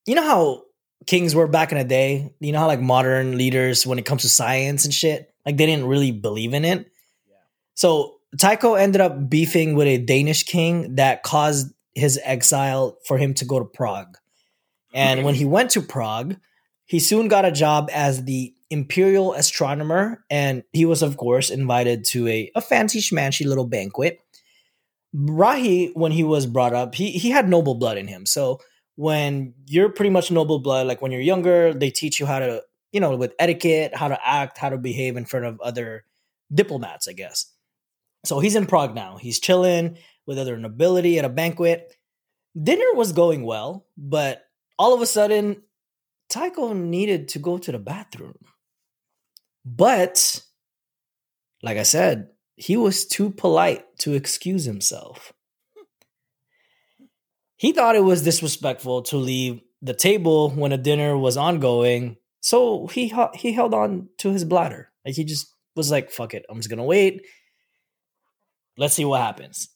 you 0.05 0.15
know 0.15 0.23
how 0.23 0.63
kings 1.07 1.33
were 1.33 1.47
back 1.47 1.71
in 1.71 1.77
the 1.77 1.83
day. 1.83 2.33
You 2.39 2.51
know 2.51 2.59
how 2.59 2.67
like 2.67 2.81
modern 2.81 3.37
leaders, 3.37 3.87
when 3.87 3.97
it 3.97 4.05
comes 4.05 4.21
to 4.21 4.29
science 4.29 4.85
and 4.85 4.93
shit, 4.93 5.33
like 5.45 5.57
they 5.57 5.65
didn't 5.65 5.87
really 5.87 6.11
believe 6.11 6.53
in 6.53 6.65
it. 6.65 6.91
Yeah. 7.27 7.35
So 7.75 8.19
Tycho 8.37 8.75
ended 8.75 9.01
up 9.01 9.29
beefing 9.29 9.75
with 9.75 9.87
a 9.87 9.97
Danish 9.97 10.43
king 10.43 10.95
that 10.95 11.23
caused 11.23 11.73
his 11.95 12.19
exile 12.23 12.97
for 13.05 13.17
him 13.17 13.33
to 13.35 13.45
go 13.45 13.59
to 13.59 13.65
Prague. 13.65 14.17
And 14.93 15.23
when 15.23 15.35
he 15.35 15.45
went 15.45 15.71
to 15.71 15.81
Prague, 15.81 16.35
he 16.85 16.99
soon 16.99 17.27
got 17.27 17.45
a 17.45 17.51
job 17.51 17.89
as 17.93 18.23
the 18.23 18.53
imperial 18.71 19.33
astronomer, 19.33 20.23
and 20.29 20.63
he 20.73 20.85
was, 20.85 21.03
of 21.03 21.17
course, 21.17 21.49
invited 21.49 22.05
to 22.05 22.27
a, 22.27 22.51
a 22.55 22.61
fancy 22.61 22.99
schmancy 22.99 23.45
little 23.45 23.67
banquet. 23.67 24.19
Brahe, 25.13 25.91
when 25.93 26.11
he 26.11 26.23
was 26.23 26.45
brought 26.45 26.73
up, 26.73 26.95
he, 26.95 27.11
he 27.11 27.29
had 27.29 27.49
noble 27.49 27.75
blood 27.75 27.97
in 27.97 28.07
him. 28.07 28.25
So 28.25 28.59
when 28.95 29.53
you're 29.65 29.89
pretty 29.89 30.09
much 30.09 30.31
noble 30.31 30.59
blood, 30.59 30.87
like 30.87 31.01
when 31.01 31.11
you're 31.11 31.21
younger, 31.21 31.73
they 31.73 31.89
teach 31.89 32.19
you 32.19 32.25
how 32.25 32.39
to, 32.39 32.63
you 32.91 32.99
know, 32.99 33.15
with 33.15 33.33
etiquette, 33.39 33.95
how 33.95 34.07
to 34.07 34.27
act, 34.27 34.57
how 34.57 34.69
to 34.69 34.77
behave 34.77 35.17
in 35.17 35.25
front 35.25 35.45
of 35.45 35.59
other 35.61 36.05
diplomats, 36.53 37.07
I 37.07 37.13
guess. 37.13 37.53
So 38.25 38.39
he's 38.39 38.55
in 38.55 38.65
Prague 38.65 38.95
now. 38.95 39.17
He's 39.17 39.39
chilling 39.39 39.97
with 40.29 40.37
other 40.37 40.59
nobility 40.59 41.17
at 41.17 41.25
a 41.25 41.29
banquet. 41.29 41.91
Dinner 42.55 42.93
was 42.93 43.13
going 43.13 43.43
well, 43.43 43.87
but 43.97 44.43
all 44.77 44.93
of 44.93 45.01
a 45.01 45.07
sudden, 45.07 45.63
Tycho 46.29 46.73
needed 46.73 47.29
to 47.29 47.39
go 47.39 47.57
to 47.57 47.71
the 47.71 47.79
bathroom. 47.79 48.37
But, 49.65 50.43
like 51.63 51.79
I 51.79 51.83
said, 51.83 52.27
he 52.57 52.77
was 52.77 53.07
too 53.07 53.31
polite 53.31 53.85
to 54.01 54.13
excuse 54.13 54.65
himself. 54.65 55.33
He 57.57 57.71
thought 57.71 57.95
it 57.95 58.03
was 58.03 58.21
disrespectful 58.21 59.01
to 59.09 59.17
leave 59.17 59.61
the 59.81 59.95
table 59.95 60.51
when 60.51 60.71
a 60.71 60.77
dinner 60.77 61.17
was 61.17 61.37
ongoing, 61.37 62.17
so 62.39 62.85
he 62.85 63.11
he 63.33 63.51
held 63.51 63.73
on 63.73 64.09
to 64.19 64.29
his 64.29 64.45
bladder. 64.45 64.91
Like 65.03 65.15
he 65.15 65.23
just 65.23 65.55
was 65.75 65.89
like, 65.89 66.11
"Fuck 66.11 66.35
it, 66.35 66.45
I'm 66.49 66.57
just 66.57 66.69
gonna 66.69 66.83
wait. 66.83 67.25
Let's 68.77 68.93
see 68.93 69.05
what 69.05 69.21
happens." 69.21 69.69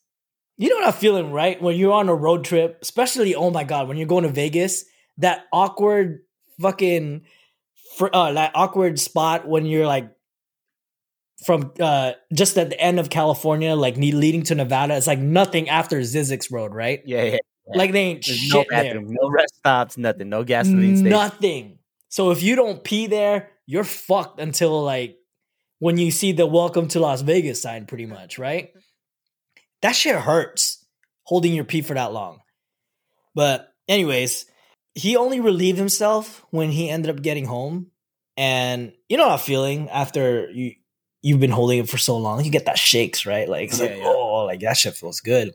You 0.57 0.69
know 0.69 0.75
what 0.75 0.87
I'm 0.87 0.93
feeling, 0.93 1.31
right? 1.31 1.61
When 1.61 1.75
you're 1.75 1.93
on 1.93 2.09
a 2.09 2.15
road 2.15 2.45
trip, 2.45 2.79
especially 2.81 3.35
oh 3.35 3.49
my 3.49 3.63
god, 3.63 3.87
when 3.87 3.97
you're 3.97 4.07
going 4.07 4.23
to 4.23 4.29
Vegas, 4.29 4.85
that 5.17 5.45
awkward 5.51 6.21
fucking 6.61 7.23
fr- 7.97 8.07
uh, 8.13 8.33
that 8.33 8.51
awkward 8.55 8.99
spot 8.99 9.47
when 9.47 9.65
you're 9.65 9.87
like 9.87 10.11
from 11.45 11.73
uh 11.79 12.13
just 12.33 12.57
at 12.57 12.69
the 12.69 12.79
end 12.79 12.99
of 12.99 13.09
California, 13.09 13.75
like 13.75 13.97
ne- 13.97 14.11
leading 14.11 14.43
to 14.43 14.55
Nevada. 14.55 14.95
It's 14.95 15.07
like 15.07 15.19
nothing 15.19 15.69
after 15.69 15.99
Zzyzx 15.99 16.51
Road, 16.51 16.73
right? 16.73 17.01
Yeah, 17.05 17.23
yeah. 17.23 17.37
Like 17.73 17.91
they 17.91 18.01
ain't 18.01 18.25
There's 18.25 18.49
no 18.51 18.59
shit 18.59 18.67
there. 18.69 19.01
no 19.01 19.29
rest 19.29 19.55
stops, 19.55 19.97
nothing, 19.97 20.29
no 20.29 20.43
gasoline 20.43 20.97
station. 20.97 21.09
Nothing. 21.09 21.79
So 22.09 22.31
if 22.31 22.43
you 22.43 22.55
don't 22.55 22.83
pee 22.83 23.07
there, 23.07 23.49
you're 23.65 23.85
fucked 23.85 24.39
until 24.39 24.83
like 24.83 25.17
when 25.79 25.97
you 25.97 26.11
see 26.11 26.31
the 26.31 26.45
welcome 26.45 26.87
to 26.89 26.99
Las 26.99 27.21
Vegas 27.21 27.61
sign, 27.61 27.85
pretty 27.85 28.05
much, 28.05 28.37
right? 28.37 28.71
That 29.83 29.95
shit 29.95 30.15
hurts 30.15 30.83
holding 31.23 31.53
your 31.53 31.63
pee 31.65 31.81
for 31.81 31.93
that 31.93 32.11
long. 32.11 32.39
But, 33.35 33.71
anyways, 33.87 34.45
he 34.95 35.15
only 35.15 35.39
relieved 35.39 35.77
himself 35.77 36.43
when 36.49 36.71
he 36.71 36.89
ended 36.89 37.15
up 37.15 37.21
getting 37.21 37.45
home. 37.45 37.91
And 38.35 38.93
you 39.09 39.17
know 39.17 39.29
that 39.29 39.41
feeling 39.41 39.89
after 39.89 40.49
you 40.49 40.73
you've 41.21 41.39
been 41.39 41.51
holding 41.51 41.79
it 41.79 41.87
for 41.89 41.97
so 41.99 42.17
long, 42.17 42.43
you 42.43 42.51
get 42.51 42.65
that 42.65 42.77
shakes, 42.79 43.25
right? 43.25 43.47
Like 43.47 43.69
it's 43.69 43.79
Yeah, 43.79 43.85
like, 43.85 43.97
yeah. 43.97 44.03
oh, 44.07 44.45
like 44.45 44.59
that 44.61 44.75
shit 44.75 44.95
feels 44.95 45.19
good. 45.19 45.53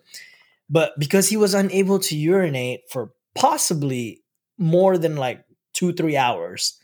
But 0.70 0.93
because 0.99 1.29
he 1.29 1.37
was 1.37 1.55
unable 1.55 1.99
to 2.01 2.16
urinate 2.16 2.83
for 2.91 3.11
possibly 3.35 4.22
more 4.59 4.97
than 4.97 5.16
like 5.16 5.45
two, 5.74 5.93
three 5.93 6.16
hours, 6.16 6.79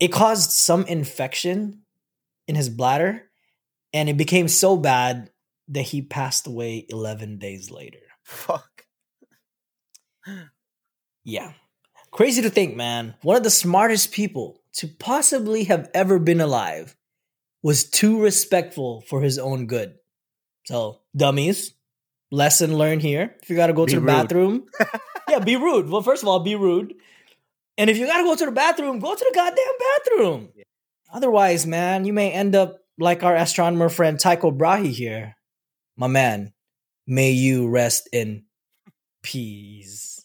it 0.00 0.08
caused 0.08 0.50
some 0.50 0.84
infection 0.86 1.82
in 2.46 2.54
his 2.54 2.68
bladder. 2.68 3.22
And 3.92 4.08
it 4.08 4.16
became 4.16 4.48
so 4.48 4.76
bad 4.76 5.30
that 5.68 5.82
he 5.82 6.02
passed 6.02 6.46
away 6.46 6.86
11 6.88 7.38
days 7.38 7.70
later. 7.70 7.98
Fuck. 8.22 8.84
Yeah. 11.24 11.52
Crazy 12.10 12.42
to 12.42 12.50
think, 12.50 12.76
man. 12.76 13.14
One 13.22 13.36
of 13.36 13.42
the 13.42 13.50
smartest 13.50 14.12
people 14.12 14.62
to 14.74 14.88
possibly 14.88 15.64
have 15.64 15.90
ever 15.94 16.18
been 16.18 16.40
alive 16.40 16.96
was 17.62 17.88
too 17.88 18.22
respectful 18.22 19.02
for 19.08 19.20
his 19.20 19.38
own 19.38 19.66
good. 19.66 19.94
So, 20.64 21.00
dummies, 21.16 21.74
lesson 22.30 22.76
learned 22.76 23.02
here. 23.02 23.36
If 23.42 23.50
you 23.50 23.56
got 23.56 23.66
to 23.68 23.72
go 23.72 23.86
Be 23.86 23.92
to 23.92 23.96
the 23.96 24.00
rude. 24.02 24.06
bathroom, 24.06 24.66
yeah, 25.28 25.38
be 25.40 25.56
rude. 25.56 25.88
Well, 25.88 26.02
first 26.02 26.22
of 26.22 26.28
all, 26.28 26.40
be 26.40 26.54
rude. 26.56 26.94
And 27.76 27.88
if 27.90 27.96
you 27.98 28.06
got 28.06 28.18
to 28.18 28.24
go 28.24 28.34
to 28.34 28.44
the 28.46 28.52
bathroom, 28.52 28.98
go 28.98 29.14
to 29.14 29.24
the 29.30 29.34
goddamn 29.34 29.64
bathroom. 29.78 30.48
Otherwise, 31.12 31.66
man, 31.66 32.04
you 32.04 32.12
may 32.12 32.30
end 32.30 32.54
up 32.54 32.80
like 32.98 33.22
our 33.22 33.34
astronomer 33.36 33.88
friend 33.88 34.18
Tycho 34.18 34.50
Brahe 34.50 34.86
here. 34.92 35.36
My 35.98 36.06
man, 36.06 36.52
may 37.08 37.32
you 37.32 37.68
rest 37.68 38.08
in 38.12 38.44
peace. 39.20 40.24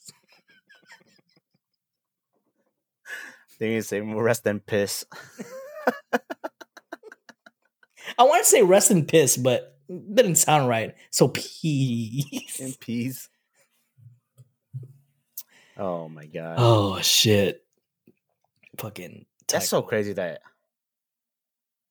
Need 3.60 3.76
to 3.76 3.82
say 3.82 4.02
rest 4.02 4.44
than 4.44 4.60
piss. 4.60 5.04
I 6.14 6.20
want 8.20 8.44
to 8.44 8.50
say 8.50 8.62
rest 8.62 8.92
in 8.92 9.06
piss, 9.06 9.36
but 9.36 9.80
it 9.90 10.16
didn't 10.16 10.36
sound 10.36 10.68
right. 10.68 10.94
So 11.10 11.30
peace. 11.30 12.60
In 12.60 12.74
peace. 12.74 13.30
Oh 15.76 16.08
my 16.08 16.28
god. 16.28 16.56
Oh 16.60 17.00
shit! 17.02 17.64
Fucking. 18.78 19.26
That's 19.48 19.70
so 19.70 19.82
crazy 19.82 20.14
that 20.14 20.42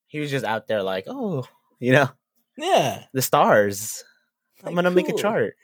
he 0.07 0.21
was 0.21 0.31
just 0.31 0.45
out 0.45 0.69
there 0.69 0.85
like, 0.85 1.05
oh, 1.09 1.49
you 1.81 1.93
know, 1.93 2.11
Yeah, 2.57 3.05
the 3.13 3.23
stars. 3.23 4.03
I'm 4.65 4.75
gonna 4.75 4.91
make 4.91 5.09
a 5.09 5.15
chart. 5.17 5.55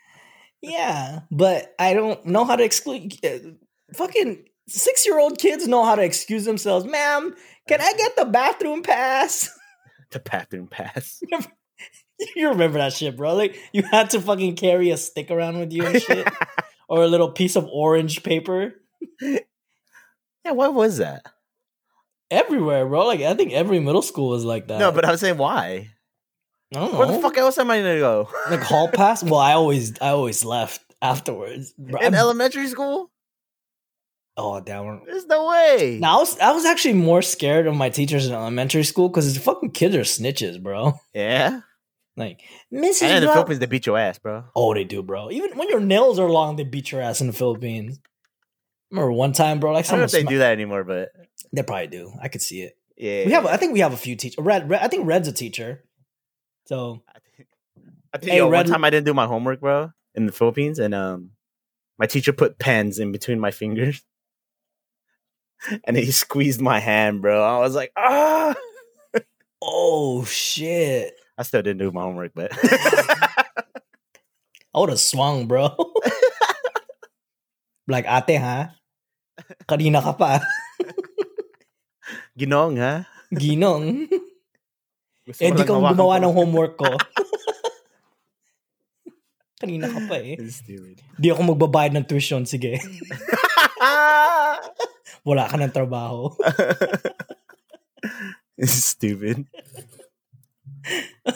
yeah, 0.61 1.21
but 1.31 1.73
I 1.79 1.93
don't 1.93 2.25
know 2.25 2.45
how 2.45 2.55
to 2.55 2.63
exclude. 2.63 3.13
uh, 3.25 3.51
Fucking 3.95 4.45
six-year-old 4.67 5.39
kids 5.39 5.67
know 5.67 5.83
how 5.83 5.95
to 5.95 6.03
excuse 6.03 6.45
themselves. 6.45 6.85
Ma'am, 6.85 7.33
can 7.67 7.81
I 7.81 7.91
get 7.97 8.15
the 8.15 8.25
bathroom 8.25 8.81
pass? 8.83 9.49
The 10.11 10.19
bathroom 10.19 10.65
pass. 10.67 11.21
you 12.35 12.49
remember 12.49 12.79
that 12.79 12.93
shit, 12.93 13.15
bro? 13.15 13.35
Like 13.35 13.55
you 13.71 13.83
had 13.83 14.09
to 14.09 14.19
fucking 14.21 14.55
carry 14.55 14.89
a 14.89 14.97
stick 14.97 15.29
around 15.29 15.59
with 15.59 15.71
you 15.71 15.85
and 15.85 16.01
shit, 16.01 16.27
or 16.87 17.03
a 17.03 17.07
little 17.07 17.31
piece 17.31 17.55
of 17.55 17.67
orange 17.71 18.23
paper 18.23 18.73
yeah, 19.21 20.51
what 20.51 20.73
was 20.73 20.97
that? 20.97 21.21
everywhere, 22.31 22.85
bro. 22.87 23.05
Like 23.05 23.21
I 23.21 23.33
think 23.35 23.53
every 23.53 23.79
middle 23.79 24.01
school 24.01 24.29
was 24.29 24.43
like 24.45 24.67
that. 24.67 24.79
no, 24.79 24.91
but 24.91 25.05
I'm 25.07 25.17
saying 25.17 25.37
why? 25.37 25.89
I 26.75 26.79
don't 26.79 26.93
know. 26.93 26.99
Where 26.99 27.07
the 27.07 27.19
fuck 27.19 27.37
else 27.37 27.57
am 27.57 27.71
I 27.71 27.77
gonna 27.79 27.99
go? 27.99 28.29
like 28.49 28.61
hall 28.61 28.87
pass. 28.89 29.23
Well, 29.23 29.39
I 29.39 29.53
always 29.53 29.99
I 30.01 30.09
always 30.09 30.45
left 30.45 30.81
afterwards. 31.01 31.73
Bro, 31.77 31.99
In 32.01 32.05
I'm- 32.05 32.13
elementary 32.15 32.67
school? 32.67 33.11
Oh, 34.41 34.61
damn. 34.61 35.01
There's 35.05 35.25
no 35.25 35.49
way. 35.49 35.97
Now, 36.01 36.15
I 36.15 36.19
was, 36.19 36.39
I 36.39 36.51
was 36.53 36.63
actually 36.63 36.93
more 36.93 37.21
scared 37.21 37.67
of 37.67 37.75
my 37.75 37.89
teachers 37.89 38.25
in 38.25 38.31
elementary 38.33 38.83
school 38.83 39.09
because 39.09 39.33
the 39.33 39.41
fucking 39.41 39.71
kids 39.71 39.93
are 39.97 40.01
snitches, 40.01 40.61
bro. 40.63 40.93
Yeah. 41.13 41.61
Like, 42.15 42.41
Mrs. 42.73 43.01
And 43.03 43.17
in 43.17 43.23
the 43.27 43.33
Philippines, 43.33 43.59
they 43.59 43.65
beat 43.65 43.85
your 43.85 43.97
ass, 43.97 44.17
bro. 44.17 44.45
Oh, 44.55 44.73
they 44.73 44.85
do, 44.85 45.03
bro. 45.03 45.29
Even 45.29 45.57
when 45.57 45.67
your 45.69 45.81
nails 45.81 46.19
are 46.19 46.29
long, 46.29 46.55
they 46.55 46.63
beat 46.63 46.89
your 46.91 47.01
ass 47.01 47.19
in 47.19 47.27
the 47.27 47.33
Philippines. 47.33 47.99
remember 48.91 49.11
one 49.11 49.33
time, 49.33 49.59
bro, 49.59 49.73
like 49.73 49.85
I 49.87 49.91
don't 49.91 49.99
know 50.01 50.07
someone 50.07 50.21
if 50.23 50.27
they 50.27 50.33
do 50.35 50.39
that 50.39 50.51
anymore, 50.53 50.85
but 50.85 51.09
They 51.51 51.63
probably 51.63 51.87
do. 51.87 52.13
I 52.21 52.29
could 52.29 52.41
see 52.41 52.61
it. 52.61 52.77
yeah. 52.95 53.25
We 53.25 53.31
have, 53.33 53.45
I 53.45 53.57
think 53.57 53.73
we 53.73 53.79
have 53.81 53.93
a 53.93 53.97
few 53.97 54.15
teachers. 54.15 54.43
Red, 54.43 54.69
Red, 54.69 54.81
I 54.81 54.87
think 54.87 55.05
Red's 55.05 55.27
a 55.27 55.33
teacher. 55.33 55.83
So 56.65 57.01
I 57.07 57.19
think, 57.35 57.47
I 58.13 58.17
think 58.17 58.31
Hey, 58.31 58.37
yo, 58.37 58.49
Red- 58.49 58.57
one 58.57 58.65
time 58.67 58.83
I 58.83 58.89
didn't 58.89 59.05
do 59.05 59.13
my 59.13 59.25
homework, 59.27 59.59
bro, 59.59 59.91
in 60.15 60.25
the 60.25 60.31
Philippines, 60.31 60.79
and 60.79 60.93
um, 60.93 61.31
my 61.97 62.05
teacher 62.05 62.33
put 62.33 62.59
pens 62.59 62.99
in 62.99 63.11
between 63.11 63.39
my 63.39 63.51
fingers, 63.51 64.03
and 65.85 65.97
he 65.97 66.11
squeezed 66.11 66.61
my 66.61 66.79
hand, 66.79 67.21
bro. 67.21 67.43
I 67.43 67.59
was 67.59 67.75
like, 67.75 67.91
ah. 67.97 68.55
Oh 69.61 70.23
shit! 70.25 71.13
I 71.37 71.43
still 71.43 71.61
didn't 71.61 71.79
do 71.79 71.91
my 71.91 72.01
homework, 72.01 72.31
but 72.33 72.51
I 72.63 73.45
would 74.75 74.89
have 74.89 74.99
swung, 74.99 75.47
bro. 75.47 75.75
like 77.87 78.05
ate 78.07 78.39
ha? 78.39 78.75
Kanina 79.67 80.01
ka 80.01 80.13
pa. 80.13 80.39
ginong, 82.37 82.77
ha? 82.79 83.07
Ginong. 83.33 84.07
Gusto 85.29 85.45
Eh, 85.45 85.53
di 85.53 85.61
gumawa 85.61 86.17
ng 86.17 86.33
homework 86.33 86.73
ko. 86.81 86.89
Kanina 89.61 89.85
ka 89.85 90.01
pa 90.09 90.17
eh. 90.17 90.41
Stupid. 90.49 91.05
Di 91.21 91.29
ako 91.29 91.53
magbabayad 91.53 91.93
ng 91.93 92.05
tuition. 92.09 92.49
Sige. 92.49 92.81
Wala 95.27 95.45
ka 95.45 95.61
ng 95.61 95.69
trabaho. 95.69 96.33
stupid. 98.65 99.45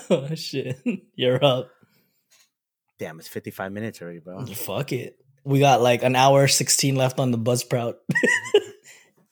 oh, 0.09 0.33
shit. 0.33 0.81
You're 1.13 1.37
up. 1.45 1.69
Damn, 2.97 3.21
it's 3.21 3.29
55 3.29 3.69
minutes 3.69 4.01
already, 4.01 4.25
bro. 4.25 4.41
Fuck 4.57 4.89
it. 4.89 5.21
We 5.45 5.61
got 5.61 5.85
like 5.85 6.01
an 6.01 6.15
hour 6.15 6.47
16 6.47 6.95
left 6.95 7.19
on 7.19 7.29
the 7.29 7.37
Buzzsprout. 7.37 8.01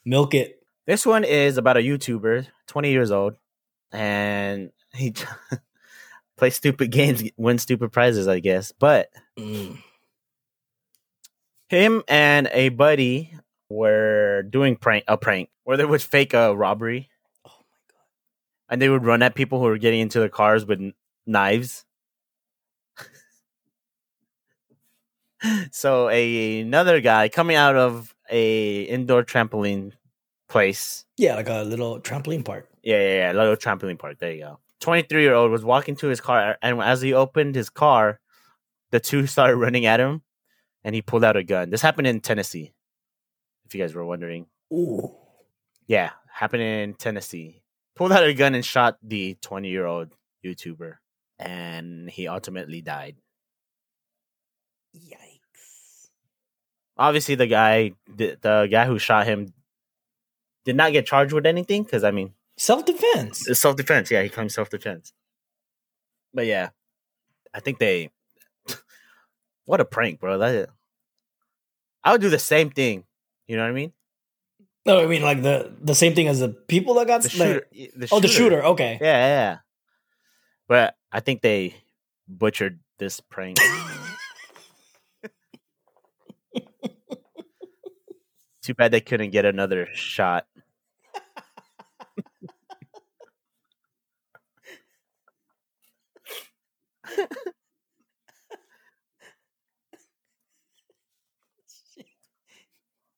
Milk 0.06 0.38
it. 0.38 0.62
This 0.86 1.08
one 1.08 1.24
is 1.24 1.58
about 1.58 1.78
a 1.78 1.82
YouTuber, 1.82 2.46
20 2.68 2.92
years 2.92 3.10
old, 3.10 3.41
and 3.92 4.72
he 4.94 5.14
plays 6.38 6.56
stupid 6.56 6.92
games, 6.92 7.24
win 7.38 7.58
stupid 7.58 7.92
prizes, 7.92 8.28
I 8.28 8.40
guess. 8.40 8.72
But 8.72 9.10
Mm. 9.38 9.78
him 11.70 12.04
and 12.08 12.50
a 12.52 12.70
buddy 12.70 13.34
were 13.70 14.44
doing 14.44 14.76
prank 14.76 15.04
a 15.08 15.18
prank 15.18 15.50
where 15.64 15.78
they 15.78 15.86
would 15.86 16.02
fake 16.02 16.34
a 16.34 16.56
robbery. 16.56 17.10
Oh 17.46 17.52
my 17.52 17.78
god. 17.90 18.04
and 18.70 18.82
they 18.82 18.90
would 18.90 19.06
run 19.06 19.22
at 19.22 19.36
people 19.36 19.60
who 19.60 19.66
were 19.66 19.78
getting 19.78 20.00
into 20.02 20.20
their 20.20 20.30
cars 20.30 20.66
with 20.66 20.80
kn- 20.80 20.94
knives. 21.26 21.86
so 25.72 26.10
a 26.10 26.60
another 26.62 27.02
guy 27.02 27.30
coming 27.30 27.56
out 27.56 27.76
of 27.76 28.14
a 28.30 28.82
indoor 28.84 29.24
trampoline 29.24 29.94
place. 30.50 31.06
Yeah, 31.18 31.36
like 31.36 31.50
a 31.50 31.64
little 31.64 32.00
trampoline 32.00 32.44
park. 32.46 32.68
Yeah, 32.84 33.00
yeah, 33.00 33.18
yeah, 33.28 33.32
little 33.34 33.56
trampoline 33.56 34.00
park. 34.00 34.18
There 34.20 34.32
you 34.32 34.42
go. 34.42 34.60
23 34.82 35.22
year 35.22 35.36
old 35.36 35.52
was 35.52 35.64
walking 35.64 35.96
to 35.98 36.08
his 36.08 36.20
car, 36.20 36.58
and 36.62 36.82
as 36.82 37.02
he 37.02 37.14
opened 37.14 37.56
his 37.56 37.70
car, 37.70 38.20
the 38.90 39.00
two 39.00 39.28
started 39.28 39.56
running 39.56 39.86
at 39.86 40.00
him, 40.00 40.24
and 40.84 40.96
he 40.96 41.02
pulled 41.02 41.24
out 41.24 41.38
a 41.38 41.44
gun. 41.44 41.70
This 41.70 41.82
happened 41.82 42.08
in 42.08 42.20
Tennessee, 42.20 42.74
if 43.66 43.76
you 43.76 43.82
guys 43.82 43.94
were 43.94 44.06
wondering. 44.06 44.48
Ooh. 44.74 45.16
Yeah, 45.88 46.12
happened 46.34 46.64
in 46.64 46.94
Tennessee. 46.96 47.62
Pulled 47.96 48.12
out 48.12 48.24
a 48.24 48.34
gun 48.34 48.56
and 48.56 48.66
shot 48.66 48.98
the 49.04 49.38
20 49.42 49.70
year 49.70 49.86
old 49.86 50.10
YouTuber, 50.44 50.96
and 51.38 52.10
he 52.10 52.28
ultimately 52.28 52.82
died. 52.82 53.18
Yikes. 54.96 56.10
Obviously, 56.98 57.36
the 57.36 57.48
guy, 57.48 57.94
the, 58.08 58.38
the 58.42 58.68
guy 58.72 58.86
who 58.86 58.98
shot 58.98 59.28
him, 59.28 59.54
did 60.66 60.76
not 60.76 60.92
get 60.92 61.06
charged 61.06 61.34
with 61.34 61.46
anything 61.46 61.84
because 61.84 62.04
I 62.04 62.12
mean, 62.12 62.34
Self 62.62 62.86
defense. 62.86 63.48
it's 63.50 63.60
self 63.60 63.76
defense. 63.76 64.12
Yeah, 64.12 64.22
he 64.22 64.30
claims 64.30 64.54
self 64.54 64.70
defense. 64.70 65.14
But 66.32 66.46
yeah, 66.46 66.70
I 67.56 67.60
think 67.60 67.80
they. 67.80 68.12
what 69.66 69.82
a 69.82 69.86
prank, 69.86 70.20
bro! 70.20 70.38
That 70.38 70.70
I 72.04 72.12
would 72.12 72.22
do 72.22 72.30
the 72.30 72.38
same 72.38 72.70
thing. 72.70 73.06
You 73.48 73.58
know 73.58 73.64
what 73.64 73.70
I 73.70 73.74
mean? 73.74 73.94
No, 74.86 75.02
I 75.02 75.08
mean 75.08 75.24
like 75.24 75.42
the 75.42 75.74
the 75.82 75.96
same 75.96 76.14
thing 76.14 76.28
as 76.28 76.40
the 76.40 76.50
people 76.50 76.94
that 76.96 77.08
got 77.08 77.24
The 77.24 77.30
like- 77.40 77.66
shooter. 77.74 78.08
Oh, 78.12 78.20
the 78.20 78.28
shooter. 78.28 78.64
Okay. 78.64 79.00
Yeah, 79.02 79.08
yeah, 79.08 79.28
yeah. 79.28 79.58
But 80.68 80.96
I 81.12 81.20
think 81.20 81.42
they 81.42 81.74
butchered 82.28 82.80
this 83.00 83.22
prank. 83.22 83.58
Too 88.62 88.76
bad 88.76 88.92
they 88.92 89.02
couldn't 89.02 89.32
get 89.32 89.46
another 89.46 89.88
shot. 89.96 90.46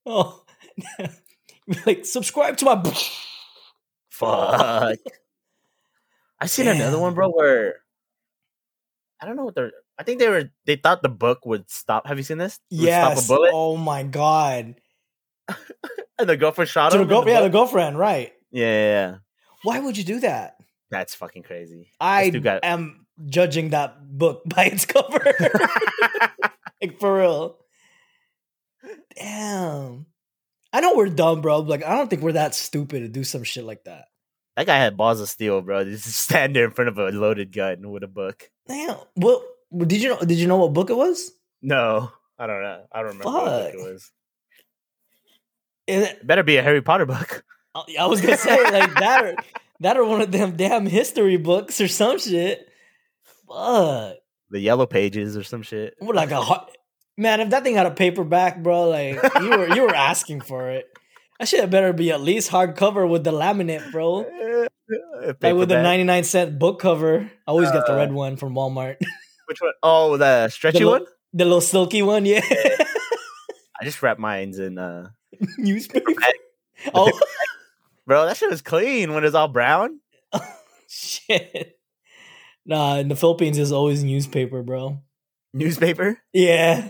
Oh, 0.06 0.44
like 1.86 2.06
subscribe 2.06 2.58
to 2.58 2.66
my. 2.66 2.76
Fuck. 4.12 4.98
I 6.40 6.46
seen 6.46 6.68
another 6.68 7.00
one, 7.00 7.14
bro, 7.14 7.30
where 7.30 7.76
I 9.22 9.26
don't 9.26 9.38
know 9.38 9.46
what 9.46 9.56
they're. 9.56 9.72
I 9.98 10.04
think 10.04 10.20
they 10.20 10.28
were. 10.28 10.50
They 10.66 10.76
thought 10.76 11.04
the 11.04 11.10
book 11.10 11.46
would 11.46 11.70
stop. 11.70 12.06
Have 12.08 12.18
you 12.18 12.24
seen 12.24 12.38
this? 12.38 12.60
Would 12.72 12.82
Yes. 12.82 13.14
Stop 13.14 13.24
a 13.24 13.28
bullet, 13.28 13.52
Oh 13.54 13.78
my 13.78 14.04
god. 14.04 14.76
and 16.20 16.28
the 16.30 16.36
girlfriend 16.36 16.70
shot 16.70 16.92
To 16.92 16.98
him. 17.00 17.08
the 17.08 17.14
girl, 17.16 17.28
yeah, 17.28 17.42
the 17.42 17.50
girlfriend, 17.50 17.98
right? 17.98 18.34
yeah, 18.52 18.66
yeah, 18.66 18.86
yeah. 19.12 19.16
Why 19.64 19.80
would 19.80 19.98
you 19.98 20.04
do 20.04 20.20
that? 20.20 20.58
That's 20.90 21.16
fucking 21.16 21.44
crazy. 21.44 21.92
I 22.00 22.30
am 22.62 23.03
judging 23.26 23.70
that 23.70 24.18
book 24.18 24.42
by 24.48 24.66
its 24.66 24.86
cover. 24.86 25.24
like 26.82 27.00
for 27.00 27.20
real. 27.20 27.58
Damn. 29.18 30.06
I 30.72 30.80
know 30.82 30.96
we're 30.96 31.10
dumb, 31.10 31.42
bro. 31.42 31.60
Like 31.60 31.84
I 31.86 31.96
don't 31.96 32.10
think 32.10 32.22
we're 32.22 32.32
that 32.34 32.56
stupid 32.56 33.00
to 33.02 33.08
do 33.08 33.24
some 33.24 33.44
shit 33.44 33.64
like 33.64 33.84
that. 33.86 34.06
That 34.56 34.66
guy 34.68 34.78
had 34.78 34.98
balls 34.98 35.20
of 35.20 35.30
steel, 35.30 35.62
bro. 35.62 35.84
Just 35.84 36.06
stand 36.14 36.56
there 36.56 36.66
in 36.66 36.72
front 36.72 36.90
of 36.90 36.98
a 36.98 37.10
loaded 37.10 37.52
gun 37.54 37.90
with 37.92 38.04
a 38.04 38.08
book. 38.08 38.50
Damn. 38.68 38.98
Well, 39.16 39.44
did 39.76 40.02
you 40.02 40.10
know? 40.10 40.20
Did 40.20 40.38
you 40.38 40.48
know 40.48 40.58
what 40.58 40.74
book 40.74 40.90
it 40.90 40.96
was? 40.96 41.32
No, 41.62 42.12
I 42.38 42.48
don't 42.48 42.62
know. 42.62 42.84
I 42.92 43.00
don't 43.00 43.18
remember 43.18 43.26
what 43.32 43.46
book 43.46 43.64
Fuck. 43.66 43.74
it 43.74 43.92
was. 43.92 44.12
It 45.88 46.26
better 46.26 46.44
be 46.44 46.58
a 46.58 46.64
Harry 46.64 46.82
Potter 46.82 47.06
book. 47.06 47.44
Oh, 47.76 47.84
it- 47.88 48.00
I 48.00 48.06
was 48.06 48.22
gonna 48.22 48.38
say 48.38 48.64
like 48.72 48.94
that, 48.96 49.24
or 49.26 49.36
that, 49.82 49.98
or 49.98 50.06
one 50.06 50.22
of 50.22 50.32
them 50.32 50.56
damn 50.56 50.86
history 50.86 51.38
books 51.38 51.82
or 51.82 51.88
some 51.88 52.20
shit. 52.20 52.70
Fuck. 53.48 54.16
The 54.50 54.60
Yellow 54.60 54.86
Pages 54.86 55.36
or 55.38 55.44
some 55.44 55.62
shit. 55.64 55.96
What, 56.00 56.16
like 56.16 56.32
a 56.32 56.42
hard, 56.42 56.70
man. 57.18 57.42
If 57.42 57.50
that 57.50 57.64
thing 57.64 57.76
had 57.76 57.86
a 57.88 57.92
paperback, 57.92 58.62
bro, 58.62 58.90
like 58.90 59.16
you 59.42 59.50
were 59.50 59.74
you 59.76 59.82
were 59.84 59.96
asking 59.96 60.42
for 60.42 60.70
it. 60.70 60.86
That 61.40 61.48
shit 61.48 61.70
better 61.70 61.92
be 61.94 62.12
at 62.12 62.22
least 62.22 62.52
hardcover 62.52 63.10
with 63.10 63.24
the 63.24 63.32
laminate, 63.32 63.92
bro. 63.92 64.26
Like 65.42 65.56
with 65.56 65.70
the 65.70 65.82
ninety 65.82 66.04
nine 66.04 66.24
cent 66.26 66.60
book 66.60 66.80
cover. 66.80 67.32
I 67.48 67.52
always 67.52 67.72
get 67.72 67.86
the 67.86 67.94
Uh, 67.94 67.98
red 67.98 68.12
one 68.14 68.36
from 68.36 68.54
Walmart. 68.54 68.98
Which 69.48 69.62
one? 69.62 69.72
Oh, 69.82 70.18
the 70.18 70.50
stretchy 70.50 70.80
The 70.80 70.86
one. 70.88 71.06
the 71.34 71.46
little 71.46 71.62
silky 71.62 72.02
one, 72.02 72.26
yeah. 72.26 72.42
I 72.50 73.84
just 73.86 74.04
wrap 74.04 74.20
mines 74.20 74.60
in. 74.60 74.78
uh 74.78 75.08
Newspaper. 75.58 76.06
Paperback. 76.08 76.34
Oh 76.94 77.12
Bro, 78.06 78.26
that 78.26 78.38
shit 78.38 78.50
was 78.52 78.62
clean 78.62 79.14
when 79.14 79.24
it's 79.24 79.34
all 79.36 79.48
brown. 79.48 80.00
shit. 80.88 81.80
Nah, 82.66 82.98
in 82.98 83.08
the 83.10 83.16
Philippines 83.16 83.58
is 83.58 83.72
always 83.72 84.04
newspaper, 84.04 84.64
bro. 84.64 85.02
Newspaper. 85.54 86.20
Yeah. 86.32 86.90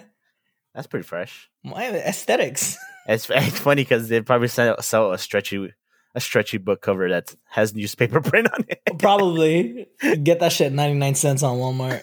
That's 0.76 0.88
pretty 0.88 1.04
fresh. 1.06 1.50
My 1.64 1.88
aesthetics. 1.90 2.78
It's, 3.06 3.30
it's 3.30 3.60
funny 3.60 3.82
because 3.82 4.08
they 4.08 4.22
probably 4.22 4.48
sell, 4.48 4.82
sell 4.82 5.12
a 5.12 5.18
stretchy 5.18 5.74
a 6.16 6.22
stretchy 6.22 6.58
book 6.58 6.82
cover 6.82 7.10
that 7.10 7.36
has 7.50 7.76
newspaper 7.76 8.22
print 8.30 8.48
on 8.54 8.64
it. 8.70 8.80
Probably 8.98 9.88
get 10.24 10.40
that 10.40 10.54
shit 10.54 10.72
99 10.72 11.16
cents 11.16 11.44
on 11.44 11.58
Walmart. 11.58 12.02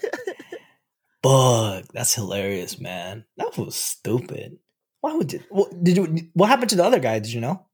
Bug. 1.23 1.87
That's 1.95 2.15
hilarious, 2.15 2.79
man. 2.79 3.25
That 3.39 3.57
was 3.57 3.77
stupid. 3.77 4.59
Why 5.01 5.15
would 5.15 5.33
you 5.33 5.41
what, 5.49 5.83
did 5.83 5.97
you 5.97 6.29
what 6.35 6.49
happened 6.49 6.69
to 6.71 6.77
the 6.77 6.85
other 6.85 6.99
guy? 6.99 7.19
Did 7.19 7.33
you 7.33 7.41
know? 7.41 7.65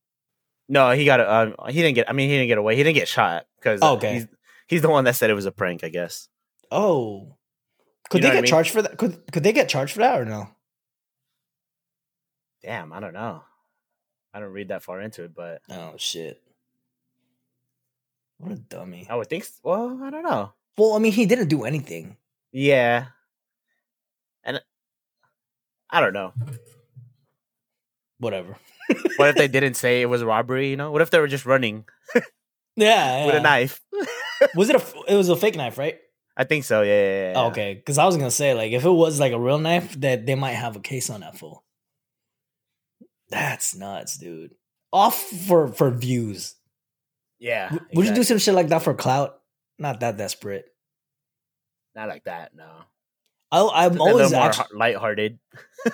No, 0.69 0.91
he 0.93 1.05
got 1.05 1.21
um, 1.21 1.55
he 1.69 1.83
didn't 1.83 1.95
get. 1.97 2.09
I 2.09 2.13
mean, 2.13 2.29
he 2.29 2.37
didn't 2.37 2.49
get 2.49 2.59
away. 2.59 2.77
He 2.77 2.85
didn't 2.85 2.97
get 2.97 3.09
shot 3.09 3.47
because 3.59 3.83
Okay. 3.83 4.15
he's 4.15 4.27
he's 4.67 4.83
the 4.83 4.89
one 4.91 5.05
that 5.05 5.17
said 5.17 5.31
it 5.31 5.35
was 5.35 5.47
a 5.47 5.53
prank. 5.53 5.85
I 5.85 5.89
guess. 5.89 6.29
Oh. 6.71 7.37
Could 8.11 8.23
You 8.23 8.29
know 8.29 8.29
they 8.29 8.29
what 8.29 8.33
I 8.33 8.35
get 8.37 8.43
mean? 8.43 8.51
charged 8.51 8.71
for 8.71 8.83
that? 8.83 8.97
Could 8.99 9.33
could 9.33 9.43
they 9.43 9.53
get 9.53 9.69
charged 9.69 9.93
for 9.93 10.01
that 10.01 10.21
or 10.21 10.25
no? 10.25 10.49
Damn, 12.63 12.93
I 12.93 13.01
don't 13.01 13.13
know. 13.15 13.43
I 14.35 14.41
don't 14.41 14.53
read 14.53 14.69
that 14.69 14.83
far 14.83 15.01
into 15.01 15.25
it, 15.25 15.35
but 15.35 15.63
Oh 15.71 15.95
shit. 15.97 16.43
What 18.39 18.53
a 18.53 18.57
dummy. 18.57 19.07
I 19.09 19.17
would 19.17 19.29
think. 19.29 19.47
Well, 19.63 19.99
I 20.03 20.11
don't 20.11 20.23
know. 20.23 20.53
Well, 20.77 20.93
I 20.93 20.99
mean, 20.99 21.13
he 21.13 21.25
didn't 21.27 21.49
do 21.49 21.65
anything. 21.65 22.17
Yeah, 22.53 23.07
and 24.45 24.61
I 25.91 26.01
don't 26.01 26.13
know. 26.13 26.33
Whatever. 28.19 28.57
What 29.17 29.31
if 29.31 29.37
they 29.37 29.49
didn't 29.57 29.75
say 29.75 30.03
it 30.03 30.07
was 30.07 30.23
robbery? 30.23 30.69
You 30.71 30.77
know, 30.77 30.91
what 30.91 31.03
if 31.03 31.11
they 31.11 31.19
were 31.19 31.27
just 31.29 31.47
running 31.47 31.85
Yeah. 32.77 33.27
with 33.27 33.35
a 33.37 33.41
knife? 33.41 33.81
Was 34.55 34.69
it 34.71 34.77
a? 34.77 34.85
It 35.09 35.15
was 35.17 35.29
a 35.29 35.37
fake 35.37 35.57
knife, 35.57 35.79
right? 35.79 35.99
I 36.37 36.45
think 36.45 36.65
so. 36.65 36.83
Yeah. 36.83 36.93
yeah, 36.93 37.31
yeah, 37.31 37.33
Oh, 37.37 37.47
okay, 37.49 37.75
because 37.75 37.97
I 37.99 38.05
was 38.05 38.17
gonna 38.17 38.31
say 38.31 38.53
like 38.55 38.73
if 38.73 38.85
it 38.85 38.91
was 38.91 39.19
like 39.19 39.33
a 39.33 39.39
real 39.41 39.59
knife, 39.59 39.99
that 40.01 40.27
they 40.27 40.35
might 40.35 40.53
have 40.53 40.77
a 40.77 40.81
case 40.81 41.09
on 41.11 41.21
that 41.21 41.39
fool. 41.39 41.65
That's 43.29 43.75
nuts, 43.75 44.19
dude. 44.19 44.55
Off 44.93 45.19
for 45.21 45.69
for 45.69 45.91
views. 45.91 46.55
Yeah. 47.39 47.69
W- 47.71 47.87
Would 47.95 48.07
you 48.07 48.15
do 48.15 48.23
some 48.23 48.39
shit 48.39 48.55
like 48.55 48.69
that 48.69 48.83
for 48.83 48.95
clout? 48.95 49.39
Not 49.79 50.01
that 50.01 50.17
desperate. 50.17 50.65
Not 51.95 52.09
like 52.09 52.25
that. 52.25 52.55
No. 52.55 52.69
I, 53.53 53.87
I'm 53.87 53.97
a 53.99 54.01
always 54.03 54.33
more 54.33 54.43
actually, 54.43 54.57
heart- 54.65 54.75
lighthearted. 54.77 55.39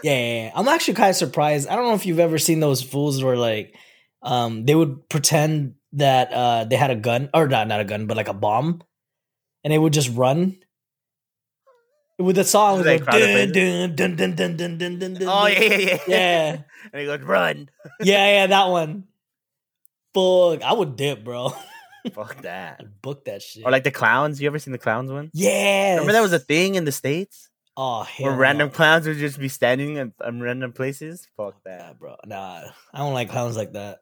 yeah, 0.02 0.12
yeah, 0.12 0.42
yeah. 0.44 0.52
I'm 0.54 0.68
actually 0.68 0.94
kind 0.94 1.10
of 1.10 1.16
surprised. 1.16 1.68
I 1.68 1.76
don't 1.76 1.86
know 1.86 1.94
if 1.94 2.06
you've 2.06 2.18
ever 2.18 2.38
seen 2.38 2.60
those 2.60 2.82
fools 2.82 3.22
where 3.22 3.36
like, 3.36 3.74
um, 4.22 4.64
they 4.64 4.74
would 4.74 5.08
pretend 5.08 5.74
that 5.94 6.32
uh 6.32 6.64
they 6.64 6.76
had 6.76 6.90
a 6.90 6.96
gun 6.96 7.28
or 7.34 7.46
not 7.48 7.68
not 7.68 7.80
a 7.80 7.84
gun 7.84 8.06
but 8.06 8.16
like 8.16 8.28
a 8.28 8.34
bomb, 8.34 8.82
and 9.64 9.72
they 9.72 9.78
would 9.78 9.92
just 9.92 10.10
run. 10.14 10.56
With 12.18 12.36
the 12.36 12.44
song, 12.44 12.80
Is 12.80 12.80
it 12.80 12.84
that 12.84 12.92
would 12.92 13.00
go, 13.00 13.04
crowd 13.04 13.52
dun, 13.52 13.94
dun, 13.96 14.16
dun, 14.16 14.36
dun, 14.36 14.56
dun, 14.56 14.76
dun, 14.78 14.98
dun, 14.98 15.14
dun, 15.14 15.28
Oh 15.28 15.46
yeah, 15.46 15.60
yeah, 15.60 15.78
yeah. 15.78 15.98
yeah, 16.06 16.56
and 16.92 17.00
he 17.00 17.06
goes, 17.06 17.20
"Run." 17.22 17.68
yeah, 18.00 18.26
yeah, 18.32 18.46
that 18.46 18.66
one. 18.66 19.04
Fuck, 20.14 20.62
I 20.62 20.72
would 20.72 20.96
dip, 20.96 21.24
bro. 21.24 21.52
Fuck 22.12 22.42
that. 22.42 22.76
I'd 22.80 23.00
book 23.00 23.24
that 23.24 23.42
shit. 23.42 23.64
Or 23.64 23.70
like 23.70 23.84
the 23.84 23.90
clowns. 23.90 24.40
You 24.40 24.46
ever 24.48 24.58
seen 24.58 24.72
the 24.72 24.78
clowns 24.78 25.10
one? 25.10 25.30
yeah, 25.32 25.92
Remember 25.94 26.12
that 26.12 26.20
was 26.20 26.32
a 26.32 26.38
thing 26.38 26.74
in 26.74 26.84
the 26.84 26.92
states 26.92 27.48
oh 27.76 28.02
hell 28.02 28.26
where 28.28 28.36
random 28.36 28.68
no. 28.68 28.74
clowns 28.74 29.06
would 29.06 29.16
just 29.16 29.38
be 29.38 29.48
standing 29.48 29.96
in, 29.96 30.12
in 30.24 30.42
random 30.42 30.72
places. 30.72 31.28
Fuck 31.36 31.62
that. 31.64 31.98
bro. 31.98 32.16
Nah, 32.26 32.62
I 32.92 32.98
don't 32.98 33.14
like 33.14 33.30
clowns 33.30 33.56
like 33.56 33.72
that. 33.72 34.00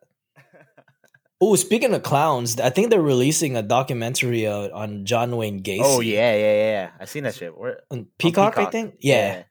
Oh, 1.43 1.57
speaking 1.57 1.95
of 1.95 2.03
clowns, 2.03 2.61
I 2.61 2.68
think 2.70 2.91
they're 2.91 3.01
releasing 3.01 3.57
a 3.57 3.62
documentary 3.62 4.47
uh, 4.47 4.68
on 4.76 5.07
John 5.07 5.34
Wayne 5.36 5.62
Gacy. 5.62 5.80
Oh 5.82 6.01
yeah, 6.01 6.34
yeah, 6.34 6.38
yeah, 6.53 6.70
yeah. 6.70 6.91
I 7.01 7.05
seen 7.07 7.24
that 7.24 7.34
shit. 7.34 7.57
Where, 7.57 7.80
on 7.91 8.09
Peacock, 8.18 8.55
I 8.55 8.61
Peacock. 8.61 8.72
think. 8.72 8.95
Yeah, 9.01 9.45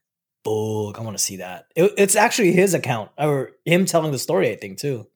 Oh, 0.46 0.94
I 0.94 1.02
want 1.02 1.18
to 1.18 1.24
see 1.24 1.38
that. 1.38 1.66
It, 1.76 1.92
it's 1.98 2.16
actually 2.16 2.54
his 2.54 2.74
account 2.74 3.12
or 3.18 3.52
him 3.66 3.86
telling 3.86 4.12
the 4.12 4.20
story. 4.20 4.52
I 4.52 4.56
think 4.56 4.78
too. 4.78 5.08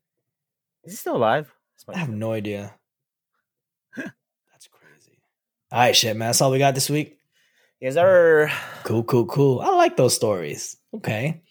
Is 0.83 0.93
he 0.93 0.97
still 0.97 1.15
alive? 1.15 1.51
I 1.87 1.97
have 1.97 2.09
no 2.09 2.31
idea. 2.33 2.73
That's 3.95 4.67
crazy. 4.67 5.17
All 5.71 5.79
right, 5.79 5.95
shit, 5.95 6.15
man. 6.17 6.29
That's 6.29 6.41
all 6.41 6.51
we 6.51 6.59
got 6.59 6.75
this 6.75 6.89
week. 6.89 7.17
Is 7.81 7.95
there? 7.95 8.51
Cool, 8.83 9.03
cool, 9.03 9.25
cool. 9.25 9.59
I 9.61 9.69
like 9.75 9.95
those 9.97 10.15
stories. 10.15 10.77
Okay. 10.95 11.41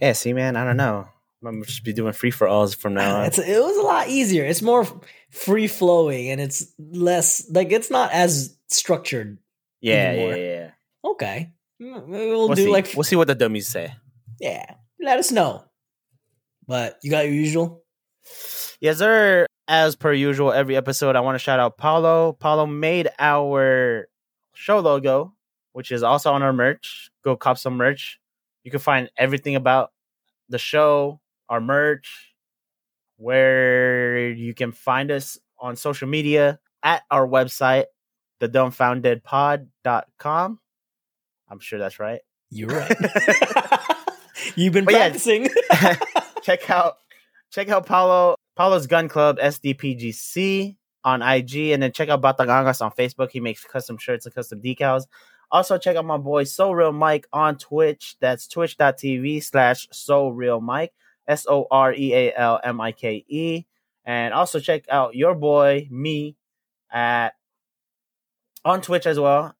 Yeah. 0.00 0.12
See, 0.12 0.32
man. 0.32 0.56
I 0.56 0.64
don't 0.64 0.76
know. 0.76 1.08
I'm 1.44 1.62
just 1.64 1.84
be 1.84 1.92
doing 1.92 2.12
free 2.12 2.30
for 2.30 2.46
alls 2.48 2.74
from 2.74 2.94
now 2.94 3.16
on. 3.20 3.24
It's 3.26 3.38
it 3.38 3.58
was 3.60 3.76
a 3.76 3.82
lot 3.82 4.08
easier. 4.08 4.44
It's 4.44 4.62
more 4.62 4.86
free 5.30 5.68
flowing 5.68 6.28
and 6.30 6.40
it's 6.40 6.66
less 6.78 7.48
like 7.50 7.72
it's 7.72 7.90
not 7.90 8.12
as 8.12 8.56
structured. 8.68 9.38
Yeah, 9.80 10.12
yeah, 10.12 10.34
yeah. 10.34 10.70
Okay. 11.04 11.52
We'll, 11.78 12.04
We'll 12.06 12.48
do 12.48 12.64
see. 12.64 12.70
like 12.70 12.92
we'll 12.94 13.04
see 13.04 13.16
what 13.16 13.26
the 13.28 13.34
dummies 13.34 13.68
say. 13.68 13.94
yeah. 14.38 14.74
Let 15.02 15.18
us 15.18 15.32
know. 15.32 15.64
But 16.66 16.98
you 17.02 17.10
got 17.10 17.24
your 17.24 17.32
usual. 17.34 17.82
Yes, 18.80 18.98
sir. 18.98 19.46
As 19.66 19.96
per 19.96 20.12
usual, 20.12 20.52
every 20.52 20.76
episode, 20.76 21.16
I 21.16 21.20
want 21.20 21.36
to 21.36 21.38
shout 21.38 21.58
out 21.60 21.78
Paolo. 21.78 22.32
Paolo 22.34 22.66
made 22.66 23.08
our 23.18 24.08
show 24.52 24.80
logo, 24.80 25.32
which 25.72 25.90
is 25.90 26.02
also 26.02 26.32
on 26.32 26.42
our 26.42 26.52
merch. 26.52 27.10
Go 27.24 27.34
cop 27.36 27.56
some 27.56 27.76
merch. 27.78 28.18
You 28.64 28.70
can 28.70 28.80
find 28.80 29.10
everything 29.16 29.54
about 29.56 29.90
the 30.50 30.58
show, 30.58 31.20
our 31.50 31.60
merch, 31.60 32.32
where 33.18 34.30
you 34.30 34.54
can 34.54 34.72
find 34.72 35.10
us 35.10 35.38
on 35.58 35.76
social 35.76 36.08
media 36.08 36.58
at 36.82 37.02
our 37.10 37.28
website, 37.28 37.84
thedumbfounddeadpod.com. 38.40 40.60
I'm 41.50 41.58
sure 41.58 41.78
that's 41.78 42.00
right. 42.00 42.20
You're 42.48 42.68
right. 42.68 42.96
You've 44.56 44.72
been 44.72 44.86
But 44.86 44.94
yeah. 44.94 45.10
check 46.42 46.70
out 46.70 46.96
check 47.50 47.68
out 47.68 47.86
Paolo 47.86 48.36
Paolo's 48.56 48.86
Gun 48.86 49.08
Club 49.08 49.38
SDPGC 49.38 50.76
on 51.04 51.22
IG, 51.22 51.70
and 51.70 51.82
then 51.82 51.92
check 51.92 52.08
out 52.08 52.22
Batang 52.22 52.46
Angas 52.46 52.82
on 52.82 52.92
Facebook. 52.92 53.30
He 53.30 53.40
makes 53.40 53.64
custom 53.64 53.98
shirts 53.98 54.26
and 54.26 54.34
custom 54.34 54.60
decals. 54.60 55.04
Also, 55.50 55.78
check 55.78 55.96
out 55.96 56.04
my 56.04 56.16
boy 56.16 56.44
So 56.44 56.72
Real 56.72 56.92
Mike 56.92 57.26
on 57.32 57.58
Twitch. 57.58 58.16
That's 58.20 58.46
twitch.tv 58.46 59.42
slash 59.42 59.88
So 59.90 60.28
Real 60.28 60.60
Mike. 60.60 60.92
S 61.30 61.46
O 61.48 61.66
R 61.70 61.94
E 61.94 62.12
A 62.12 62.34
L 62.36 62.60
M 62.62 62.80
I 62.80 62.92
K 62.92 63.24
E. 63.28 63.64
And 64.04 64.34
also 64.34 64.58
check 64.58 64.84
out 64.90 65.14
your 65.14 65.34
boy, 65.34 65.86
me, 65.90 66.36
at 66.90 67.34
on 68.64 68.82
Twitch 68.82 69.06
as 69.06 69.18
well. 69.18 69.54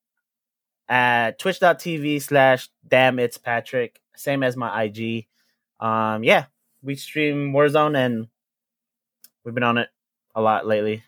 At 0.88 1.38
twitch.tv 1.38 2.20
slash 2.20 2.68
damn 2.86 3.20
it's 3.20 3.38
Patrick. 3.38 4.00
Same 4.16 4.42
as 4.42 4.56
my 4.56 4.82
IG. 4.82 5.26
Um, 5.78 6.24
yeah, 6.24 6.46
we 6.82 6.96
stream 6.96 7.52
Warzone 7.52 7.96
and 7.96 8.26
we've 9.44 9.54
been 9.54 9.62
on 9.62 9.78
it 9.78 9.88
a 10.34 10.42
lot 10.42 10.66
lately. 10.66 11.04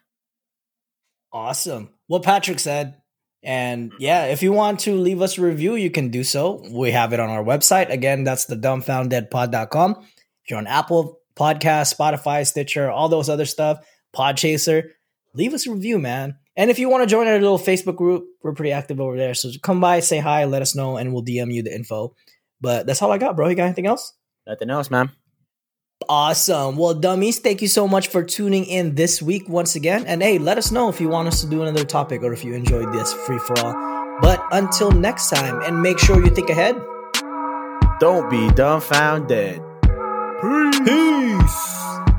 Awesome. 1.32 1.90
What 2.06 2.22
Patrick 2.22 2.60
said. 2.60 3.02
And 3.42 3.92
yeah, 3.98 4.26
if 4.26 4.42
you 4.42 4.52
want 4.52 4.80
to 4.80 4.94
leave 4.94 5.20
us 5.20 5.36
a 5.36 5.42
review, 5.42 5.74
you 5.74 5.90
can 5.90 6.10
do 6.10 6.22
so. 6.22 6.64
We 6.70 6.92
have 6.92 7.12
it 7.12 7.18
on 7.18 7.28
our 7.28 7.42
website. 7.42 7.90
Again, 7.90 8.22
that's 8.22 8.44
the 8.44 8.54
dumbfounddeadpod.com. 8.54 10.06
If 10.44 10.50
you're 10.50 10.58
on 10.58 10.66
Apple 10.66 11.20
Podcast, 11.36 11.94
Spotify, 11.94 12.46
Stitcher, 12.46 12.90
all 12.90 13.08
those 13.08 13.28
other 13.28 13.44
stuff, 13.44 13.78
Podchaser, 14.14 14.90
leave 15.34 15.54
us 15.54 15.66
a 15.66 15.72
review, 15.72 15.98
man. 15.98 16.36
And 16.56 16.70
if 16.70 16.78
you 16.78 16.88
want 16.88 17.02
to 17.02 17.06
join 17.06 17.26
our 17.26 17.38
little 17.38 17.58
Facebook 17.58 17.96
group, 17.96 18.26
we're 18.42 18.52
pretty 18.52 18.72
active 18.72 19.00
over 19.00 19.16
there. 19.16 19.34
So 19.34 19.50
come 19.62 19.80
by, 19.80 20.00
say 20.00 20.18
hi, 20.18 20.44
let 20.44 20.62
us 20.62 20.74
know, 20.74 20.96
and 20.96 21.12
we'll 21.12 21.24
DM 21.24 21.52
you 21.52 21.62
the 21.62 21.74
info. 21.74 22.14
But 22.60 22.86
that's 22.86 23.00
all 23.00 23.10
I 23.10 23.18
got, 23.18 23.36
bro. 23.36 23.48
You 23.48 23.54
got 23.54 23.64
anything 23.64 23.86
else? 23.86 24.12
Nothing 24.46 24.70
else, 24.70 24.90
man. 24.90 25.10
Awesome. 26.08 26.76
Well, 26.76 26.94
dummies, 26.94 27.38
thank 27.38 27.62
you 27.62 27.68
so 27.68 27.86
much 27.88 28.08
for 28.08 28.22
tuning 28.22 28.64
in 28.64 28.96
this 28.96 29.22
week 29.22 29.48
once 29.48 29.76
again. 29.76 30.04
And 30.06 30.22
hey, 30.22 30.38
let 30.38 30.58
us 30.58 30.70
know 30.70 30.88
if 30.88 31.00
you 31.00 31.08
want 31.08 31.28
us 31.28 31.40
to 31.42 31.48
do 31.48 31.62
another 31.62 31.84
topic 31.84 32.22
or 32.22 32.32
if 32.32 32.44
you 32.44 32.54
enjoyed 32.54 32.92
this 32.92 33.12
free 33.12 33.38
for 33.38 33.58
all. 33.60 34.18
But 34.20 34.44
until 34.52 34.90
next 34.90 35.30
time, 35.30 35.62
and 35.62 35.80
make 35.80 35.98
sure 35.98 36.22
you 36.22 36.30
think 36.30 36.50
ahead. 36.50 36.76
Don't 37.98 38.28
be 38.28 38.50
dumbfounded. 38.50 39.71
Peace. 40.42 40.80
Peace. 40.80 42.11